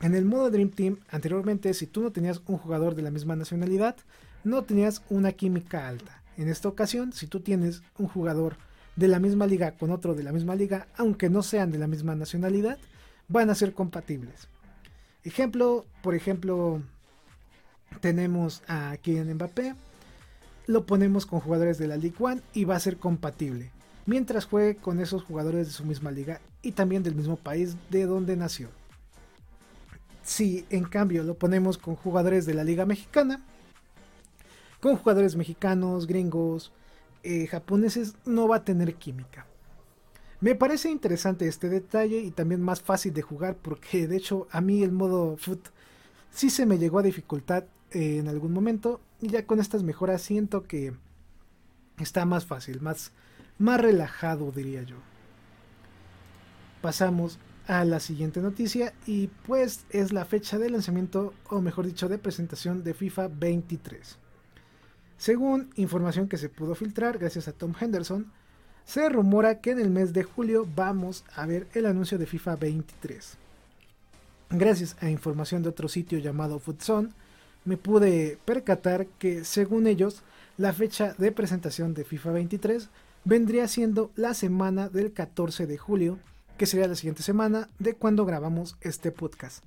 en 0.00 0.14
el 0.14 0.24
modo 0.24 0.50
Dream 0.50 0.70
Team 0.70 0.98
anteriormente 1.10 1.72
si 1.74 1.86
tú 1.86 2.02
no 2.02 2.12
tenías 2.12 2.40
un 2.46 2.58
jugador 2.58 2.94
de 2.94 3.02
la 3.02 3.10
misma 3.10 3.36
nacionalidad, 3.36 3.96
no 4.44 4.64
tenías 4.64 5.02
una 5.10 5.32
química 5.32 5.88
alta. 5.88 6.22
En 6.36 6.48
esta 6.48 6.68
ocasión, 6.68 7.12
si 7.12 7.26
tú 7.26 7.40
tienes 7.40 7.82
un 7.98 8.08
jugador 8.08 8.56
de 8.96 9.08
la 9.08 9.18
misma 9.20 9.46
liga 9.46 9.72
con 9.72 9.90
otro 9.90 10.14
de 10.14 10.22
la 10.22 10.32
misma 10.32 10.54
liga, 10.54 10.88
aunque 10.96 11.28
no 11.30 11.42
sean 11.42 11.70
de 11.70 11.78
la 11.78 11.86
misma 11.86 12.14
nacionalidad, 12.14 12.78
van 13.28 13.50
a 13.50 13.54
ser 13.54 13.72
compatibles. 13.72 14.48
Ejemplo, 15.22 15.84
por 16.02 16.14
ejemplo, 16.14 16.80
tenemos 18.00 18.62
a 18.68 18.96
Kylian 18.96 19.34
Mbappé, 19.34 19.74
lo 20.66 20.86
ponemos 20.86 21.26
con 21.26 21.40
jugadores 21.40 21.78
de 21.78 21.88
la 21.88 21.96
Ligue 21.96 22.16
1 22.18 22.40
y 22.54 22.64
va 22.64 22.76
a 22.76 22.80
ser 22.80 22.96
compatible, 22.96 23.70
mientras 24.06 24.46
juegue 24.46 24.76
con 24.76 25.00
esos 25.00 25.22
jugadores 25.22 25.66
de 25.66 25.72
su 25.72 25.84
misma 25.84 26.10
liga 26.10 26.40
y 26.62 26.72
también 26.72 27.02
del 27.02 27.14
mismo 27.14 27.36
país 27.36 27.76
de 27.90 28.06
donde 28.06 28.36
nació. 28.36 28.68
Si 30.22 30.64
en 30.70 30.84
cambio 30.84 31.22
lo 31.22 31.34
ponemos 31.34 31.78
con 31.78 31.94
jugadores 31.94 32.46
de 32.46 32.54
la 32.54 32.64
Liga 32.64 32.84
Mexicana, 32.84 33.40
con 34.80 34.96
jugadores 34.96 35.36
mexicanos, 35.36 36.06
gringos, 36.06 36.72
eh, 37.26 37.48
japoneses 37.48 38.14
no 38.24 38.46
va 38.46 38.56
a 38.56 38.64
tener 38.64 38.94
química. 38.94 39.46
Me 40.40 40.54
parece 40.54 40.90
interesante 40.90 41.48
este 41.48 41.68
detalle 41.68 42.20
y 42.20 42.30
también 42.30 42.62
más 42.62 42.82
fácil 42.82 43.12
de 43.12 43.22
jugar 43.22 43.56
porque 43.56 44.06
de 44.06 44.16
hecho 44.16 44.46
a 44.52 44.60
mí 44.60 44.84
el 44.84 44.92
modo 44.92 45.36
foot 45.36 45.70
sí 46.30 46.50
se 46.50 46.66
me 46.66 46.78
llegó 46.78 47.00
a 47.00 47.02
dificultad 47.02 47.64
eh, 47.90 48.18
en 48.18 48.28
algún 48.28 48.52
momento 48.52 49.00
y 49.20 49.26
ya 49.26 49.44
con 49.44 49.58
estas 49.58 49.82
mejoras 49.82 50.22
siento 50.22 50.62
que 50.62 50.94
está 51.98 52.24
más 52.26 52.46
fácil, 52.46 52.80
más, 52.80 53.10
más 53.58 53.80
relajado 53.80 54.52
diría 54.52 54.84
yo. 54.84 54.98
Pasamos 56.80 57.40
a 57.66 57.84
la 57.84 57.98
siguiente 57.98 58.40
noticia 58.40 58.94
y 59.04 59.26
pues 59.46 59.84
es 59.90 60.12
la 60.12 60.26
fecha 60.26 60.58
de 60.58 60.70
lanzamiento 60.70 61.34
o 61.48 61.60
mejor 61.60 61.86
dicho 61.86 62.08
de 62.08 62.18
presentación 62.18 62.84
de 62.84 62.94
FIFA 62.94 63.28
23. 63.28 64.18
Según 65.18 65.70
información 65.76 66.28
que 66.28 66.38
se 66.38 66.48
pudo 66.48 66.74
filtrar 66.74 67.18
gracias 67.18 67.48
a 67.48 67.52
Tom 67.52 67.72
Henderson, 67.78 68.30
se 68.84 69.08
rumora 69.08 69.60
que 69.60 69.72
en 69.72 69.80
el 69.80 69.90
mes 69.90 70.12
de 70.12 70.22
julio 70.22 70.66
vamos 70.76 71.24
a 71.34 71.46
ver 71.46 71.66
el 71.74 71.86
anuncio 71.86 72.18
de 72.18 72.26
FIFA 72.26 72.56
23. 72.56 73.36
Gracias 74.50 74.96
a 75.00 75.10
información 75.10 75.62
de 75.62 75.70
otro 75.70 75.88
sitio 75.88 76.18
llamado 76.18 76.58
Foodzone, 76.60 77.10
me 77.66 77.76
pude 77.76 78.38
percatar 78.44 79.06
que 79.18 79.44
según 79.44 79.88
ellos, 79.88 80.22
la 80.56 80.72
fecha 80.72 81.14
de 81.18 81.32
presentación 81.32 81.94
de 81.94 82.04
FIFA 82.04 82.30
23 82.30 82.88
vendría 83.24 83.66
siendo 83.66 84.12
la 84.14 84.34
semana 84.34 84.88
del 84.88 85.12
14 85.12 85.66
de 85.66 85.76
julio, 85.76 86.18
que 86.58 86.66
sería 86.66 86.86
la 86.86 86.94
siguiente 86.94 87.24
semana 87.24 87.68
de 87.80 87.94
cuando 87.94 88.24
grabamos 88.24 88.76
este 88.82 89.10
podcast. 89.10 89.64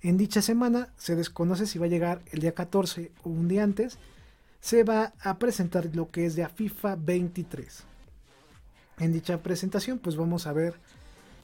En 0.00 0.16
dicha 0.16 0.40
semana 0.40 0.88
se 0.96 1.14
desconoce 1.14 1.66
si 1.66 1.78
va 1.78 1.84
a 1.84 1.90
llegar 1.90 2.22
el 2.32 2.40
día 2.40 2.52
14 2.52 3.12
o 3.22 3.28
un 3.28 3.48
día 3.48 3.64
antes, 3.64 3.98
se 4.66 4.82
va 4.82 5.12
a 5.20 5.38
presentar 5.38 5.94
lo 5.94 6.10
que 6.10 6.26
es 6.26 6.36
FIFA 6.56 6.96
23. 6.96 7.84
En 8.98 9.12
dicha 9.12 9.40
presentación 9.40 10.00
pues 10.00 10.16
vamos 10.16 10.48
a 10.48 10.52
ver 10.52 10.74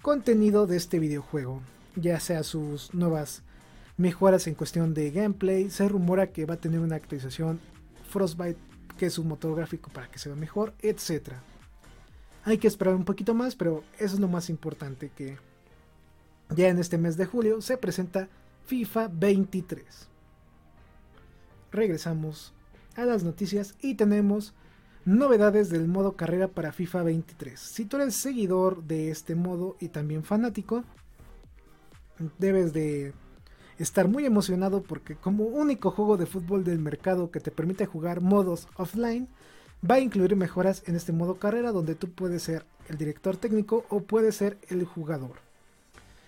contenido 0.03 0.67
de 0.67 0.77
este 0.77 0.99
videojuego, 0.99 1.63
ya 1.95 2.19
sea 2.19 2.43
sus 2.43 2.93
nuevas 2.93 3.45
mejoras 3.97 4.49
en 4.49 4.57
cuestión 4.57 4.93
de 4.93 5.13
gameplay, 5.13 5.71
se 5.71 5.89
rumora 5.89 6.33
que 6.33 6.47
va 6.47 6.55
a 6.55 6.61
tener 6.61 6.81
una 6.81 6.97
actualización 6.97 7.61
Frostbite 8.09 8.59
que 8.99 9.07
es 9.07 9.17
un 9.19 9.29
motor 9.29 9.55
gráfico 9.55 9.89
para 9.93 10.11
que 10.11 10.19
se 10.19 10.29
vea 10.29 10.35
mejor, 10.35 10.75
etc. 10.81 11.35
Hay 12.43 12.59
que 12.59 12.67
esperar 12.67 12.97
un 12.97 13.05
poquito 13.05 13.35
más, 13.35 13.55
pero 13.55 13.85
eso 14.01 14.17
es 14.17 14.21
lo 14.21 14.27
más 14.27 14.51
importante 14.51 15.13
que 15.17 15.39
ya 16.51 16.67
en 16.71 16.81
este 16.81 16.99
mes 16.99 17.17
de 17.17 17.27
julio 17.27 17.61
se 17.61 17.77
presenta 17.77 18.29
FIFA 18.67 19.11
23. 19.13 20.09
Regresamos 21.71 22.53
a 22.97 23.05
las 23.05 23.25
noticias 23.25 23.75
y 23.81 23.95
tenemos 23.95 24.55
novedades 25.05 25.71
del 25.71 25.89
modo 25.89 26.17
carrera 26.17 26.49
para 26.49 26.73
FIFA 26.73 27.03
23. 27.05 27.59
Si 27.59 27.85
tú 27.85 27.97
eres 27.97 28.15
seguidor 28.15 28.85
de 28.85 29.11
este 29.11 29.35
modo 29.35 29.77
y 29.81 29.89
también 29.89 30.23
fanático, 30.23 30.85
debes 32.39 32.73
de 32.73 33.13
estar 33.79 34.09
muy 34.09 34.25
emocionado 34.27 34.83
porque 34.83 35.17
como 35.17 35.45
único 35.45 35.91
juego 35.91 36.17
de 36.17 36.27
fútbol 36.27 36.65
del 36.65 36.79
mercado 36.79 37.31
que 37.31 37.41
te 37.41 37.51
permite 37.51 37.87
jugar 37.87 38.21
modos 38.21 38.69
offline, 38.77 39.29
va 39.89 39.97
a 39.97 40.01
incluir 40.01 40.37
mejoras 40.37 40.83
en 40.87 40.95
este 40.95 41.13
modo 41.13 41.37
carrera 41.37 41.73
donde 41.73 41.95
tú 41.95 42.11
puedes 42.11 42.43
ser 42.43 42.65
el 42.89 42.97
director 42.99 43.37
técnico 43.37 43.85
o 43.89 44.01
puedes 44.01 44.37
ser 44.37 44.59
el 44.69 44.85
jugador. 44.85 45.37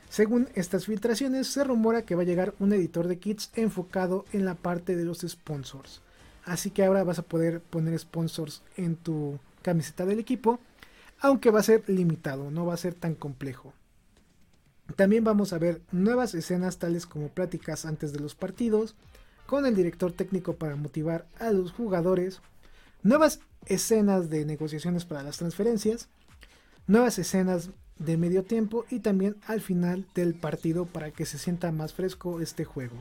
Según 0.09 0.49
estas 0.55 0.87
filtraciones, 0.87 1.49
se 1.49 1.65
rumora 1.65 2.03
que 2.03 2.15
va 2.15 2.23
a 2.23 2.25
llegar 2.25 2.55
un 2.61 2.73
editor 2.73 3.09
de 3.09 3.19
kits 3.19 3.51
enfocado 3.55 4.25
en 4.33 4.45
la 4.45 4.55
parte 4.55 4.97
de 4.97 5.05
los 5.05 5.21
sponsors. 5.21 6.04
Así 6.45 6.71
que 6.71 6.85
ahora 6.85 7.05
vas 7.05 7.19
a 7.19 7.23
poder 7.23 7.61
poner 7.61 7.99
sponsors 7.99 8.63
en 8.77 8.97
tu 8.97 9.39
camiseta 9.63 10.05
del 10.05 10.19
equipo, 10.19 10.61
aunque 11.21 11.51
va 11.51 11.61
a 11.61 11.65
ser 11.65 11.89
limitado, 11.89 12.51
no 12.51 12.67
va 12.67 12.75
a 12.75 12.79
ser 12.79 12.95
tan 12.95 13.15
complejo. 13.15 13.73
También 14.97 15.25
vamos 15.25 15.53
a 15.53 15.59
ver 15.59 15.81
nuevas 15.91 16.35
escenas 16.35 16.79
tales 16.79 17.07
como 17.07 17.29
pláticas 17.29 17.87
antes 17.87 18.13
de 18.13 18.21
los 18.21 18.35
partidos, 18.35 18.95
con 19.47 19.67
el 19.67 19.75
director 19.75 20.13
técnico 20.13 20.57
para 20.57 20.77
motivar 20.77 21.27
a 21.39 21.51
los 21.51 21.73
jugadores, 21.73 22.41
nuevas 23.03 23.41
escenas 23.67 24.29
de 24.29 24.45
negociaciones 24.45 25.05
para 25.05 25.23
las 25.23 25.39
transferencias, 25.39 26.09
nuevas 26.87 27.19
escenas 27.19 27.71
de 27.99 28.17
medio 28.17 28.45
tiempo 28.45 28.85
y 28.91 29.01
también 29.01 29.37
al 29.47 29.61
final 29.61 30.07
del 30.15 30.35
partido 30.35 30.85
para 30.85 31.11
que 31.11 31.25
se 31.25 31.39
sienta 31.39 31.73
más 31.73 31.95
fresco 31.95 32.41
este 32.41 32.65
juego. 32.65 32.97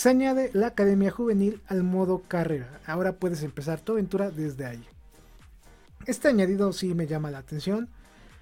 Se 0.00 0.08
añade 0.08 0.48
la 0.54 0.68
Academia 0.68 1.10
Juvenil 1.10 1.60
al 1.66 1.82
modo 1.82 2.22
carrera. 2.26 2.80
Ahora 2.86 3.16
puedes 3.16 3.42
empezar 3.42 3.82
tu 3.82 3.92
aventura 3.92 4.30
desde 4.30 4.64
ahí. 4.64 4.82
Este 6.06 6.28
añadido 6.28 6.72
sí 6.72 6.94
me 6.94 7.06
llama 7.06 7.30
la 7.30 7.36
atención. 7.36 7.90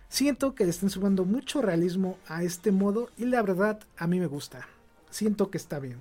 Siento 0.08 0.54
que 0.54 0.62
le 0.62 0.70
están 0.70 0.88
sumando 0.88 1.24
mucho 1.24 1.60
realismo 1.60 2.16
a 2.28 2.44
este 2.44 2.70
modo 2.70 3.10
y 3.16 3.24
la 3.24 3.42
verdad 3.42 3.80
a 3.96 4.06
mí 4.06 4.20
me 4.20 4.26
gusta. 4.26 4.68
Siento 5.10 5.50
que 5.50 5.58
está 5.58 5.80
bien. 5.80 6.00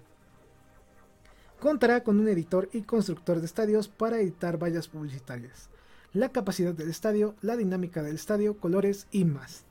Contará 1.60 2.04
con 2.04 2.20
un 2.20 2.28
editor 2.28 2.70
y 2.72 2.84
constructor 2.84 3.40
de 3.40 3.48
estadios 3.48 3.88
para 3.88 4.20
editar 4.20 4.62
vallas 4.62 4.88
publicitarias, 4.88 5.70
la 6.14 6.30
capacidad 6.30 6.76
del 6.76 6.92
estadio, 6.92 7.34
la 7.42 7.58
dinámica 7.58 8.04
del 8.04 8.14
estadio, 8.14 8.60
colores 8.60 9.08
y 9.10 9.26
más. 9.26 9.64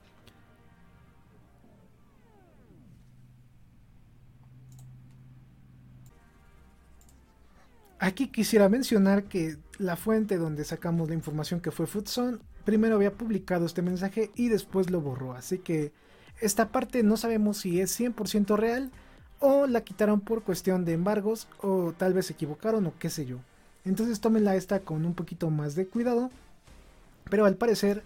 Aquí 7.98 8.28
quisiera 8.28 8.68
mencionar 8.68 9.24
que 9.24 9.56
la 9.78 9.96
fuente 9.96 10.36
donde 10.36 10.64
sacamos 10.64 11.08
la 11.08 11.14
información 11.14 11.60
que 11.60 11.70
fue 11.70 11.86
Foodson 11.86 12.40
primero 12.64 12.96
había 12.96 13.12
publicado 13.12 13.64
este 13.64 13.80
mensaje 13.80 14.30
y 14.34 14.48
después 14.48 14.90
lo 14.90 15.00
borró. 15.00 15.32
Así 15.32 15.58
que 15.58 15.92
esta 16.40 16.68
parte 16.68 17.02
no 17.02 17.16
sabemos 17.16 17.56
si 17.56 17.80
es 17.80 17.98
100% 17.98 18.56
real 18.56 18.90
o 19.38 19.66
la 19.66 19.82
quitaron 19.82 20.20
por 20.20 20.42
cuestión 20.42 20.84
de 20.84 20.92
embargos 20.92 21.48
o 21.62 21.94
tal 21.96 22.12
vez 22.12 22.26
se 22.26 22.34
equivocaron 22.34 22.86
o 22.86 22.92
qué 22.98 23.08
sé 23.08 23.24
yo. 23.24 23.38
Entonces 23.86 24.20
tómenla 24.20 24.56
esta 24.56 24.80
con 24.80 25.06
un 25.06 25.14
poquito 25.14 25.48
más 25.48 25.74
de 25.74 25.86
cuidado. 25.86 26.30
Pero 27.30 27.46
al 27.46 27.56
parecer 27.56 28.02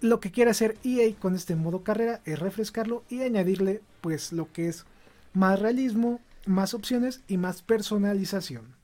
lo 0.00 0.18
que 0.18 0.32
quiere 0.32 0.50
hacer 0.50 0.78
EA 0.82 1.14
con 1.14 1.36
este 1.36 1.54
modo 1.54 1.84
carrera 1.84 2.22
es 2.24 2.38
refrescarlo 2.40 3.04
y 3.08 3.22
añadirle 3.22 3.82
pues 4.00 4.32
lo 4.32 4.50
que 4.50 4.68
es 4.68 4.84
más 5.32 5.60
realismo, 5.60 6.20
más 6.46 6.74
opciones 6.74 7.20
y 7.28 7.36
más 7.36 7.62
personalización. 7.62 8.79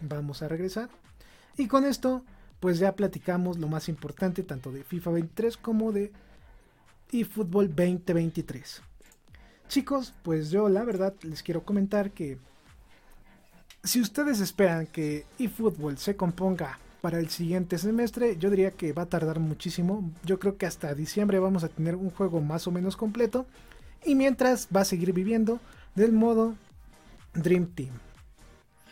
Vamos 0.00 0.42
a 0.42 0.48
regresar. 0.48 0.88
Y 1.56 1.68
con 1.68 1.84
esto, 1.84 2.22
pues 2.60 2.78
ya 2.78 2.94
platicamos 2.94 3.58
lo 3.58 3.68
más 3.68 3.88
importante 3.88 4.42
tanto 4.42 4.72
de 4.72 4.84
FIFA 4.84 5.10
23 5.12 5.56
como 5.56 5.92
de 5.92 6.12
eFootball 7.12 7.68
2023. 7.68 8.82
Chicos, 9.68 10.14
pues 10.22 10.50
yo 10.50 10.68
la 10.68 10.84
verdad 10.84 11.14
les 11.22 11.42
quiero 11.42 11.64
comentar 11.64 12.10
que 12.10 12.38
si 13.82 14.00
ustedes 14.00 14.40
esperan 14.40 14.86
que 14.86 15.26
eFootball 15.38 15.98
se 15.98 16.16
componga 16.16 16.78
para 17.00 17.18
el 17.18 17.28
siguiente 17.30 17.78
semestre, 17.78 18.36
yo 18.36 18.50
diría 18.50 18.72
que 18.72 18.92
va 18.92 19.02
a 19.02 19.08
tardar 19.08 19.38
muchísimo. 19.38 20.10
Yo 20.24 20.38
creo 20.38 20.56
que 20.56 20.66
hasta 20.66 20.94
diciembre 20.94 21.38
vamos 21.38 21.64
a 21.64 21.68
tener 21.68 21.94
un 21.94 22.10
juego 22.10 22.40
más 22.40 22.66
o 22.66 22.72
menos 22.72 22.96
completo. 22.96 23.46
Y 24.04 24.14
mientras 24.14 24.68
va 24.74 24.82
a 24.82 24.84
seguir 24.84 25.12
viviendo 25.12 25.60
del 25.94 26.12
modo 26.12 26.54
Dream 27.34 27.66
Team 27.66 28.05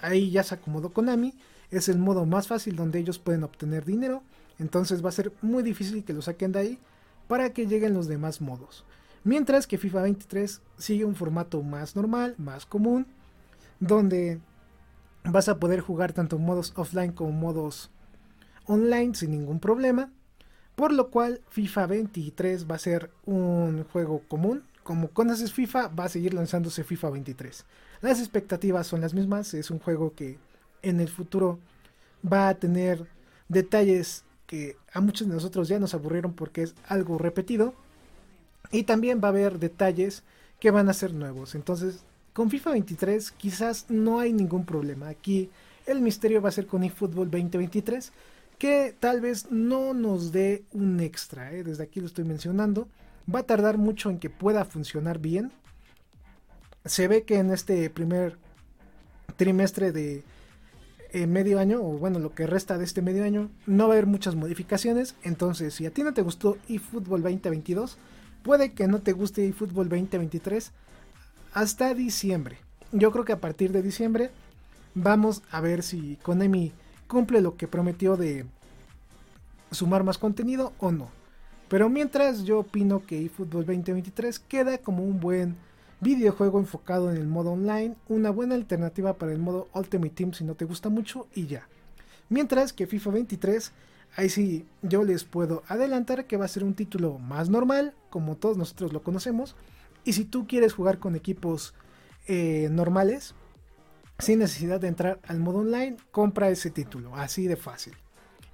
ahí 0.05 0.31
ya 0.31 0.43
se 0.43 0.55
acomodó 0.55 0.93
Konami. 0.93 1.35
Es 1.71 1.89
el 1.89 1.99
modo 1.99 2.27
más 2.27 2.49
fácil 2.49 2.77
donde 2.77 2.99
ellos 2.99 3.19
pueden 3.19 3.45
obtener 3.45 3.85
dinero. 3.85 4.23
Entonces 4.59 5.05
va 5.05 5.09
a 5.09 5.13
ser 5.13 5.33
muy 5.43 5.63
difícil 5.63 6.05
que 6.05 6.13
lo 6.13 6.23
saquen 6.23 6.53
de 6.53 6.59
ahí 6.59 6.79
para 7.27 7.53
que 7.53 7.67
lleguen 7.67 7.95
los 7.95 8.07
demás 8.07 8.41
modos. 8.41 8.85
Mientras 9.25 9.67
que 9.67 9.79
FIFA 9.79 10.03
23 10.03 10.61
sigue 10.77 11.05
un 11.05 11.15
formato 11.15 11.63
más 11.63 11.97
normal, 11.97 12.35
más 12.39 12.67
común, 12.67 13.07
donde 13.81 14.41
vas 15.25 15.49
a 15.49 15.59
poder 15.59 15.81
jugar 15.81 16.13
tanto 16.13 16.39
modos 16.39 16.73
offline 16.77 17.13
como 17.13 17.33
modos 17.33 17.91
online 18.67 19.15
sin 19.15 19.31
ningún 19.31 19.61
problema. 19.61 20.13
Por 20.77 20.93
lo 20.93 21.11
cual 21.11 21.41
FIFA 21.49 21.87
23 21.87 22.71
va 22.71 22.75
a 22.75 22.79
ser 22.79 23.11
un 23.25 23.85
juego 23.85 24.23
común. 24.29 24.65
Como 24.85 25.09
conoces 25.09 25.53
FIFA, 25.53 25.89
va 25.89 26.05
a 26.05 26.09
seguir 26.09 26.35
lanzándose 26.35 26.85
FIFA 26.85 27.11
23. 27.11 27.64
Las 28.03 28.20
expectativas 28.20 28.87
son 28.87 29.01
las 29.01 29.14
mismas, 29.14 29.55
es 29.55 29.70
un 29.70 29.78
juego 29.80 30.14
que 30.14 30.39
en 30.82 31.01
el 31.01 31.09
futuro 31.09 31.59
va 32.30 32.49
a 32.49 32.55
tener 32.55 33.07
detalles 33.49 34.24
que 34.47 34.76
a 34.93 35.01
muchos 35.01 35.26
de 35.26 35.35
nosotros 35.35 35.68
ya 35.68 35.78
nos 35.78 35.95
aburrieron 35.95 36.35
porque 36.35 36.62
es 36.62 36.74
algo 36.87 37.18
repetido. 37.18 37.74
Y 38.70 38.85
también 38.85 39.20
va 39.22 39.28
a 39.28 39.30
haber 39.30 39.59
detalles 39.59 40.22
que 40.61 40.70
van 40.70 40.89
a 40.89 40.95
ser 40.95 41.14
nuevos. 41.14 41.55
Entonces, 41.55 42.05
con 42.35 42.51
FIFA 42.51 42.72
23 42.72 43.30
quizás 43.32 43.87
no 43.89 44.20
hay 44.20 44.32
ningún 44.32 44.66
problema. 44.66 45.09
Aquí 45.09 45.51
el 45.87 46.01
misterio 46.01 46.43
va 46.43 46.51
a 46.51 46.53
ser 46.53 46.66
con 46.66 46.85
eFootball 46.85 47.30
2023, 47.30 48.12
que 48.59 48.95
tal 48.99 49.20
vez 49.20 49.51
no 49.51 49.95
nos 49.95 50.32
dé 50.32 50.64
un 50.72 51.01
extra. 51.01 51.53
¿eh? 51.53 51.62
Desde 51.62 51.85
aquí 51.85 52.01
lo 52.01 52.07
estoy 52.07 52.24
mencionando. 52.24 52.89
Va 53.33 53.41
a 53.41 53.47
tardar 53.47 53.79
mucho 53.79 54.11
en 54.11 54.18
que 54.18 54.31
pueda 54.31 54.64
funcionar 54.64 55.18
bien 55.18 55.53
se 56.85 57.09
ve 57.09 57.22
que 57.22 57.39
en 57.39 57.51
este 57.51 57.89
primer 57.91 58.37
trimestre 59.37 59.93
de 59.93 60.22
eh, 61.12 61.27
medio 61.27 61.59
año, 61.59 61.81
o 61.81 61.99
bueno, 61.99 62.18
lo 62.18 62.35
que 62.35 62.47
resta 62.47 62.77
de 62.77 62.85
este 62.85 63.03
medio 63.03 63.25
año, 63.25 63.51
no 63.66 63.89
va 63.89 63.95
a 63.95 63.97
haber 63.97 64.07
muchas 64.07 64.35
modificaciones. 64.35 65.14
Entonces, 65.22 65.75
si 65.75 65.87
a 65.87 65.91
ti 65.91 66.03
no 66.03 66.12
te 66.12 66.22
gustó 66.22 66.59
eFootball 66.68 67.22
2022, 67.22 67.99
puede 68.43 68.72
que 68.72 68.87
no 68.87 69.01
te 69.01 69.12
guste 69.12 69.47
eFootball 69.47 69.89
2023 69.89 70.72
hasta 71.55 71.95
diciembre. 71.95 72.59
Yo 72.93 73.11
creo 73.12 73.25
que 73.25 73.33
a 73.33 73.41
partir 73.41 73.72
de 73.72 73.83
diciembre 73.83 74.31
vamos 74.95 75.43
a 75.51 75.61
ver 75.61 75.83
si 75.83 76.18
Konami 76.22 76.72
cumple 77.09 77.41
lo 77.41 77.57
que 77.57 77.68
prometió 77.68 78.16
de 78.16 78.45
sumar 79.70 80.05
más 80.05 80.18
contenido 80.18 80.72
o 80.79 80.93
no. 80.93 81.24
Pero 81.69 81.89
mientras 81.89 82.45
yo 82.45 82.61
opino 82.61 83.05
que 83.07 83.25
eFootball 83.25 83.65
2023 83.67 84.39
queda 84.39 84.79
como 84.79 85.03
un 85.03 85.21
buen 85.21 85.57
videojuego 86.01 86.59
enfocado 86.59 87.11
en 87.11 87.17
el 87.17 87.27
modo 87.27 87.53
online, 87.53 87.97
una 88.09 88.31
buena 88.31 88.55
alternativa 88.55 89.15
para 89.15 89.33
el 89.33 89.39
modo 89.39 89.69
Ultimate 89.73 90.15
Team 90.15 90.35
si 90.35 90.45
no 90.45 90.55
te 90.55 90.67
gusta 90.67 90.89
mucho 90.91 91.27
y 91.35 91.47
ya. 91.47 91.67
Mientras 92.29 92.73
que 92.73 92.87
FIFA 92.87 93.11
23, 93.11 93.73
ahí 94.17 94.29
sí 94.29 94.67
yo 94.83 95.03
les 95.05 95.25
puedo 95.25 95.62
adelantar 95.69 96.27
que 96.27 96.37
va 96.37 96.45
a 96.45 96.49
ser 96.49 96.65
un 96.65 96.75
título 96.75 97.19
más 97.19 97.49
normal, 97.49 97.95
como 98.11 98.37
todos 98.37 98.57
nosotros 98.57 98.93
lo 98.93 99.03
conocemos, 99.03 99.57
y 100.05 100.12
si 100.12 100.25
tú 100.25 100.47
quieres 100.47 100.75
jugar 100.75 100.99
con 100.99 101.17
equipos 101.17 101.75
eh, 102.27 102.69
normales, 102.71 103.35
sin 104.19 104.39
necesidad 104.39 104.81
de 104.81 104.89
entrar 104.89 105.21
al 105.27 105.41
modo 105.41 105.59
online, 105.59 105.97
compra 106.11 106.51
ese 106.51 106.71
título, 106.71 107.17
así 107.17 107.47
de 107.47 107.57
fácil. 107.57 107.95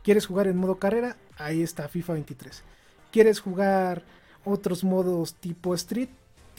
¿Quieres 0.02 0.26
jugar 0.26 0.46
en 0.46 0.56
modo 0.56 0.78
carrera? 0.78 1.16
Ahí 1.36 1.62
está 1.62 1.88
FIFA 1.88 2.14
23. 2.14 2.62
¿Quieres 3.10 3.40
jugar 3.40 4.02
otros 4.44 4.84
modos 4.84 5.34
tipo 5.34 5.74
Street? 5.74 6.08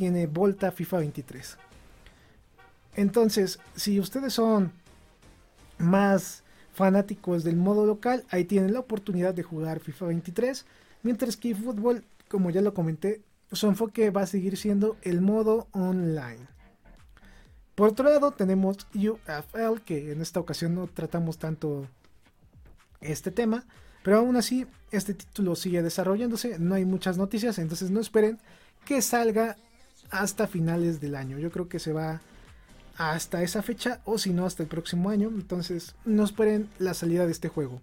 tiene 0.01 0.25
Volta 0.25 0.71
FIFA 0.71 0.97
23. 0.97 1.57
Entonces, 2.95 3.59
si 3.75 3.99
ustedes 3.99 4.33
son 4.33 4.71
más 5.77 6.43
fanáticos 6.73 7.43
del 7.43 7.55
modo 7.55 7.85
local, 7.85 8.23
ahí 8.29 8.45
tienen 8.45 8.73
la 8.73 8.79
oportunidad 8.79 9.35
de 9.35 9.43
jugar 9.43 9.79
FIFA 9.79 10.07
23. 10.07 10.65
Mientras 11.03 11.37
que 11.37 11.53
fútbol, 11.53 12.03
como 12.29 12.49
ya 12.49 12.61
lo 12.61 12.73
comenté, 12.73 13.21
su 13.51 13.67
enfoque 13.67 14.09
va 14.09 14.21
a 14.21 14.25
seguir 14.25 14.57
siendo 14.57 14.97
el 15.03 15.21
modo 15.21 15.67
online. 15.71 16.47
Por 17.75 17.89
otro 17.89 18.09
lado, 18.09 18.31
tenemos 18.31 18.87
UFL, 18.95 19.81
que 19.85 20.11
en 20.11 20.21
esta 20.21 20.39
ocasión 20.39 20.73
no 20.73 20.87
tratamos 20.87 21.37
tanto 21.37 21.87
este 23.01 23.29
tema, 23.29 23.65
pero 24.03 24.17
aún 24.17 24.35
así, 24.35 24.65
este 24.91 25.13
título 25.13 25.55
sigue 25.55 25.81
desarrollándose, 25.81 26.59
no 26.59 26.75
hay 26.75 26.85
muchas 26.85 27.17
noticias, 27.17 27.59
entonces 27.59 27.91
no 27.91 27.99
esperen 27.99 28.39
que 28.85 29.01
salga 29.01 29.57
hasta 30.09 30.47
finales 30.47 30.99
del 30.99 31.15
año. 31.15 31.39
Yo 31.39 31.51
creo 31.51 31.69
que 31.69 31.79
se 31.79 31.93
va 31.93 32.21
hasta 32.97 33.41
esa 33.41 33.61
fecha 33.61 34.01
o 34.05 34.17
si 34.17 34.31
no 34.31 34.45
hasta 34.45 34.63
el 34.63 34.69
próximo 34.69 35.09
año. 35.09 35.29
Entonces 35.29 35.95
no 36.05 36.23
esperen 36.23 36.69
la 36.77 36.93
salida 36.93 37.25
de 37.25 37.31
este 37.31 37.47
juego. 37.47 37.81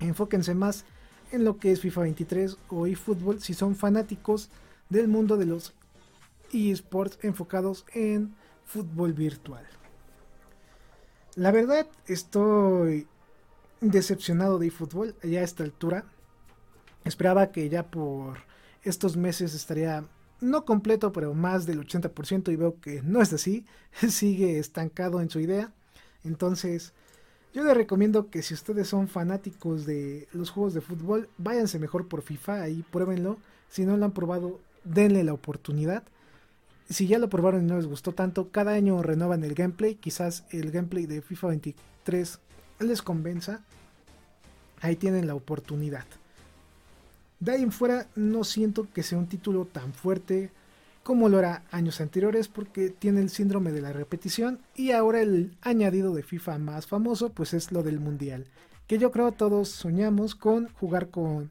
Enfóquense 0.00 0.54
más 0.54 0.84
en 1.30 1.44
lo 1.44 1.58
que 1.58 1.72
es 1.72 1.80
FIFA 1.80 2.02
23 2.02 2.56
o 2.70 2.86
eFootball 2.86 3.40
si 3.40 3.54
son 3.54 3.76
fanáticos 3.76 4.48
del 4.88 5.08
mundo 5.08 5.36
de 5.36 5.46
los 5.46 5.74
eSports 6.52 7.18
enfocados 7.22 7.84
en 7.92 8.34
fútbol 8.64 9.12
virtual. 9.12 9.66
La 11.34 11.50
verdad 11.50 11.86
estoy 12.06 13.06
decepcionado 13.80 14.58
de 14.58 14.68
eFootball 14.68 15.14
ya 15.22 15.40
a 15.40 15.44
esta 15.44 15.64
altura. 15.64 16.04
Esperaba 17.04 17.52
que 17.52 17.68
ya 17.68 17.90
por 17.90 18.38
estos 18.82 19.16
meses 19.16 19.54
estaría 19.54 20.04
no 20.40 20.64
completo, 20.64 21.12
pero 21.12 21.34
más 21.34 21.66
del 21.66 21.80
80% 21.80 22.52
y 22.52 22.56
veo 22.56 22.80
que 22.80 23.02
no 23.02 23.22
es 23.22 23.32
así, 23.32 23.64
sigue 24.08 24.58
estancado 24.58 25.20
en 25.20 25.30
su 25.30 25.40
idea. 25.40 25.72
Entonces, 26.24 26.92
yo 27.54 27.64
les 27.64 27.76
recomiendo 27.76 28.30
que 28.30 28.42
si 28.42 28.54
ustedes 28.54 28.88
son 28.88 29.08
fanáticos 29.08 29.86
de 29.86 30.28
los 30.32 30.50
juegos 30.50 30.74
de 30.74 30.80
fútbol, 30.80 31.28
váyanse 31.38 31.78
mejor 31.78 32.08
por 32.08 32.22
FIFA 32.22 32.68
y 32.68 32.82
pruébenlo. 32.82 33.38
Si 33.68 33.84
no 33.84 33.96
lo 33.96 34.04
han 34.04 34.12
probado, 34.12 34.60
denle 34.84 35.24
la 35.24 35.32
oportunidad. 35.32 36.04
Si 36.88 37.06
ya 37.06 37.18
lo 37.18 37.28
probaron 37.28 37.64
y 37.64 37.66
no 37.66 37.76
les 37.76 37.86
gustó 37.86 38.12
tanto, 38.12 38.50
cada 38.50 38.72
año 38.72 39.02
renuevan 39.02 39.44
el 39.44 39.54
gameplay. 39.54 39.94
Quizás 39.94 40.44
el 40.50 40.70
gameplay 40.70 41.06
de 41.06 41.20
FIFA 41.20 41.48
23 41.48 42.40
les 42.80 43.02
convenza. 43.02 43.60
Ahí 44.80 44.96
tienen 44.96 45.26
la 45.26 45.34
oportunidad. 45.34 46.04
De 47.40 47.52
ahí 47.52 47.62
en 47.62 47.72
fuera 47.72 48.06
no 48.16 48.44
siento 48.44 48.88
que 48.92 49.02
sea 49.02 49.18
un 49.18 49.28
título 49.28 49.64
tan 49.64 49.92
fuerte 49.92 50.50
como 51.02 51.28
lo 51.28 51.38
era 51.38 51.62
años 51.70 52.00
anteriores 52.00 52.48
porque 52.48 52.90
tiene 52.90 53.20
el 53.20 53.30
síndrome 53.30 53.72
de 53.72 53.80
la 53.80 53.92
repetición 53.92 54.60
y 54.74 54.90
ahora 54.90 55.22
el 55.22 55.56
añadido 55.62 56.14
de 56.14 56.22
FIFA 56.22 56.58
más 56.58 56.86
famoso 56.86 57.30
pues 57.30 57.54
es 57.54 57.72
lo 57.72 57.82
del 57.82 57.98
mundial 57.98 58.46
que 58.88 58.98
yo 58.98 59.12
creo 59.12 59.32
todos 59.32 59.68
soñamos 59.68 60.34
con 60.34 60.68
jugar 60.72 61.10
con 61.10 61.50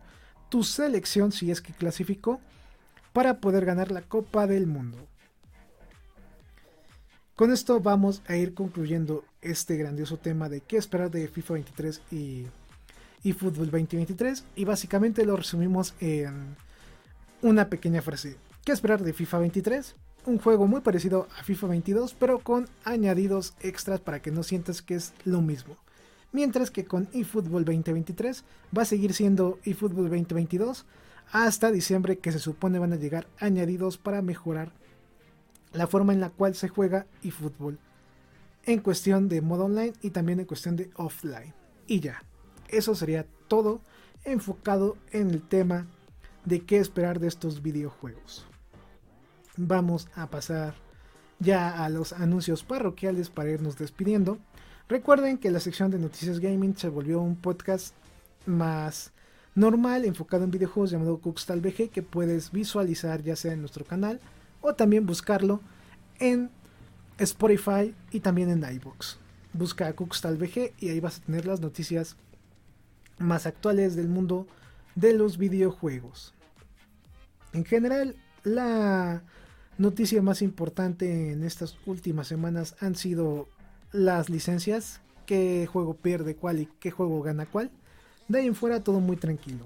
tu 0.49 0.63
selección 0.63 1.31
si 1.31 1.51
es 1.51 1.61
que 1.61 1.71
clasificó 1.71 2.41
para 3.13 3.39
poder 3.39 3.63
ganar 3.63 3.91
la 3.91 4.01
Copa 4.01 4.47
del 4.47 4.67
Mundo. 4.67 4.97
Con 7.37 7.53
esto 7.53 7.79
vamos 7.79 8.23
a 8.25 8.35
ir 8.35 8.55
concluyendo 8.55 9.23
este 9.43 9.77
grandioso 9.77 10.17
tema 10.17 10.49
de 10.49 10.61
qué 10.61 10.75
esperar 10.75 11.11
de 11.11 11.27
FIFA 11.27 11.53
23 11.53 12.01
y, 12.11 12.47
y 13.21 13.33
Fútbol 13.33 13.69
2023 13.69 14.43
y 14.55 14.65
básicamente 14.65 15.23
lo 15.23 15.35
resumimos 15.35 15.93
en 15.99 16.55
una 17.43 17.69
pequeña 17.69 18.01
frase. 18.01 18.37
¿Qué 18.65 18.71
esperar 18.71 19.03
de 19.03 19.13
FIFA 19.13 19.37
23? 19.37 19.95
Un 20.25 20.39
juego 20.39 20.65
muy 20.65 20.81
parecido 20.81 21.27
a 21.37 21.43
FIFA 21.43 21.67
22 21.67 22.15
pero 22.15 22.39
con 22.39 22.67
añadidos 22.83 23.53
extras 23.61 23.99
para 23.99 24.19
que 24.19 24.31
no 24.31 24.41
sientas 24.41 24.81
que 24.81 24.95
es 24.95 25.13
lo 25.23 25.43
mismo. 25.43 25.77
Mientras 26.31 26.71
que 26.71 26.85
con 26.85 27.07
eFootball 27.13 27.65
2023 27.65 28.45
va 28.75 28.81
a 28.81 28.85
seguir 28.85 29.13
siendo 29.13 29.59
eFootball 29.63 30.09
2022 30.09 30.87
hasta 31.31 31.71
diciembre 31.71 32.17
que 32.17 32.31
se 32.31 32.39
supone 32.39 32.79
van 32.79 32.93
a 32.93 32.97
llegar 32.97 33.27
añadidos 33.37 33.99
para 33.99 34.23
mejorar 34.23 34.71
la 35.73 35.87
forma 35.87 36.13
en 36.13 36.19
la 36.19 36.29
cual 36.29 36.55
se 36.55 36.69
juega 36.69 37.07
eFootball 37.23 37.79
en 38.67 38.81
cuestión 38.81 39.29
de 39.29 39.41
modo 39.41 39.65
online 39.65 39.93
y 40.01 40.09
también 40.09 40.39
en 40.39 40.45
cuestión 40.45 40.75
de 40.75 40.91
offline. 40.95 41.53
Y 41.87 42.01
ya, 42.01 42.21
eso 42.67 42.95
sería 42.95 43.25
todo 43.47 43.81
enfocado 44.25 44.97
en 45.11 45.31
el 45.31 45.41
tema 45.41 45.87
de 46.45 46.61
qué 46.61 46.77
esperar 46.77 47.19
de 47.19 47.27
estos 47.27 47.61
videojuegos. 47.61 48.45
Vamos 49.55 50.09
a 50.15 50.29
pasar 50.29 50.75
ya 51.39 51.83
a 51.83 51.89
los 51.89 52.13
anuncios 52.13 52.63
parroquiales 52.63 53.29
para 53.29 53.51
irnos 53.51 53.77
despidiendo. 53.77 54.37
Recuerden 54.89 55.37
que 55.37 55.51
la 55.51 55.59
sección 55.59 55.89
de 55.89 55.99
noticias 55.99 56.39
gaming 56.39 56.75
se 56.75 56.89
volvió 56.89 57.21
un 57.21 57.37
podcast 57.37 57.95
más 58.45 59.13
normal 59.55 60.05
enfocado 60.05 60.43
en 60.43 60.51
videojuegos 60.51 60.91
llamado 60.91 61.19
Cookstal 61.19 61.61
VG 61.61 61.89
que 61.89 62.03
puedes 62.03 62.51
visualizar 62.51 63.23
ya 63.23 63.35
sea 63.35 63.53
en 63.53 63.61
nuestro 63.61 63.85
canal 63.85 64.19
o 64.61 64.73
también 64.73 65.05
buscarlo 65.05 65.61
en 66.19 66.49
Spotify 67.17 67.93
y 68.11 68.19
también 68.19 68.49
en 68.49 68.75
iBox. 68.75 69.17
Busca 69.53 69.93
Cookstal 69.93 70.37
VG 70.37 70.73
y 70.79 70.89
ahí 70.89 70.99
vas 70.99 71.17
a 71.17 71.21
tener 71.21 71.45
las 71.45 71.61
noticias 71.61 72.15
más 73.17 73.45
actuales 73.45 73.95
del 73.95 74.07
mundo 74.07 74.47
de 74.95 75.13
los 75.13 75.37
videojuegos. 75.37 76.33
En 77.53 77.65
general, 77.65 78.15
la 78.43 79.23
noticia 79.77 80.21
más 80.21 80.41
importante 80.41 81.31
en 81.31 81.43
estas 81.43 81.77
últimas 81.85 82.27
semanas 82.27 82.75
han 82.79 82.95
sido 82.95 83.47
las 83.91 84.29
licencias, 84.29 85.01
qué 85.25 85.67
juego 85.71 85.95
pierde 85.95 86.35
cuál 86.35 86.59
y 86.59 86.69
qué 86.79 86.91
juego 86.91 87.21
gana 87.21 87.45
cuál. 87.45 87.71
De 88.27 88.39
ahí 88.39 88.47
en 88.47 88.55
fuera 88.55 88.83
todo 88.83 88.99
muy 88.99 89.17
tranquilo. 89.17 89.65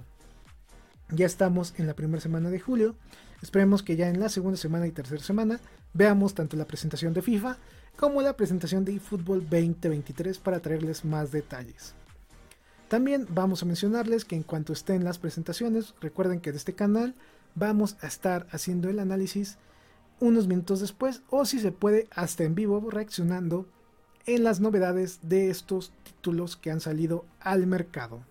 Ya 1.14 1.26
estamos 1.26 1.74
en 1.78 1.88
la 1.88 1.94
primera 1.94 2.22
semana 2.22 2.50
de 2.50 2.60
julio. 2.60 2.96
Esperemos 3.42 3.84
que 3.84 3.98
ya 3.98 4.08
en 4.08 4.22
la 4.22 4.30
segunda 4.30 4.58
semana 4.58 4.88
y 4.88 4.92
tercera 4.92 5.22
semana 5.22 5.60
veamos 5.94 6.34
tanto 6.34 6.56
la 6.56 6.66
presentación 6.66 7.14
de 7.14 7.22
FIFA 7.22 7.58
como 7.98 8.22
la 8.22 8.38
presentación 8.38 8.86
de 8.86 8.96
eFootball 8.96 9.42
2023 9.42 10.40
para 10.40 10.62
traerles 10.62 11.04
más 11.04 11.34
detalles. 11.34 11.96
También 12.88 13.28
vamos 13.30 13.62
a 13.62 13.66
mencionarles 13.66 14.24
que 14.24 14.38
en 14.38 14.44
cuanto 14.44 14.72
estén 14.72 15.04
las 15.04 15.18
presentaciones, 15.18 15.96
recuerden 16.00 16.40
que 16.40 16.52
de 16.52 16.58
este 16.58 16.76
canal 16.76 17.14
vamos 17.56 17.98
a 18.02 18.08
estar 18.08 18.48
haciendo 18.52 18.90
el 18.90 19.00
análisis 19.00 19.58
unos 20.22 20.48
minutos 20.48 20.80
después 20.80 21.24
o 21.30 21.44
si 21.44 21.60
se 21.60 21.74
puede 21.74 22.08
hasta 22.12 22.46
en 22.46 22.56
vivo 22.56 22.90
reaccionando 22.90 23.68
en 24.26 24.46
las 24.46 24.62
novedades 24.62 25.20
de 25.24 25.50
estos 25.50 25.92
títulos 26.04 26.56
que 26.56 26.72
han 26.72 26.80
salido 26.80 27.26
al 27.42 27.68
mercado. 27.68 28.31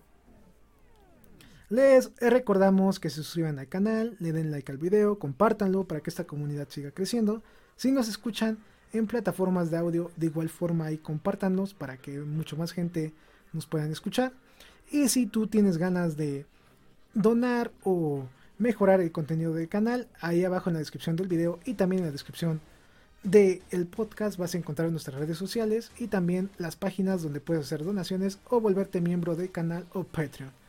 Les 1.71 2.11
recordamos 2.19 2.99
que 2.99 3.09
se 3.09 3.23
suscriban 3.23 3.57
al 3.57 3.69
canal, 3.69 4.17
le 4.19 4.33
den 4.33 4.51
like 4.51 4.69
al 4.69 4.77
video, 4.77 5.17
compártanlo 5.17 5.85
para 5.85 6.01
que 6.01 6.09
esta 6.09 6.25
comunidad 6.25 6.67
siga 6.67 6.91
creciendo. 6.91 7.41
Si 7.77 7.93
nos 7.93 8.09
escuchan 8.09 8.57
en 8.91 9.07
plataformas 9.07 9.71
de 9.71 9.77
audio, 9.77 10.11
de 10.17 10.25
igual 10.25 10.49
forma 10.49 10.87
ahí 10.87 10.97
compártanos 10.97 11.73
para 11.73 11.95
que 11.95 12.19
mucho 12.19 12.57
más 12.57 12.73
gente 12.73 13.13
nos 13.53 13.67
puedan 13.67 13.89
escuchar. 13.89 14.33
Y 14.91 15.07
si 15.07 15.27
tú 15.27 15.47
tienes 15.47 15.77
ganas 15.77 16.17
de 16.17 16.45
donar 17.13 17.71
o 17.85 18.25
mejorar 18.57 18.99
el 18.99 19.13
contenido 19.13 19.53
del 19.53 19.69
canal, 19.69 20.09
ahí 20.19 20.43
abajo 20.43 20.69
en 20.69 20.73
la 20.73 20.79
descripción 20.79 21.15
del 21.15 21.29
video 21.29 21.57
y 21.63 21.75
también 21.75 22.01
en 22.01 22.07
la 22.07 22.11
descripción 22.11 22.59
del 23.23 23.61
el 23.71 23.85
podcast 23.85 24.37
vas 24.37 24.55
a 24.55 24.57
encontrar 24.57 24.91
nuestras 24.91 25.17
redes 25.17 25.37
sociales 25.37 25.93
y 25.97 26.07
también 26.07 26.49
las 26.57 26.75
páginas 26.75 27.23
donde 27.23 27.39
puedes 27.39 27.63
hacer 27.63 27.85
donaciones 27.85 28.39
o 28.49 28.59
volverte 28.59 28.99
miembro 28.99 29.37
del 29.37 29.53
canal 29.53 29.85
o 29.93 30.03
Patreon 30.03 30.60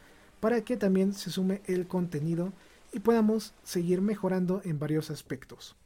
para 0.42 0.64
que 0.64 0.76
también 0.76 1.14
se 1.14 1.30
sume 1.30 1.62
el 1.66 1.86
contenido 1.86 2.52
y 2.92 2.98
podamos 2.98 3.54
seguir 3.62 4.00
mejorando 4.00 4.60
en 4.64 4.80
varios 4.80 5.08
aspectos. 5.08 5.76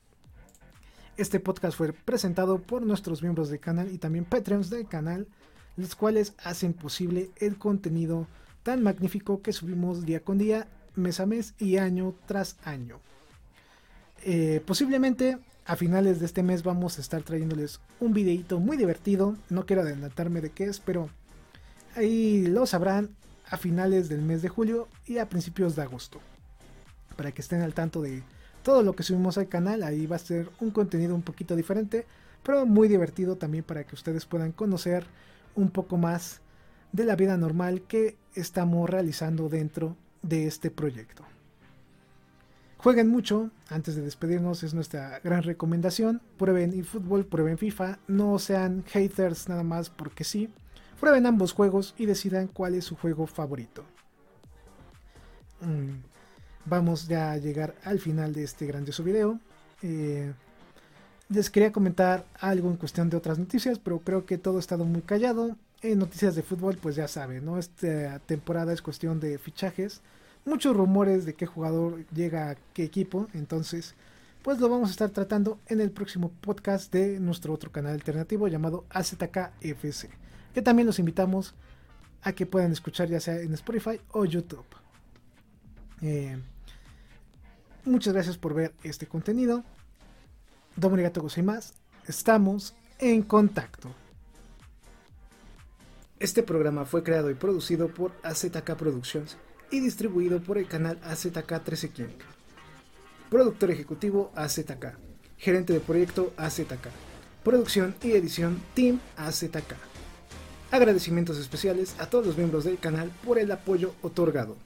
Este 1.19 1.41
podcast 1.41 1.77
fue 1.77 1.93
presentado 1.93 2.63
por 2.63 2.81
nuestros 2.81 3.21
miembros 3.21 3.51
del 3.51 3.61
canal 3.61 3.93
y 3.93 3.99
también 3.99 4.25
Patreons 4.25 4.71
del 4.71 4.89
canal, 4.89 5.29
los 5.77 5.95
cuales 5.95 6.33
hacen 6.43 6.73
posible 6.73 7.29
el 7.37 7.59
contenido 7.59 8.29
tan 8.63 8.83
magnífico 8.83 9.43
que 9.43 9.53
subimos 9.53 10.07
día 10.07 10.21
con 10.21 10.39
día, 10.39 10.69
mes 10.95 11.21
a 11.21 11.27
mes 11.27 11.53
y 11.59 11.77
año 11.77 12.15
tras 12.25 12.57
año. 12.65 13.01
Eh, 14.25 14.63
posiblemente 14.65 15.37
a 15.67 15.77
finales 15.77 16.19
de 16.19 16.25
este 16.25 16.43
mes 16.43 16.63
vamos 16.63 16.97
a 16.97 17.03
estar 17.03 17.23
trayéndoles 17.23 17.79
un 18.01 18.15
videito 18.15 18.59
muy 18.59 18.79
divertido. 18.79 19.37
No 19.51 19.67
quiero 19.67 19.83
adelantarme 19.83 20.41
de 20.41 20.49
qué 20.49 20.65
es, 20.65 20.81
pero 20.81 21.11
ahí 21.95 22.47
lo 22.47 22.65
sabrán 22.65 23.11
a 23.49 23.57
finales 23.57 24.09
del 24.09 24.23
mes 24.23 24.43
de 24.43 24.49
julio 24.49 24.89
y 25.07 25.19
a 25.19 25.29
principios 25.29 25.77
de 25.77 25.83
agosto. 25.83 26.21
Para 27.17 27.33
que 27.33 27.43
estén 27.43 27.63
al 27.63 27.75
tanto 27.75 28.03
de 28.03 28.23
todo 28.63 28.83
lo 28.83 28.95
que 28.95 29.03
subimos 29.03 29.39
al 29.39 29.49
canal, 29.49 29.83
ahí 29.83 30.07
va 30.07 30.17
a 30.17 30.21
ser 30.21 30.51
un 30.61 30.71
contenido 30.71 31.15
un 31.15 31.23
poquito 31.23 31.55
diferente, 31.55 32.07
pero 32.43 32.67
muy 32.67 32.89
divertido 32.89 33.37
también 33.37 33.65
para 33.65 33.85
que 33.85 33.95
ustedes 33.95 34.27
puedan 34.27 34.53
conocer 34.53 35.07
un 35.55 35.71
poco 35.71 35.97
más 35.97 36.41
de 36.93 37.05
la 37.05 37.17
vida 37.17 37.37
normal 37.37 37.83
que 37.83 38.17
estamos 38.35 38.89
realizando 38.89 39.49
dentro 39.49 39.97
de 40.23 40.47
este 40.47 40.71
proyecto. 40.71 41.25
Jueguen 42.79 43.09
mucho, 43.09 43.51
antes 43.69 43.97
de 43.97 44.03
despedirnos 44.03 44.63
es 44.63 44.75
nuestra 44.75 45.19
gran 45.21 45.43
recomendación. 45.43 46.21
Prueben 46.37 46.73
eFootball, 46.79 47.27
prueben 47.27 47.59
FIFA, 47.59 47.99
no 48.07 48.39
sean 48.39 48.85
haters 48.87 49.49
nada 49.49 49.63
más 49.63 49.91
porque 49.91 50.25
sí. 50.25 50.51
Prueben 51.01 51.27
ambos 51.27 51.53
juegos 51.53 51.95
y 51.99 52.07
decidan 52.07 52.49
cuál 52.49 52.75
es 52.75 52.85
su 52.85 52.97
juego 52.97 53.27
favorito. 53.27 53.85
Mm, 55.61 56.03
vamos 56.65 57.09
ya 57.09 57.33
a 57.33 57.37
llegar 57.39 57.75
al 57.85 57.99
final 57.99 58.33
de 58.33 58.45
este 58.45 58.67
grandioso 58.67 59.03
video. 59.03 59.39
Eh, 59.83 60.33
les 61.29 61.51
quería 61.51 61.73
comentar 61.73 62.25
algo 62.41 62.71
en 62.71 62.77
cuestión 62.77 63.11
de 63.11 63.17
otras 63.17 63.39
noticias, 63.39 63.79
pero 63.79 64.01
creo 64.01 64.27
que 64.27 64.39
todo 64.39 64.57
ha 64.57 64.61
estado 64.61 64.85
muy 64.85 65.03
callado. 65.03 65.57
En 65.83 65.99
noticias 65.99 66.35
de 66.35 66.43
fútbol, 66.43 66.79
pues 66.81 66.97
ya 66.97 67.09
saben, 67.09 67.45
¿no? 67.45 67.59
Esta 67.59 68.19
temporada 68.21 68.73
es 68.73 68.81
cuestión 68.81 69.21
de 69.21 69.39
fichajes 69.39 70.01
muchos 70.47 70.77
rumores 70.77 71.27
de 71.27 71.35
qué 71.35 71.45
jugador 71.45 72.07
llega 72.15 72.51
a 72.51 72.57
qué 72.73 72.85
equipo. 72.85 73.27
Entonces, 73.35 73.95
pues 74.43 74.59
lo 74.59 74.69
vamos 74.71 74.89
a 74.89 74.93
estar 74.93 75.11
tratando 75.11 75.59
en 75.67 75.81
el 75.81 75.91
próximo 75.91 76.31
podcast 76.41 76.93
de 76.93 77.21
nuestro 77.21 77.53
otro 77.53 77.71
canal 77.71 77.93
alternativo 77.93 78.49
llamado 78.49 78.85
AZKFC. 78.91 80.09
Que 80.57 80.63
también 80.63 80.87
los 80.87 80.99
invitamos 80.99 81.55
a 82.23 82.33
que 82.33 82.47
puedan 82.47 82.73
escuchar 82.73 83.11
ya 83.11 83.21
sea 83.21 83.39
en 83.43 83.53
Spotify 83.53 84.01
o 84.13 84.25
YouTube. 84.25 84.65
Eh, 86.01 86.39
muchas 87.85 88.15
gracias 88.15 88.39
por 88.39 88.55
ver 88.55 88.73
este 88.83 89.07
contenido. 89.07 89.65
Domo 90.75 90.97
Gato 90.97 91.23
más. 91.45 91.75
Estamos 92.07 92.75
en 92.99 93.21
contacto. 93.21 93.95
Este 96.21 96.43
programa 96.43 96.87
fue 96.87 97.03
creado 97.03 97.31
y 97.31 97.35
producido 97.35 97.89
por 97.89 98.13
AZK 98.23 98.77
Productions 98.77 99.37
y 99.71 99.81
distribuido 99.81 100.41
por 100.41 100.57
el 100.57 100.67
canal 100.69 100.99
AZK 101.05 101.63
13 101.63 101.91
King. 101.91 102.17
Productor 103.29 103.73
ejecutivo 103.73 104.33
AZK. 104.35 104.97
Gerente 105.37 105.75
de 105.75 105.81
proyecto 105.81 106.33
AZK. 106.39 106.89
Producción 107.45 107.95
y 108.03 108.13
edición 108.13 108.63
Team 108.75 109.01
AZK. 109.19 109.96
Agradecimientos 110.71 111.39
especiales 111.39 111.95
a 111.99 112.07
todos 112.07 112.27
los 112.27 112.37
miembros 112.37 112.65
del 112.65 112.79
canal 112.79 113.11
por 113.25 113.39
el 113.39 113.53
apoyo 113.53 113.93
otorgado. 114.03 114.57